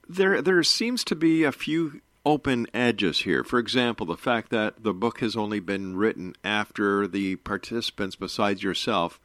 there 0.07 0.43
there 0.43 0.63
seems 0.63 1.03
to 1.05 1.17
be 1.17 1.45
a 1.45 1.53
few 1.53 2.03
open 2.27 2.67
edges 2.75 3.21
here. 3.21 3.43
For 3.43 3.59
example, 3.59 4.05
the 4.05 4.19
fact 4.19 4.51
that 4.51 4.83
the 4.83 4.93
book 4.93 5.21
has 5.21 5.35
only 5.35 5.61
been 5.61 5.97
written 5.97 6.35
after 6.45 7.09
the 7.09 7.37
participants 7.37 8.17
besides 8.17 8.63
yourself 8.63 9.19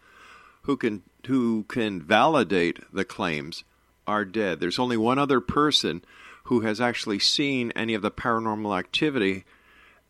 who 0.62 0.78
can 0.78 1.04
who 1.28 1.64
can 1.68 2.02
validate 2.02 2.80
the 2.94 3.06
claims 3.06 3.64
are 4.08 4.26
dead. 4.26 4.60
There's 4.60 4.80
only 4.80 4.98
one 4.98 5.20
other 5.20 5.42
person 5.42 6.04
who 6.46 6.62
has 6.62 6.80
actually 6.80 7.20
seen 7.20 7.72
any 7.76 7.94
of 7.94 8.02
the 8.02 8.12
paranormal 8.12 8.78
activity, 8.78 9.46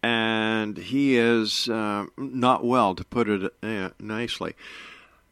and 0.03 0.78
he 0.78 1.18
is 1.18 1.70
uh, 1.70 2.05
not 2.18 2.66
well, 2.66 2.93
to 2.95 3.05
put 3.05 3.30
it 3.30 3.53
uh, 3.63 3.89
nicely. 3.99 4.53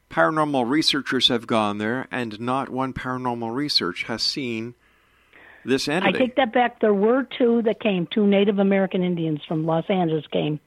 Paranormal 0.10 0.70
researchers 0.70 1.28
have 1.28 1.48
gone 1.48 1.78
there, 1.78 2.08
and 2.12 2.40
not 2.40 2.70
one 2.70 2.94
paranormal 2.94 3.54
research 3.54 4.04
has 4.04 4.24
seen 4.24 4.76
this 5.66 5.88
entity. 5.88 6.16
I 6.16 6.20
take 6.20 6.36
that 6.36 6.54
back. 6.54 6.80
There 6.80 6.94
were 6.94 7.28
two 7.38 7.62
that 7.64 7.80
came, 7.80 8.08
two 8.08 8.26
Native 8.26 8.60
American 8.60 9.04
Indians 9.04 9.42
from 9.48 9.66
Los 9.66 9.86
Angeles 9.90 10.26
came, 10.32 10.60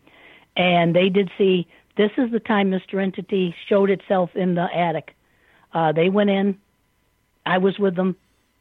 and 0.57 0.95
they 0.95 1.09
did 1.09 1.31
see. 1.39 1.67
This 1.97 2.11
is 2.19 2.31
the 2.31 2.41
time 2.41 2.71
Mr. 2.71 3.03
Entity 3.03 3.55
showed 3.69 3.91
itself 3.91 4.31
in 4.35 4.55
the 4.55 4.67
attic. 4.75 5.15
Uh, 5.73 5.93
they 5.93 6.09
went 6.09 6.31
in. 6.31 6.59
I 7.45 7.59
was 7.59 7.79
with 7.79 7.97
them. 7.97 8.17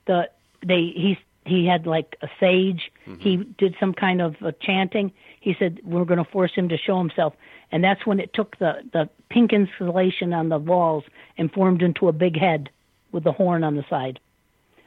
The 0.07 0.29
they 0.65 0.93
he 0.95 1.17
he 1.45 1.65
had 1.65 1.85
like 1.85 2.17
a 2.21 2.27
sage. 2.39 2.91
He 3.19 3.37
did 3.37 3.75
some 3.79 3.93
kind 3.93 4.21
of 4.21 4.35
uh, 4.41 4.51
chanting. 4.61 5.11
He 5.39 5.55
said 5.57 5.79
we're 5.83 6.05
going 6.05 6.23
to 6.23 6.29
force 6.31 6.53
him 6.53 6.69
to 6.69 6.77
show 6.77 6.97
himself, 6.97 7.33
and 7.71 7.83
that's 7.83 8.05
when 8.05 8.19
it 8.19 8.33
took 8.33 8.57
the 8.57 8.81
the 8.93 9.09
pink 9.29 9.53
insulation 9.53 10.33
on 10.33 10.49
the 10.49 10.57
walls 10.57 11.03
and 11.37 11.51
formed 11.51 11.81
into 11.81 12.07
a 12.07 12.13
big 12.13 12.37
head 12.37 12.69
with 13.11 13.23
the 13.23 13.31
horn 13.31 13.63
on 13.63 13.75
the 13.75 13.85
side. 13.89 14.19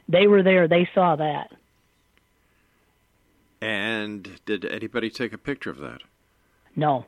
They 0.07 0.27
were 0.27 0.43
there. 0.43 0.67
They 0.67 0.89
saw 0.93 1.15
that. 1.15 1.51
And 3.61 4.39
did 4.45 4.65
anybody 4.65 5.09
take 5.09 5.33
a 5.33 5.37
picture 5.37 5.69
of 5.69 5.79
that? 5.79 6.01
No, 6.75 7.05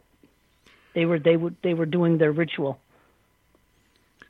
they 0.93 1.05
were 1.05 1.19
they 1.19 1.37
were 1.37 1.53
they 1.63 1.73
were 1.73 1.85
doing 1.85 2.17
their 2.17 2.31
ritual. 2.31 2.79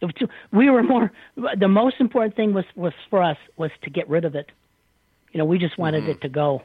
It 0.02 0.06
was 0.06 0.16
too- 0.16 0.30
We 0.52 0.70
were 0.70 0.84
more. 0.84 1.12
The 1.36 1.68
most 1.68 2.00
important 2.00 2.36
thing 2.36 2.54
was 2.54 2.66
was 2.76 2.94
for 3.10 3.22
us 3.22 3.38
was 3.58 3.72
to 3.84 3.90
get 3.90 4.10
rid 4.10 4.26
of 4.26 4.36
it. 4.36 4.52
You 5.32 5.38
know, 5.38 5.46
we 5.46 5.58
just 5.58 5.78
wanted 5.78 6.04
it 6.06 6.12
mm-hmm. 6.14 6.22
to 6.22 6.30
go. 6.30 6.62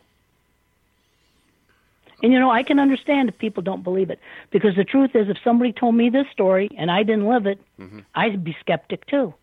And 2.22 2.32
you 2.32 2.38
know, 2.40 2.50
I 2.50 2.62
can 2.62 2.78
understand 2.78 3.28
if 3.28 3.38
people 3.38 3.62
don't 3.62 3.84
believe 3.84 4.10
it 4.10 4.18
because 4.50 4.74
the 4.74 4.84
truth 4.84 5.14
is, 5.14 5.28
if 5.28 5.36
somebody 5.44 5.72
told 5.72 5.94
me 5.94 6.08
this 6.08 6.26
story 6.32 6.70
and 6.76 6.90
I 6.90 7.02
didn't 7.02 7.28
live 7.28 7.46
it, 7.46 7.60
mm-hmm. 7.78 8.00
I'd 8.14 8.42
be 8.42 8.56
skeptic 8.60 9.06
too. 9.06 9.34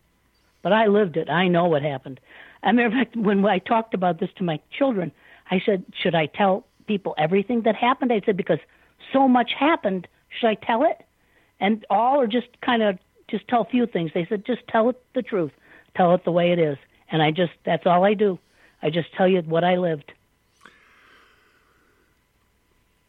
But 0.62 0.72
I 0.72 0.86
lived 0.86 1.16
it. 1.16 1.30
I 1.30 1.46
know 1.46 1.66
what 1.66 1.82
happened. 1.82 2.18
As 2.62 2.70
a 2.70 2.72
matter 2.72 2.86
of 2.88 2.92
fact, 2.94 3.16
when 3.16 3.44
I 3.44 3.58
talked 3.58 3.94
about 3.94 4.18
this 4.18 4.30
to 4.36 4.44
my 4.44 4.58
children, 4.76 5.12
I 5.50 5.60
said, 5.64 5.84
"Should 6.02 6.14
I 6.14 6.26
tell 6.26 6.64
people 6.86 7.14
everything 7.16 7.62
that 7.62 7.76
happened?" 7.76 8.12
I 8.12 8.22
said 8.24 8.36
because 8.36 8.58
so 9.12 9.28
much 9.28 9.52
happened. 9.52 10.08
Should 10.38 10.48
I 10.48 10.54
tell 10.54 10.84
it? 10.84 11.04
And 11.60 11.84
all 11.90 12.20
or 12.20 12.26
just 12.26 12.48
kind 12.60 12.82
of 12.82 12.98
just 13.28 13.46
tell 13.48 13.62
a 13.62 13.66
few 13.66 13.86
things. 13.86 14.10
They 14.12 14.26
said, 14.26 14.44
"Just 14.44 14.66
tell 14.68 14.88
it 14.90 15.02
the 15.14 15.22
truth. 15.22 15.52
Tell 15.96 16.14
it 16.14 16.24
the 16.24 16.32
way 16.32 16.52
it 16.52 16.58
is." 16.58 16.76
And 17.10 17.22
I 17.22 17.30
just 17.30 17.52
that's 17.64 17.86
all 17.86 18.04
I 18.04 18.14
do. 18.14 18.38
I 18.82 18.90
just 18.90 19.12
tell 19.14 19.28
you 19.28 19.40
what 19.42 19.64
I 19.64 19.76
lived. 19.76 20.12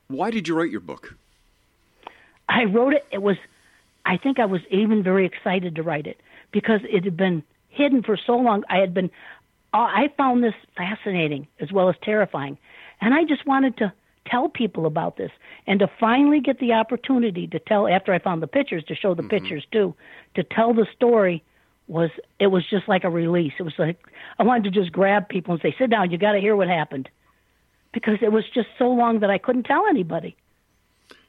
Why 0.07 0.31
did 0.31 0.47
you 0.47 0.55
write 0.55 0.71
your 0.71 0.81
book? 0.81 1.15
I 2.47 2.65
wrote 2.65 2.93
it. 2.93 3.05
It 3.11 3.21
was, 3.21 3.37
I 4.05 4.17
think 4.17 4.39
I 4.39 4.45
was 4.45 4.61
even 4.69 5.03
very 5.03 5.25
excited 5.25 5.75
to 5.75 5.83
write 5.83 6.07
it 6.07 6.19
because 6.51 6.81
it 6.83 7.03
had 7.03 7.17
been 7.17 7.43
hidden 7.69 8.03
for 8.03 8.17
so 8.17 8.37
long. 8.37 8.63
I 8.69 8.77
had 8.77 8.93
been, 8.93 9.09
I 9.73 10.11
found 10.15 10.43
this 10.43 10.53
fascinating 10.77 11.47
as 11.59 11.71
well 11.71 11.89
as 11.89 11.95
terrifying. 12.01 12.57
And 13.01 13.13
I 13.13 13.23
just 13.23 13.45
wanted 13.45 13.77
to 13.77 13.91
tell 14.25 14.49
people 14.49 14.85
about 14.85 15.17
this 15.17 15.31
and 15.67 15.79
to 15.79 15.89
finally 15.99 16.39
get 16.39 16.59
the 16.59 16.73
opportunity 16.73 17.47
to 17.47 17.59
tell, 17.59 17.87
after 17.87 18.13
I 18.13 18.19
found 18.19 18.41
the 18.41 18.47
pictures, 18.47 18.83
to 18.85 18.95
show 18.95 19.13
the 19.13 19.21
mm-hmm. 19.21 19.29
pictures 19.29 19.65
too, 19.71 19.95
to 20.35 20.43
tell 20.43 20.73
the 20.73 20.87
story 20.95 21.43
was, 21.87 22.09
it 22.39 22.47
was 22.47 22.63
just 22.69 22.87
like 22.87 23.03
a 23.03 23.09
release. 23.09 23.53
It 23.59 23.63
was 23.63 23.73
like, 23.77 23.97
I 24.39 24.43
wanted 24.43 24.63
to 24.65 24.79
just 24.79 24.91
grab 24.91 25.29
people 25.29 25.53
and 25.53 25.61
say, 25.61 25.75
sit 25.77 25.89
down, 25.89 26.11
you 26.11 26.17
got 26.17 26.33
to 26.33 26.39
hear 26.39 26.55
what 26.55 26.67
happened. 26.67 27.09
Because 27.93 28.17
it 28.21 28.31
was 28.31 28.43
just 28.53 28.67
so 28.77 28.89
long 28.89 29.19
that 29.19 29.29
I 29.29 29.37
couldn't 29.37 29.63
tell 29.63 29.85
anybody. 29.87 30.35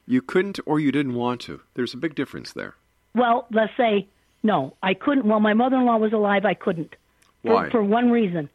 You 0.05 0.21
couldn't 0.21 0.59
or 0.65 0.79
you 0.79 0.91
didn't 0.91 1.13
want 1.13 1.41
to. 1.41 1.61
There's 1.75 1.93
a 1.93 1.97
big 1.97 2.15
difference 2.15 2.53
there. 2.53 2.75
Well, 3.13 3.47
let's 3.51 3.71
say 3.77 4.07
no, 4.43 4.75
I 4.81 4.93
couldn't. 4.93 5.25
While 5.25 5.39
my 5.39 5.53
mother-in-law 5.53 5.97
was 5.97 6.13
alive, 6.13 6.45
I 6.45 6.53
couldn't. 6.53 6.95
For- 7.43 7.53
Why? 7.53 7.69
For, 7.69 7.83
one 7.83 8.11
reason. 8.11 8.49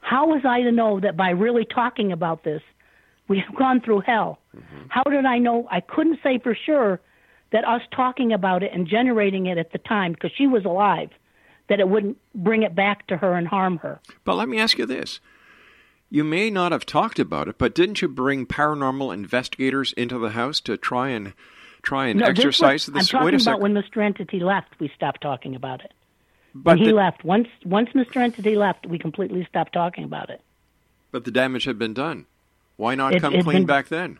How 0.00 0.26
was 0.26 0.42
I 0.44 0.62
to 0.62 0.72
know 0.72 1.00
that 1.00 1.16
by 1.16 1.30
really 1.30 1.64
talking 1.64 2.12
about 2.12 2.44
this, 2.44 2.62
we 3.28 3.38
have 3.40 3.54
gone 3.56 3.80
through 3.80 4.00
hell? 4.00 4.38
Mm-hmm. 4.56 4.86
How 4.88 5.02
did 5.04 5.24
I 5.24 5.38
know? 5.38 5.66
I 5.70 5.80
couldn't 5.80 6.18
say 6.22 6.38
for 6.38 6.54
sure 6.54 7.00
that 7.52 7.64
us 7.66 7.82
talking 7.94 8.32
about 8.32 8.62
it 8.62 8.72
and 8.72 8.86
generating 8.86 9.46
it 9.46 9.58
at 9.58 9.72
the 9.72 9.78
time, 9.78 10.12
because 10.12 10.32
she 10.36 10.46
was 10.46 10.64
alive, 10.64 11.10
that 11.68 11.80
it 11.80 11.88
wouldn't 11.88 12.18
bring 12.34 12.62
it 12.62 12.74
back 12.74 13.06
to 13.06 13.16
her 13.16 13.34
and 13.34 13.46
harm 13.48 13.78
her. 13.78 14.00
But 14.24 14.34
let 14.36 14.48
me 14.48 14.58
ask 14.58 14.76
you 14.78 14.86
this. 14.86 15.20
You 16.10 16.22
may 16.24 16.50
not 16.50 16.72
have 16.72 16.84
talked 16.86 17.18
about 17.18 17.48
it, 17.48 17.58
but 17.58 17.74
didn't 17.74 18.02
you 18.02 18.08
bring 18.08 18.46
paranormal 18.46 19.12
investigators 19.14 19.92
into 19.94 20.18
the 20.18 20.30
house 20.30 20.60
to 20.60 20.76
try 20.76 21.08
and 21.08 21.32
try 21.82 22.06
and 22.08 22.20
No, 22.20 22.26
this 22.26 22.38
was- 22.44 22.44
exercise 22.46 22.86
this? 22.86 23.12
I'm 23.14 23.20
talking 23.20 23.40
about 23.40 23.60
when 23.60 23.74
Mr. 23.74 24.02
Entity 24.04 24.40
left. 24.40 24.78
We 24.78 24.88
stopped 24.94 25.20
talking 25.22 25.54
about 25.54 25.80
it. 25.84 25.92
But 26.54 26.72
when 26.72 26.78
he 26.78 26.86
the- 26.88 26.94
left, 26.94 27.24
once 27.24 27.48
once 27.64 27.88
Mr. 27.94 28.16
Entity 28.16 28.54
left, 28.56 28.86
we 28.86 28.98
completely 28.98 29.44
stopped 29.48 29.72
talking 29.72 30.04
about 30.04 30.30
it. 30.30 30.40
But 31.10 31.24
the 31.24 31.30
damage 31.32 31.64
had 31.64 31.78
been 31.78 31.94
done. 31.94 32.26
Why 32.76 32.94
not 32.94 33.14
It- 33.14 33.20
come 33.20 33.32
clean 33.32 33.44
been- 33.44 33.66
back 33.66 33.88
then? 33.88 34.18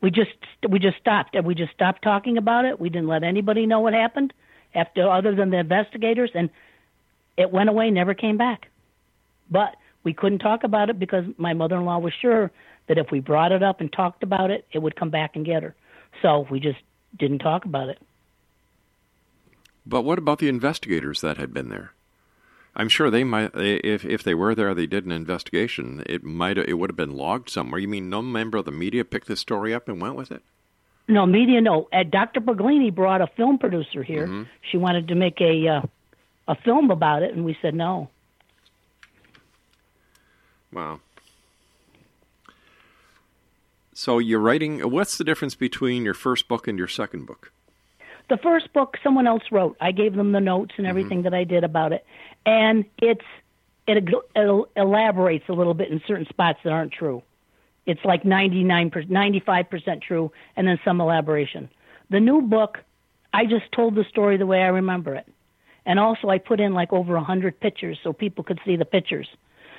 We 0.00 0.10
just 0.10 0.32
we 0.68 0.78
just 0.78 0.98
stopped. 0.98 1.34
We 1.42 1.54
just 1.54 1.72
stopped 1.72 2.02
talking 2.02 2.36
about 2.36 2.66
it. 2.66 2.78
We 2.78 2.90
didn't 2.90 3.08
let 3.08 3.22
anybody 3.22 3.64
know 3.64 3.80
what 3.80 3.94
happened 3.94 4.34
after 4.74 5.08
other 5.08 5.34
than 5.34 5.48
the 5.50 5.58
investigators, 5.58 6.30
and 6.34 6.50
it 7.38 7.50
went 7.50 7.70
away, 7.70 7.90
never 7.90 8.12
came 8.12 8.36
back. 8.36 8.68
But 9.50 9.76
we 10.02 10.12
couldn't 10.12 10.40
talk 10.40 10.62
about 10.62 10.90
it 10.90 10.98
because 10.98 11.24
my 11.38 11.54
mother-in-law 11.54 11.98
was 11.98 12.12
sure 12.20 12.50
that 12.86 12.98
if 12.98 13.10
we 13.10 13.20
brought 13.20 13.50
it 13.52 13.62
up 13.62 13.80
and 13.80 13.90
talked 13.90 14.22
about 14.22 14.50
it, 14.50 14.66
it 14.72 14.80
would 14.80 14.94
come 14.94 15.08
back 15.10 15.36
and 15.36 15.46
get 15.46 15.62
her. 15.62 15.74
So 16.20 16.46
we 16.50 16.60
just 16.60 16.80
didn't 17.16 17.38
talk 17.38 17.64
about 17.64 17.88
it. 17.88 17.98
But 19.86 20.02
what 20.02 20.18
about 20.18 20.38
the 20.38 20.48
investigators 20.48 21.22
that 21.22 21.38
had 21.38 21.54
been 21.54 21.70
there? 21.70 21.92
I'm 22.76 22.88
sure 22.88 23.10
they 23.10 23.24
might. 23.24 23.52
If 23.54 24.04
if 24.04 24.22
they 24.22 24.34
were 24.34 24.54
there, 24.54 24.74
they 24.74 24.86
did 24.86 25.06
an 25.06 25.12
investigation. 25.12 26.02
It 26.06 26.24
might. 26.24 26.58
It 26.58 26.74
would 26.78 26.90
have 26.90 26.96
been 26.96 27.14
logged 27.16 27.48
somewhere. 27.48 27.78
You 27.80 27.88
mean 27.88 28.08
no 28.10 28.20
member 28.22 28.58
of 28.58 28.64
the 28.64 28.72
media 28.72 29.04
picked 29.04 29.28
this 29.28 29.40
story 29.40 29.72
up 29.72 29.88
and 29.88 30.00
went 30.00 30.16
with 30.16 30.32
it? 30.32 30.42
No 31.06 31.24
media. 31.26 31.60
No. 31.60 31.88
Uh, 31.92 32.02
Dr. 32.02 32.40
Berglini 32.40 32.92
brought 32.92 33.20
a 33.20 33.26
film 33.36 33.58
producer 33.58 34.02
here. 34.02 34.26
Mhm. 34.26 34.46
She 34.70 34.76
wanted 34.76 35.06
to 35.08 35.14
make 35.14 35.40
a 35.40 35.68
uh, 35.68 35.82
a 36.48 36.54
film 36.56 36.90
about 36.90 37.22
it, 37.22 37.32
and 37.34 37.44
we 37.44 37.56
said 37.62 37.74
no. 37.74 38.10
Wow. 40.72 41.00
So 43.92 44.18
you're 44.18 44.40
writing. 44.40 44.80
What's 44.80 45.16
the 45.16 45.24
difference 45.24 45.54
between 45.54 46.04
your 46.04 46.14
first 46.14 46.48
book 46.48 46.66
and 46.66 46.76
your 46.76 46.88
second 46.88 47.26
book? 47.26 47.52
The 48.28 48.38
first 48.38 48.72
book 48.72 48.96
someone 49.02 49.26
else 49.26 49.42
wrote. 49.50 49.76
I 49.80 49.92
gave 49.92 50.14
them 50.14 50.32
the 50.32 50.40
notes 50.40 50.74
and 50.78 50.86
everything 50.86 51.22
that 51.22 51.34
I 51.34 51.44
did 51.44 51.62
about 51.62 51.92
it, 51.92 52.04
and 52.46 52.84
it's 52.98 53.24
it, 53.86 54.08
it 54.34 54.68
elaborates 54.76 55.44
a 55.48 55.52
little 55.52 55.74
bit 55.74 55.90
in 55.90 56.00
certain 56.06 56.26
spots 56.26 56.58
that 56.64 56.70
aren't 56.70 56.92
true. 56.92 57.22
It's 57.86 58.04
like 58.04 58.24
99 58.24 58.90
95 59.08 59.70
percent 59.70 60.02
true, 60.02 60.32
and 60.56 60.66
then 60.66 60.78
some 60.84 61.00
elaboration. 61.00 61.68
The 62.10 62.20
new 62.20 62.40
book, 62.40 62.78
I 63.32 63.44
just 63.44 63.70
told 63.72 63.94
the 63.94 64.04
story 64.08 64.36
the 64.36 64.46
way 64.46 64.62
I 64.62 64.68
remember 64.68 65.14
it, 65.14 65.26
and 65.84 65.98
also 65.98 66.28
I 66.28 66.38
put 66.38 66.60
in 66.60 66.72
like 66.72 66.92
over 66.92 67.16
a 67.16 67.24
hundred 67.24 67.60
pictures 67.60 67.98
so 68.02 68.12
people 68.12 68.42
could 68.42 68.60
see 68.64 68.76
the 68.76 68.86
pictures, 68.86 69.28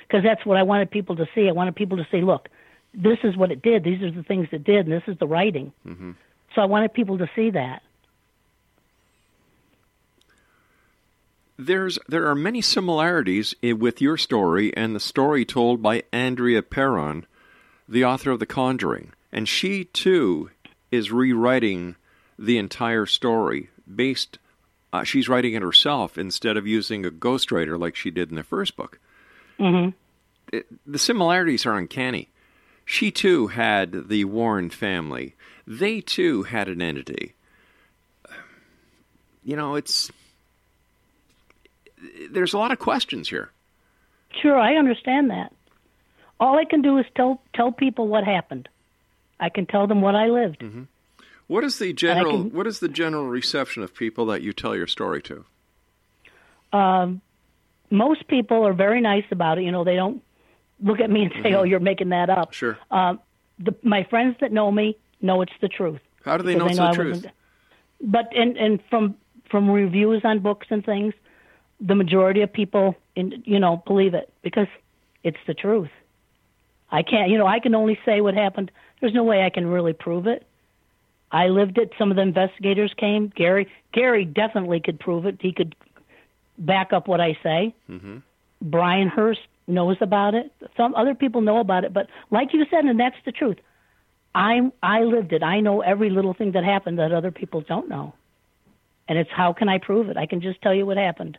because 0.06 0.22
that's 0.22 0.46
what 0.46 0.56
I 0.56 0.62
wanted 0.62 0.90
people 0.90 1.16
to 1.16 1.26
see. 1.34 1.48
I 1.48 1.52
wanted 1.52 1.74
people 1.74 1.96
to 1.96 2.06
say, 2.12 2.22
look, 2.22 2.48
this 2.94 3.18
is 3.24 3.36
what 3.36 3.50
it 3.50 3.60
did. 3.60 3.82
These 3.82 4.02
are 4.02 4.10
the 4.10 4.22
things 4.22 4.48
it 4.52 4.64
did, 4.64 4.86
and 4.86 4.92
this 4.92 5.02
is 5.08 5.18
the 5.18 5.26
writing. 5.26 5.72
Mm-hmm. 5.86 6.12
So 6.54 6.62
I 6.62 6.64
wanted 6.64 6.94
people 6.94 7.18
to 7.18 7.28
see 7.34 7.50
that. 7.50 7.82
There's 11.58 11.98
there 12.06 12.26
are 12.28 12.34
many 12.34 12.60
similarities 12.60 13.54
with 13.62 14.02
your 14.02 14.16
story 14.16 14.76
and 14.76 14.94
the 14.94 15.00
story 15.00 15.44
told 15.44 15.80
by 15.82 16.02
Andrea 16.12 16.62
Perron, 16.62 17.26
the 17.88 18.04
author 18.04 18.30
of 18.30 18.40
The 18.40 18.46
Conjuring, 18.46 19.12
and 19.32 19.48
she 19.48 19.84
too 19.84 20.50
is 20.90 21.10
rewriting 21.10 21.96
the 22.38 22.58
entire 22.58 23.06
story 23.06 23.70
based. 23.92 24.38
Uh, 24.92 25.02
she's 25.04 25.28
writing 25.28 25.54
it 25.54 25.62
herself 25.62 26.16
instead 26.18 26.56
of 26.56 26.66
using 26.66 27.04
a 27.04 27.10
ghostwriter 27.10 27.78
like 27.78 27.96
she 27.96 28.10
did 28.10 28.30
in 28.30 28.36
the 28.36 28.42
first 28.42 28.76
book. 28.76 28.98
hmm 29.58 29.88
It, 30.52 30.66
the 30.86 30.98
similarities 30.98 31.66
are 31.66 31.76
uncanny. 31.76 32.28
She 32.84 33.10
too 33.10 33.48
had 33.48 34.08
the 34.08 34.24
Warren 34.26 34.70
family. 34.70 35.34
They 35.66 36.00
too 36.00 36.44
had 36.44 36.68
an 36.68 36.80
entity. 36.80 37.34
You 39.42 39.56
know, 39.56 39.74
it's 39.74 40.10
there's 42.30 42.52
a 42.54 42.58
lot 42.58 42.72
of 42.72 42.78
questions 42.78 43.28
here. 43.28 43.50
Sure, 44.42 44.58
I 44.58 44.74
understand 44.76 45.30
that. 45.30 45.52
All 46.38 46.58
I 46.58 46.64
can 46.64 46.82
do 46.82 46.98
is 46.98 47.06
tell 47.16 47.40
tell 47.54 47.72
people 47.72 48.08
what 48.08 48.24
happened. 48.24 48.68
I 49.40 49.48
can 49.48 49.66
tell 49.66 49.86
them 49.86 50.00
what 50.00 50.14
I 50.14 50.26
lived. 50.26 50.60
Mm-hmm. 50.60 50.82
What 51.46 51.64
is 51.64 51.78
the 51.78 51.92
general 51.92 52.42
can- 52.44 52.52
what 52.52 52.66
is 52.66 52.80
the 52.80 52.88
general 52.88 53.26
reception 53.26 53.82
of 53.82 53.94
people 53.94 54.26
that 54.26 54.42
you 54.42 54.52
tell 54.52 54.74
your 54.76 54.86
story 54.86 55.22
to? 55.22 55.44
Um, 56.72 57.20
most 57.90 58.26
people 58.28 58.66
are 58.66 58.72
very 58.72 59.00
nice 59.00 59.24
about 59.30 59.58
it. 59.58 59.64
You 59.64 59.72
know, 59.72 59.84
they 59.84 59.94
don't 59.96 60.22
look 60.82 61.00
at 61.00 61.08
me 61.10 61.22
and 61.24 61.32
say, 61.42 61.50
Mhm. 61.52 61.58
"Oh, 61.58 61.62
you're 61.62 61.80
making 61.80 62.10
that 62.10 62.28
up." 62.28 62.52
Sure. 62.52 62.76
Um, 62.90 63.20
the, 63.58 63.74
my 63.82 64.02
friends 64.04 64.36
that 64.40 64.52
know 64.52 64.70
me 64.70 64.96
know 65.22 65.40
it's 65.42 65.52
the 65.60 65.68
truth. 65.68 66.00
How 66.24 66.36
do 66.36 66.42
they 66.42 66.56
know 66.56 66.66
it's 66.66 66.76
the 66.76 66.82
I 66.82 66.92
truth? 66.92 67.26
But 68.02 68.32
and 68.36 68.56
and 68.58 68.82
from 68.90 69.14
from 69.48 69.70
reviews 69.70 70.22
on 70.24 70.40
books 70.40 70.66
and 70.70 70.84
things, 70.84 71.14
the 71.80 71.94
majority 71.94 72.42
of 72.42 72.52
people, 72.52 72.96
in, 73.14 73.42
you 73.44 73.58
know, 73.58 73.82
believe 73.86 74.14
it 74.14 74.32
because 74.42 74.68
it's 75.22 75.38
the 75.46 75.54
truth. 75.54 75.90
I 76.90 77.02
can't, 77.02 77.30
you 77.30 77.38
know, 77.38 77.46
I 77.46 77.58
can 77.60 77.74
only 77.74 77.98
say 78.04 78.20
what 78.20 78.34
happened. 78.34 78.70
There's 79.00 79.14
no 79.14 79.24
way 79.24 79.44
I 79.44 79.50
can 79.50 79.66
really 79.66 79.92
prove 79.92 80.26
it. 80.26 80.46
I 81.32 81.48
lived 81.48 81.78
it. 81.78 81.92
Some 81.98 82.10
of 82.10 82.16
the 82.16 82.22
investigators 82.22 82.94
came. 82.96 83.32
Gary, 83.34 83.68
Gary 83.92 84.24
definitely 84.24 84.80
could 84.80 85.00
prove 85.00 85.26
it. 85.26 85.36
He 85.40 85.52
could 85.52 85.74
back 86.56 86.92
up 86.92 87.08
what 87.08 87.20
I 87.20 87.36
say. 87.42 87.74
Mm-hmm. 87.90 88.18
Brian 88.62 89.08
Hurst 89.08 89.40
knows 89.66 89.96
about 90.00 90.34
it. 90.34 90.52
Some 90.76 90.94
other 90.94 91.14
people 91.14 91.40
know 91.40 91.58
about 91.58 91.84
it, 91.84 91.92
but 91.92 92.06
like 92.30 92.52
you 92.52 92.64
said, 92.70 92.84
and 92.84 92.98
that's 92.98 93.16
the 93.24 93.32
truth. 93.32 93.58
I 94.34 94.70
I 94.82 95.00
lived 95.00 95.32
it. 95.32 95.42
I 95.42 95.60
know 95.60 95.80
every 95.80 96.10
little 96.10 96.34
thing 96.34 96.52
that 96.52 96.64
happened 96.64 96.98
that 96.98 97.12
other 97.12 97.30
people 97.30 97.62
don't 97.62 97.88
know. 97.88 98.14
And 99.08 99.18
it's 99.18 99.30
how 99.30 99.52
can 99.52 99.68
I 99.68 99.78
prove 99.78 100.08
it? 100.08 100.16
I 100.16 100.26
can 100.26 100.40
just 100.40 100.60
tell 100.62 100.74
you 100.74 100.86
what 100.86 100.96
happened. 100.96 101.38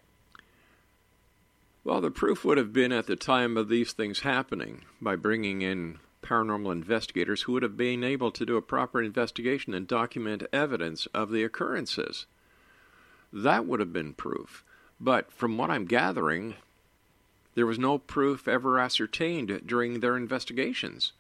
Well, 1.87 2.01
the 2.01 2.11
proof 2.11 2.43
would 2.43 2.57
have 2.57 2.73
been 2.73 2.91
at 2.91 3.07
the 3.07 3.15
time 3.15 3.55
of 3.55 3.69
these 3.69 3.93
things 3.93 4.19
happening 4.19 4.81
by 4.99 5.15
bringing 5.15 5.61
in 5.61 5.99
paranormal 6.21 6.73
investigators 6.73 7.43
who 7.43 7.53
would 7.53 7.63
have 7.63 7.77
been 7.77 8.03
able 8.03 8.29
to 8.29 8.45
do 8.45 8.57
a 8.57 8.61
proper 8.61 9.01
investigation 9.01 9.73
and 9.73 9.87
document 9.87 10.43
evidence 10.51 11.05
of 11.13 11.31
the 11.31 11.45
occurrences. 11.45 12.25
That 13.31 13.65
would 13.65 13.79
have 13.79 13.93
been 13.93 14.13
proof. 14.15 14.65
But 14.99 15.31
from 15.31 15.57
what 15.57 15.69
I'm 15.69 15.85
gathering, 15.85 16.55
there 17.55 17.65
was 17.65 17.79
no 17.79 17.99
proof 17.99 18.49
ever 18.49 18.77
ascertained 18.77 19.61
during 19.65 20.01
their 20.01 20.17
investigations. 20.17 21.13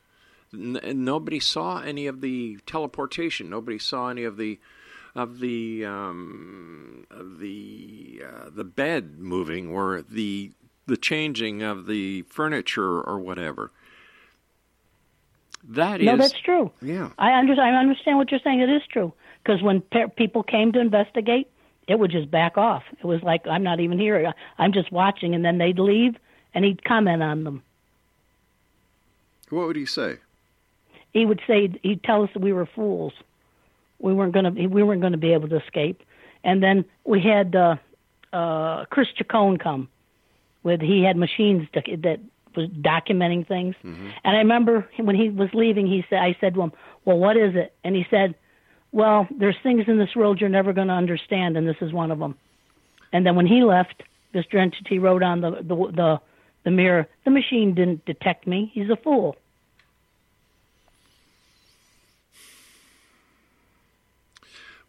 N- 0.53 0.81
nobody 0.83 1.39
saw 1.39 1.79
any 1.79 2.07
of 2.07 2.19
the 2.19 2.57
teleportation. 2.65 3.49
Nobody 3.49 3.79
saw 3.79 4.09
any 4.09 4.25
of 4.25 4.35
the 4.35 4.59
of 5.17 5.39
the 5.39 5.83
um, 5.83 7.07
the 7.09 8.21
uh, 8.23 8.49
the 8.51 8.63
bed 8.63 9.17
moving 9.17 9.67
or 9.69 10.03
the 10.07 10.51
the 10.87 10.97
changing 10.97 11.61
of 11.61 11.85
the 11.85 12.23
furniture 12.23 13.01
or 13.01 13.19
whatever. 13.19 13.71
That 15.69 15.99
is 15.99 16.05
no, 16.05 16.17
that's 16.17 16.39
true. 16.39 16.71
Yeah. 16.81 17.09
I 17.17 17.31
understand. 17.33 17.75
I 17.75 17.79
understand 17.79 18.17
what 18.17 18.31
you're 18.31 18.39
saying. 18.43 18.61
It 18.61 18.69
is 18.69 18.81
true 18.91 19.13
because 19.43 19.61
when 19.61 19.81
pe- 19.81 20.07
people 20.15 20.43
came 20.43 20.71
to 20.71 20.79
investigate, 20.79 21.49
it 21.87 21.99
would 21.99 22.11
just 22.11 22.31
back 22.31 22.57
off. 22.57 22.83
It 22.99 23.05
was 23.05 23.21
like 23.21 23.45
I'm 23.47 23.63
not 23.63 23.79
even 23.79 23.99
here. 23.99 24.33
I'm 24.57 24.71
just 24.71 24.91
watching, 24.91 25.35
and 25.35 25.43
then 25.43 25.57
they'd 25.57 25.77
leave, 25.77 26.15
and 26.53 26.63
he'd 26.63 26.83
comment 26.85 27.21
on 27.21 27.43
them. 27.43 27.63
What 29.49 29.67
would 29.67 29.75
he 29.75 29.85
say? 29.85 30.17
He 31.11 31.25
would 31.25 31.41
say 31.47 31.69
he'd 31.83 32.03
tell 32.03 32.23
us 32.23 32.29
that 32.33 32.41
we 32.41 32.53
were 32.53 32.65
fools. 32.65 33.13
We 33.99 34.13
weren't 34.13 34.33
going 34.33 34.55
to. 34.55 34.67
We 34.67 34.83
weren't 34.83 35.01
going 35.01 35.13
to 35.13 35.17
be 35.17 35.33
able 35.33 35.49
to 35.49 35.57
escape. 35.57 36.01
And 36.43 36.63
then 36.63 36.85
we 37.03 37.21
had 37.21 37.55
uh, 37.55 37.75
uh, 38.31 38.85
Chris 38.85 39.07
Chacon 39.17 39.57
come, 39.57 39.89
with 40.67 40.81
he 40.81 41.03
had 41.03 41.17
machines 41.17 41.67
that, 41.73 41.85
that 42.03 42.19
was 42.55 42.69
documenting 42.69 43.47
things. 43.47 43.75
Mm-hmm. 43.83 44.09
And 44.23 44.35
I 44.35 44.39
remember 44.39 44.87
when 44.97 45.15
he 45.15 45.29
was 45.29 45.49
leaving, 45.53 45.87
he 45.87 46.05
said, 46.09 46.19
"I 46.19 46.35
said 46.39 46.53
to 46.55 46.61
him, 46.61 46.73
well, 47.05 47.17
what 47.17 47.37
is 47.37 47.55
it?" 47.55 47.73
And 47.83 47.95
he 47.95 48.05
said, 48.11 48.35
"Well, 48.91 49.27
there's 49.31 49.55
things 49.63 49.85
in 49.87 49.97
this 49.97 50.15
world 50.15 50.41
you're 50.41 50.49
never 50.49 50.73
going 50.73 50.89
to 50.89 50.93
understand, 50.93 51.57
and 51.57 51.67
this 51.67 51.77
is 51.81 51.93
one 51.93 52.11
of 52.11 52.19
them." 52.19 52.35
And 53.13 53.25
then 53.25 53.35
when 53.35 53.47
he 53.47 53.63
left, 53.63 54.03
Mr. 54.35 54.55
Entity 54.55 54.99
wrote 54.99 55.23
on 55.23 55.41
the 55.41 55.51
the 55.61 55.75
the, 55.75 56.21
the 56.65 56.71
mirror, 56.71 57.07
"The 57.23 57.31
machine 57.31 57.73
didn't 57.73 58.05
detect 58.05 58.45
me. 58.45 58.69
He's 58.73 58.89
a 58.89 58.97
fool." 58.97 59.37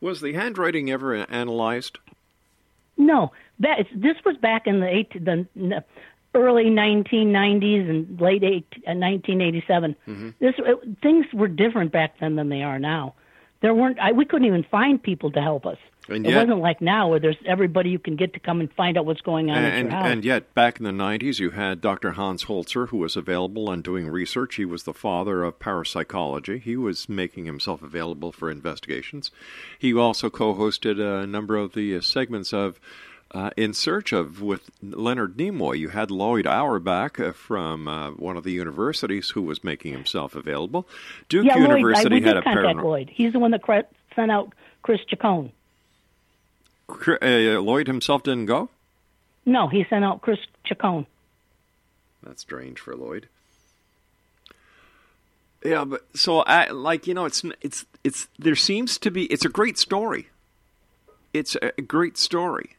Was 0.00 0.20
the 0.20 0.32
handwriting 0.32 0.90
ever 0.90 1.14
analyzed? 1.14 1.98
No, 3.12 3.32
that 3.60 3.80
it's, 3.80 3.90
this 3.94 4.16
was 4.26 4.36
back 4.36 4.66
in 4.66 4.80
the 4.80 4.88
eight, 4.98 5.12
the 5.24 5.46
n- 5.56 5.82
early 6.34 6.66
1990s 6.66 7.88
and 7.88 8.20
late 8.20 8.44
eight, 8.44 8.66
uh, 8.86 8.92
1987. 8.94 9.96
Mhm. 10.06 10.34
This 10.38 10.54
uh, 10.60 10.74
things 11.02 11.24
were 11.32 11.48
different 11.48 11.90
back 11.90 12.10
then 12.20 12.36
than 12.36 12.48
they 12.50 12.62
are 12.62 12.78
now. 12.78 13.14
There 13.60 13.74
weren't. 13.74 13.98
I, 13.98 14.12
we 14.12 14.24
couldn't 14.24 14.46
even 14.46 14.64
find 14.70 15.02
people 15.02 15.32
to 15.32 15.40
help 15.40 15.66
us. 15.66 15.78
And 16.08 16.24
it 16.26 16.30
yet- 16.30 16.38
wasn't 16.46 16.60
like 16.62 16.80
now 16.80 17.08
where 17.10 17.20
there's 17.20 17.36
everybody 17.44 17.90
you 17.90 17.98
can 17.98 18.16
get 18.16 18.32
to 18.32 18.40
come 18.40 18.60
and 18.60 18.72
find 18.72 18.96
out 18.96 19.04
what's 19.04 19.20
going 19.20 19.50
on 19.50 19.58
And, 19.58 19.92
house. 19.92 20.06
and 20.06 20.24
yet, 20.24 20.54
back 20.54 20.78
in 20.78 20.84
the 20.84 20.90
90s, 20.90 21.38
you 21.38 21.50
had 21.50 21.82
Dr. 21.82 22.12
Hans 22.12 22.44
Holzer, 22.46 22.88
who 22.88 22.96
was 22.96 23.14
available 23.14 23.70
and 23.70 23.82
doing 23.84 24.08
research. 24.08 24.54
He 24.54 24.64
was 24.64 24.84
the 24.84 24.94
father 24.94 25.42
of 25.44 25.58
parapsychology. 25.58 26.60
He 26.60 26.76
was 26.76 27.10
making 27.10 27.44
himself 27.44 27.82
available 27.82 28.32
for 28.32 28.50
investigations. 28.50 29.30
He 29.78 29.92
also 29.92 30.30
co 30.30 30.54
hosted 30.54 30.98
a 30.98 31.26
number 31.26 31.56
of 31.56 31.74
the 31.74 32.00
segments 32.00 32.54
of 32.54 32.80
uh, 33.32 33.50
In 33.56 33.74
Search 33.74 34.12
of 34.12 34.40
with 34.40 34.70
Leonard 34.82 35.36
Nimoy. 35.36 35.78
You 35.78 35.90
had 35.90 36.10
Lloyd 36.10 36.46
Auerbach 36.46 37.20
uh, 37.20 37.32
from 37.32 37.88
uh, 37.88 38.10
one 38.12 38.36
of 38.36 38.44
the 38.44 38.52
universities 38.52 39.30
who 39.30 39.42
was 39.42 39.62
making 39.62 39.92
himself 39.92 40.34
available. 40.34 40.86
Duke 41.28 41.46
yeah, 41.46 41.56
Lloyd, 41.56 41.70
I, 41.70 41.76
University 41.76 42.14
we 42.16 42.22
had 42.22 42.34
did 42.34 42.36
a 42.38 42.42
contact 42.42 42.66
paranormal. 42.78 42.84
Lloyd. 42.84 43.10
He's 43.12 43.32
the 43.32 43.38
one 43.38 43.50
that 43.50 43.62
cre- 43.62 43.80
sent 44.14 44.30
out 44.30 44.52
Chris 44.82 45.00
Chacon. 45.06 45.52
Uh, 46.88 47.60
Lloyd 47.60 47.86
himself 47.86 48.22
didn't 48.22 48.46
go? 48.46 48.70
No, 49.44 49.68
he 49.68 49.84
sent 49.88 50.04
out 50.04 50.22
Chris 50.22 50.38
Chacon. 50.64 51.06
That's 52.22 52.42
strange 52.42 52.80
for 52.80 52.96
Lloyd. 52.96 53.28
Yeah, 55.64 55.84
but 55.84 56.06
so 56.14 56.40
I 56.40 56.70
like 56.70 57.06
you 57.06 57.14
know 57.14 57.24
it's 57.24 57.42
it's 57.60 57.84
it's 58.04 58.28
there 58.38 58.54
seems 58.54 58.96
to 58.98 59.10
be 59.10 59.24
it's 59.26 59.44
a 59.44 59.48
great 59.48 59.76
story. 59.76 60.28
It's 61.34 61.56
a 61.56 61.82
great 61.82 62.16
story. 62.16 62.76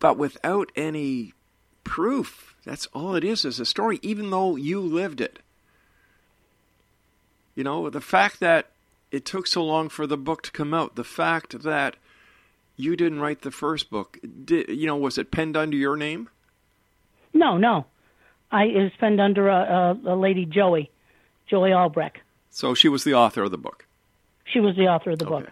But 0.00 0.16
without 0.16 0.70
any 0.76 1.32
proof, 1.84 2.54
that's 2.64 2.86
all 2.94 3.14
it 3.14 3.24
is 3.24 3.44
is 3.44 3.58
a 3.58 3.64
story 3.64 3.98
even 4.02 4.30
though 4.30 4.56
you 4.56 4.80
lived 4.80 5.20
it. 5.20 5.38
You 7.54 7.64
know, 7.64 7.90
the 7.90 8.00
fact 8.00 8.40
that 8.40 8.66
it 9.10 9.24
took 9.24 9.46
so 9.46 9.64
long 9.64 9.88
for 9.88 10.06
the 10.06 10.16
book 10.16 10.42
to 10.42 10.52
come 10.52 10.72
out, 10.72 10.94
the 10.94 11.04
fact 11.04 11.62
that 11.62 11.96
you 12.76 12.94
didn't 12.94 13.20
write 13.20 13.42
the 13.42 13.50
first 13.50 13.90
book, 13.90 14.18
did, 14.44 14.68
you 14.68 14.86
know, 14.86 14.96
was 14.96 15.18
it 15.18 15.30
penned 15.30 15.56
under 15.56 15.76
your 15.76 15.96
name? 15.96 16.28
No, 17.34 17.56
no, 17.56 17.86
I 18.52 18.64
it 18.64 18.82
was 18.82 18.92
penned 18.98 19.20
under 19.20 19.48
a, 19.48 19.96
a, 20.04 20.14
a 20.14 20.16
lady 20.16 20.44
Joey, 20.44 20.90
Joey 21.48 21.72
Albrecht. 21.72 22.18
So 22.50 22.74
she 22.74 22.88
was 22.88 23.04
the 23.04 23.14
author 23.14 23.42
of 23.42 23.50
the 23.50 23.58
book. 23.58 23.86
She 24.44 24.60
was 24.60 24.76
the 24.76 24.88
author 24.88 25.10
of 25.10 25.18
the 25.18 25.26
book. 25.26 25.48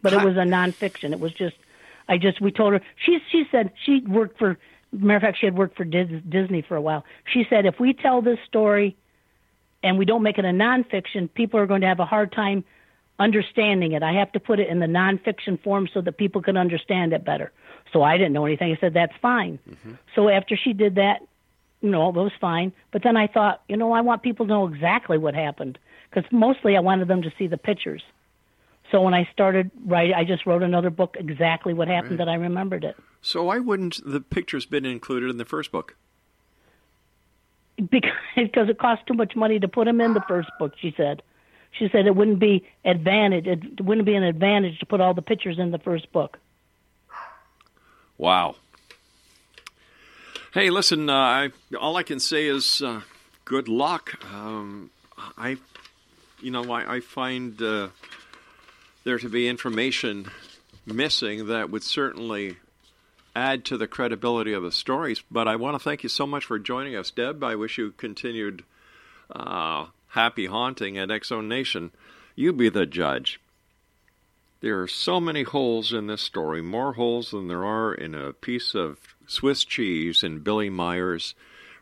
But 0.00 0.12
it 0.12 0.24
was 0.24 0.36
a 0.36 0.40
nonfiction. 0.40 1.12
It 1.12 1.20
was 1.20 1.32
just, 1.32 1.56
I 2.08 2.18
just, 2.18 2.40
we 2.40 2.50
told 2.50 2.72
her, 2.72 2.80
she, 3.04 3.18
she 3.30 3.44
said 3.50 3.72
she 3.84 4.00
worked 4.00 4.38
for, 4.38 4.58
matter 4.92 5.16
of 5.16 5.22
fact, 5.22 5.38
she 5.38 5.46
had 5.46 5.56
worked 5.56 5.76
for 5.76 5.84
Dis- 5.84 6.22
Disney 6.28 6.62
for 6.62 6.76
a 6.76 6.80
while. 6.80 7.04
She 7.32 7.46
said, 7.50 7.66
if 7.66 7.78
we 7.78 7.92
tell 7.92 8.22
this 8.22 8.38
story 8.46 8.96
and 9.82 9.98
we 9.98 10.04
don't 10.04 10.22
make 10.22 10.38
it 10.38 10.44
a 10.44 10.48
nonfiction, 10.48 11.32
people 11.32 11.60
are 11.60 11.66
going 11.66 11.82
to 11.82 11.86
have 11.86 12.00
a 12.00 12.06
hard 12.06 12.32
time 12.32 12.64
understanding 13.18 13.92
it. 13.92 14.02
I 14.02 14.12
have 14.12 14.32
to 14.32 14.40
put 14.40 14.60
it 14.60 14.68
in 14.68 14.78
the 14.78 14.86
nonfiction 14.86 15.62
form 15.62 15.88
so 15.92 16.00
that 16.00 16.16
people 16.16 16.40
can 16.40 16.56
understand 16.56 17.12
it 17.12 17.24
better. 17.24 17.52
So 17.92 18.02
I 18.02 18.16
didn't 18.16 18.32
know 18.32 18.46
anything. 18.46 18.72
I 18.72 18.80
said, 18.80 18.94
that's 18.94 19.14
fine. 19.20 19.58
Mm-hmm. 19.68 19.92
So 20.14 20.28
after 20.28 20.56
she 20.56 20.72
did 20.72 20.94
that, 20.94 21.20
you 21.80 21.90
know, 21.90 22.08
it 22.08 22.14
was 22.14 22.32
fine. 22.40 22.72
But 22.92 23.02
then 23.02 23.16
I 23.16 23.26
thought, 23.26 23.62
you 23.68 23.76
know, 23.76 23.92
I 23.92 24.00
want 24.00 24.22
people 24.22 24.46
to 24.46 24.50
know 24.50 24.66
exactly 24.66 25.18
what 25.18 25.34
happened 25.34 25.78
because 26.10 26.30
mostly 26.32 26.76
I 26.76 26.80
wanted 26.80 27.08
them 27.08 27.22
to 27.22 27.32
see 27.38 27.46
the 27.46 27.56
pictures. 27.56 28.02
So 28.90 29.02
when 29.02 29.14
I 29.14 29.28
started 29.32 29.70
writing, 29.84 30.14
I 30.14 30.24
just 30.24 30.46
wrote 30.46 30.62
another 30.62 30.90
book 30.90 31.16
exactly 31.18 31.74
what 31.74 31.88
happened 31.88 32.12
Right. 32.18 32.24
that 32.26 32.28
I 32.30 32.34
remembered 32.34 32.84
it. 32.84 32.96
So 33.20 33.44
why 33.44 33.58
wouldn't 33.58 34.00
the 34.04 34.20
pictures 34.20 34.64
been 34.66 34.86
included 34.86 35.28
in 35.30 35.36
the 35.36 35.44
first 35.44 35.70
book? 35.72 35.96
because 37.90 38.10
because 38.36 38.68
it 38.68 38.78
cost 38.78 39.06
too 39.06 39.14
much 39.14 39.36
money 39.36 39.58
to 39.60 39.68
put 39.68 39.84
them 39.84 40.00
in 40.00 40.14
the 40.14 40.22
first 40.22 40.48
book. 40.58 40.72
She 40.80 40.92
said. 40.96 41.22
She 41.72 41.88
said 41.90 42.06
it 42.06 42.16
wouldn't 42.16 42.38
be 42.40 42.66
advantage. 42.84 43.46
It 43.46 43.80
wouldn't 43.82 44.06
be 44.06 44.14
an 44.14 44.22
advantage 44.22 44.78
to 44.80 44.86
put 44.86 45.00
all 45.00 45.12
the 45.14 45.22
pictures 45.22 45.58
in 45.58 45.70
the 45.70 45.78
first 45.78 46.10
book. 46.12 46.38
Wow. 48.16 48.56
Hey, 50.54 50.70
listen. 50.70 51.10
Uh, 51.10 51.14
I, 51.14 51.50
all 51.78 51.96
I 51.96 52.02
can 52.02 52.20
say 52.20 52.46
is 52.46 52.80
uh, 52.82 53.02
good 53.44 53.68
luck. 53.68 54.14
Um, 54.34 54.90
I, 55.36 55.58
you 56.40 56.50
know, 56.50 56.72
I, 56.72 56.96
I 56.96 57.00
find 57.00 57.60
uh, 57.60 57.88
there 59.08 59.18
to 59.18 59.30
be 59.30 59.48
information 59.48 60.30
missing 60.84 61.46
that 61.46 61.70
would 61.70 61.82
certainly 61.82 62.56
add 63.34 63.64
to 63.64 63.78
the 63.78 63.86
credibility 63.86 64.52
of 64.52 64.62
the 64.62 64.70
stories. 64.70 65.22
But 65.30 65.48
I 65.48 65.56
want 65.56 65.76
to 65.76 65.78
thank 65.78 66.02
you 66.02 66.10
so 66.10 66.26
much 66.26 66.44
for 66.44 66.58
joining 66.58 66.94
us, 66.94 67.10
Deb. 67.10 67.42
I 67.42 67.54
wish 67.54 67.78
you 67.78 67.92
continued 67.92 68.64
uh, 69.34 69.86
happy 70.08 70.44
haunting 70.44 70.98
at 70.98 71.10
X 71.10 71.30
Nation. 71.30 71.90
You 72.36 72.52
be 72.52 72.68
the 72.68 72.84
judge. 72.84 73.40
There 74.60 74.82
are 74.82 74.86
so 74.86 75.20
many 75.20 75.42
holes 75.42 75.90
in 75.90 76.06
this 76.06 76.20
story, 76.20 76.60
more 76.60 76.92
holes 76.92 77.30
than 77.30 77.48
there 77.48 77.64
are 77.64 77.94
in 77.94 78.14
a 78.14 78.34
piece 78.34 78.74
of 78.74 78.98
Swiss 79.26 79.64
cheese 79.64 80.22
in 80.22 80.40
Billy 80.40 80.68
Meier's 80.68 81.34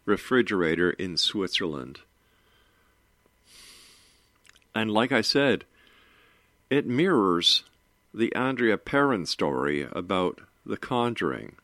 refrigerator 0.05 0.91
in 0.93 1.16
Switzerland. 1.16 1.99
And 4.77 4.93
like 4.93 5.11
I 5.11 5.22
said, 5.22 5.64
it 6.71 6.87
mirrors 6.87 7.64
the 8.12 8.35
Andrea 8.35 8.79
Perron 8.79 9.27
story 9.27 9.87
about 9.93 10.41
the 10.64 10.77
conjuring, 10.77 11.57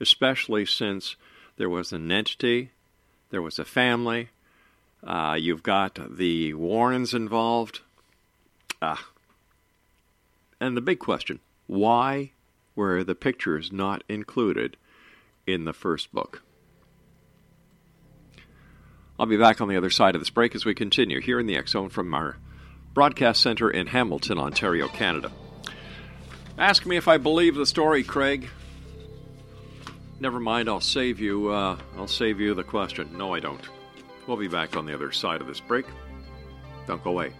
especially 0.00 0.66
since 0.66 1.16
there 1.56 1.70
was 1.70 1.92
an 1.92 2.10
entity, 2.10 2.70
there 3.30 3.42
was 3.42 3.58
a 3.58 3.64
family, 3.64 4.30
uh, 5.06 5.36
you've 5.38 5.62
got 5.62 5.98
the 6.16 6.54
Warrens 6.54 7.14
involved. 7.14 7.80
Ah. 8.82 9.08
And 10.60 10.76
the 10.76 10.80
big 10.80 10.98
question 10.98 11.40
why 11.66 12.30
were 12.74 13.02
the 13.04 13.14
pictures 13.14 13.72
not 13.72 14.02
included 14.08 14.76
in 15.46 15.64
the 15.64 15.72
first 15.72 16.12
book? 16.12 16.42
I'll 19.18 19.26
be 19.26 19.36
back 19.36 19.60
on 19.60 19.68
the 19.68 19.76
other 19.76 19.90
side 19.90 20.14
of 20.14 20.20
this 20.20 20.30
break 20.30 20.54
as 20.54 20.64
we 20.64 20.74
continue 20.74 21.20
here 21.20 21.40
in 21.40 21.46
the 21.46 21.60
Zone 21.66 21.88
from 21.88 22.12
our 22.12 22.36
broadcast 22.96 23.42
center 23.42 23.68
in 23.68 23.86
Hamilton, 23.86 24.38
Ontario, 24.38 24.88
Canada. 24.88 25.30
Ask 26.56 26.86
me 26.86 26.96
if 26.96 27.08
I 27.08 27.18
believe 27.18 27.54
the 27.54 27.66
story, 27.66 28.02
Craig. 28.02 28.48
Never 30.18 30.40
mind, 30.40 30.66
I'll 30.70 30.80
save 30.80 31.20
you. 31.20 31.50
Uh, 31.50 31.76
I'll 31.98 32.08
save 32.08 32.40
you 32.40 32.54
the 32.54 32.64
question. 32.64 33.10
No, 33.18 33.34
I 33.34 33.40
don't. 33.40 33.60
We'll 34.26 34.38
be 34.38 34.48
back 34.48 34.78
on 34.78 34.86
the 34.86 34.94
other 34.94 35.12
side 35.12 35.42
of 35.42 35.46
this 35.46 35.60
break. 35.60 35.84
Don't 36.86 37.04
go 37.04 37.10
away. 37.10 37.34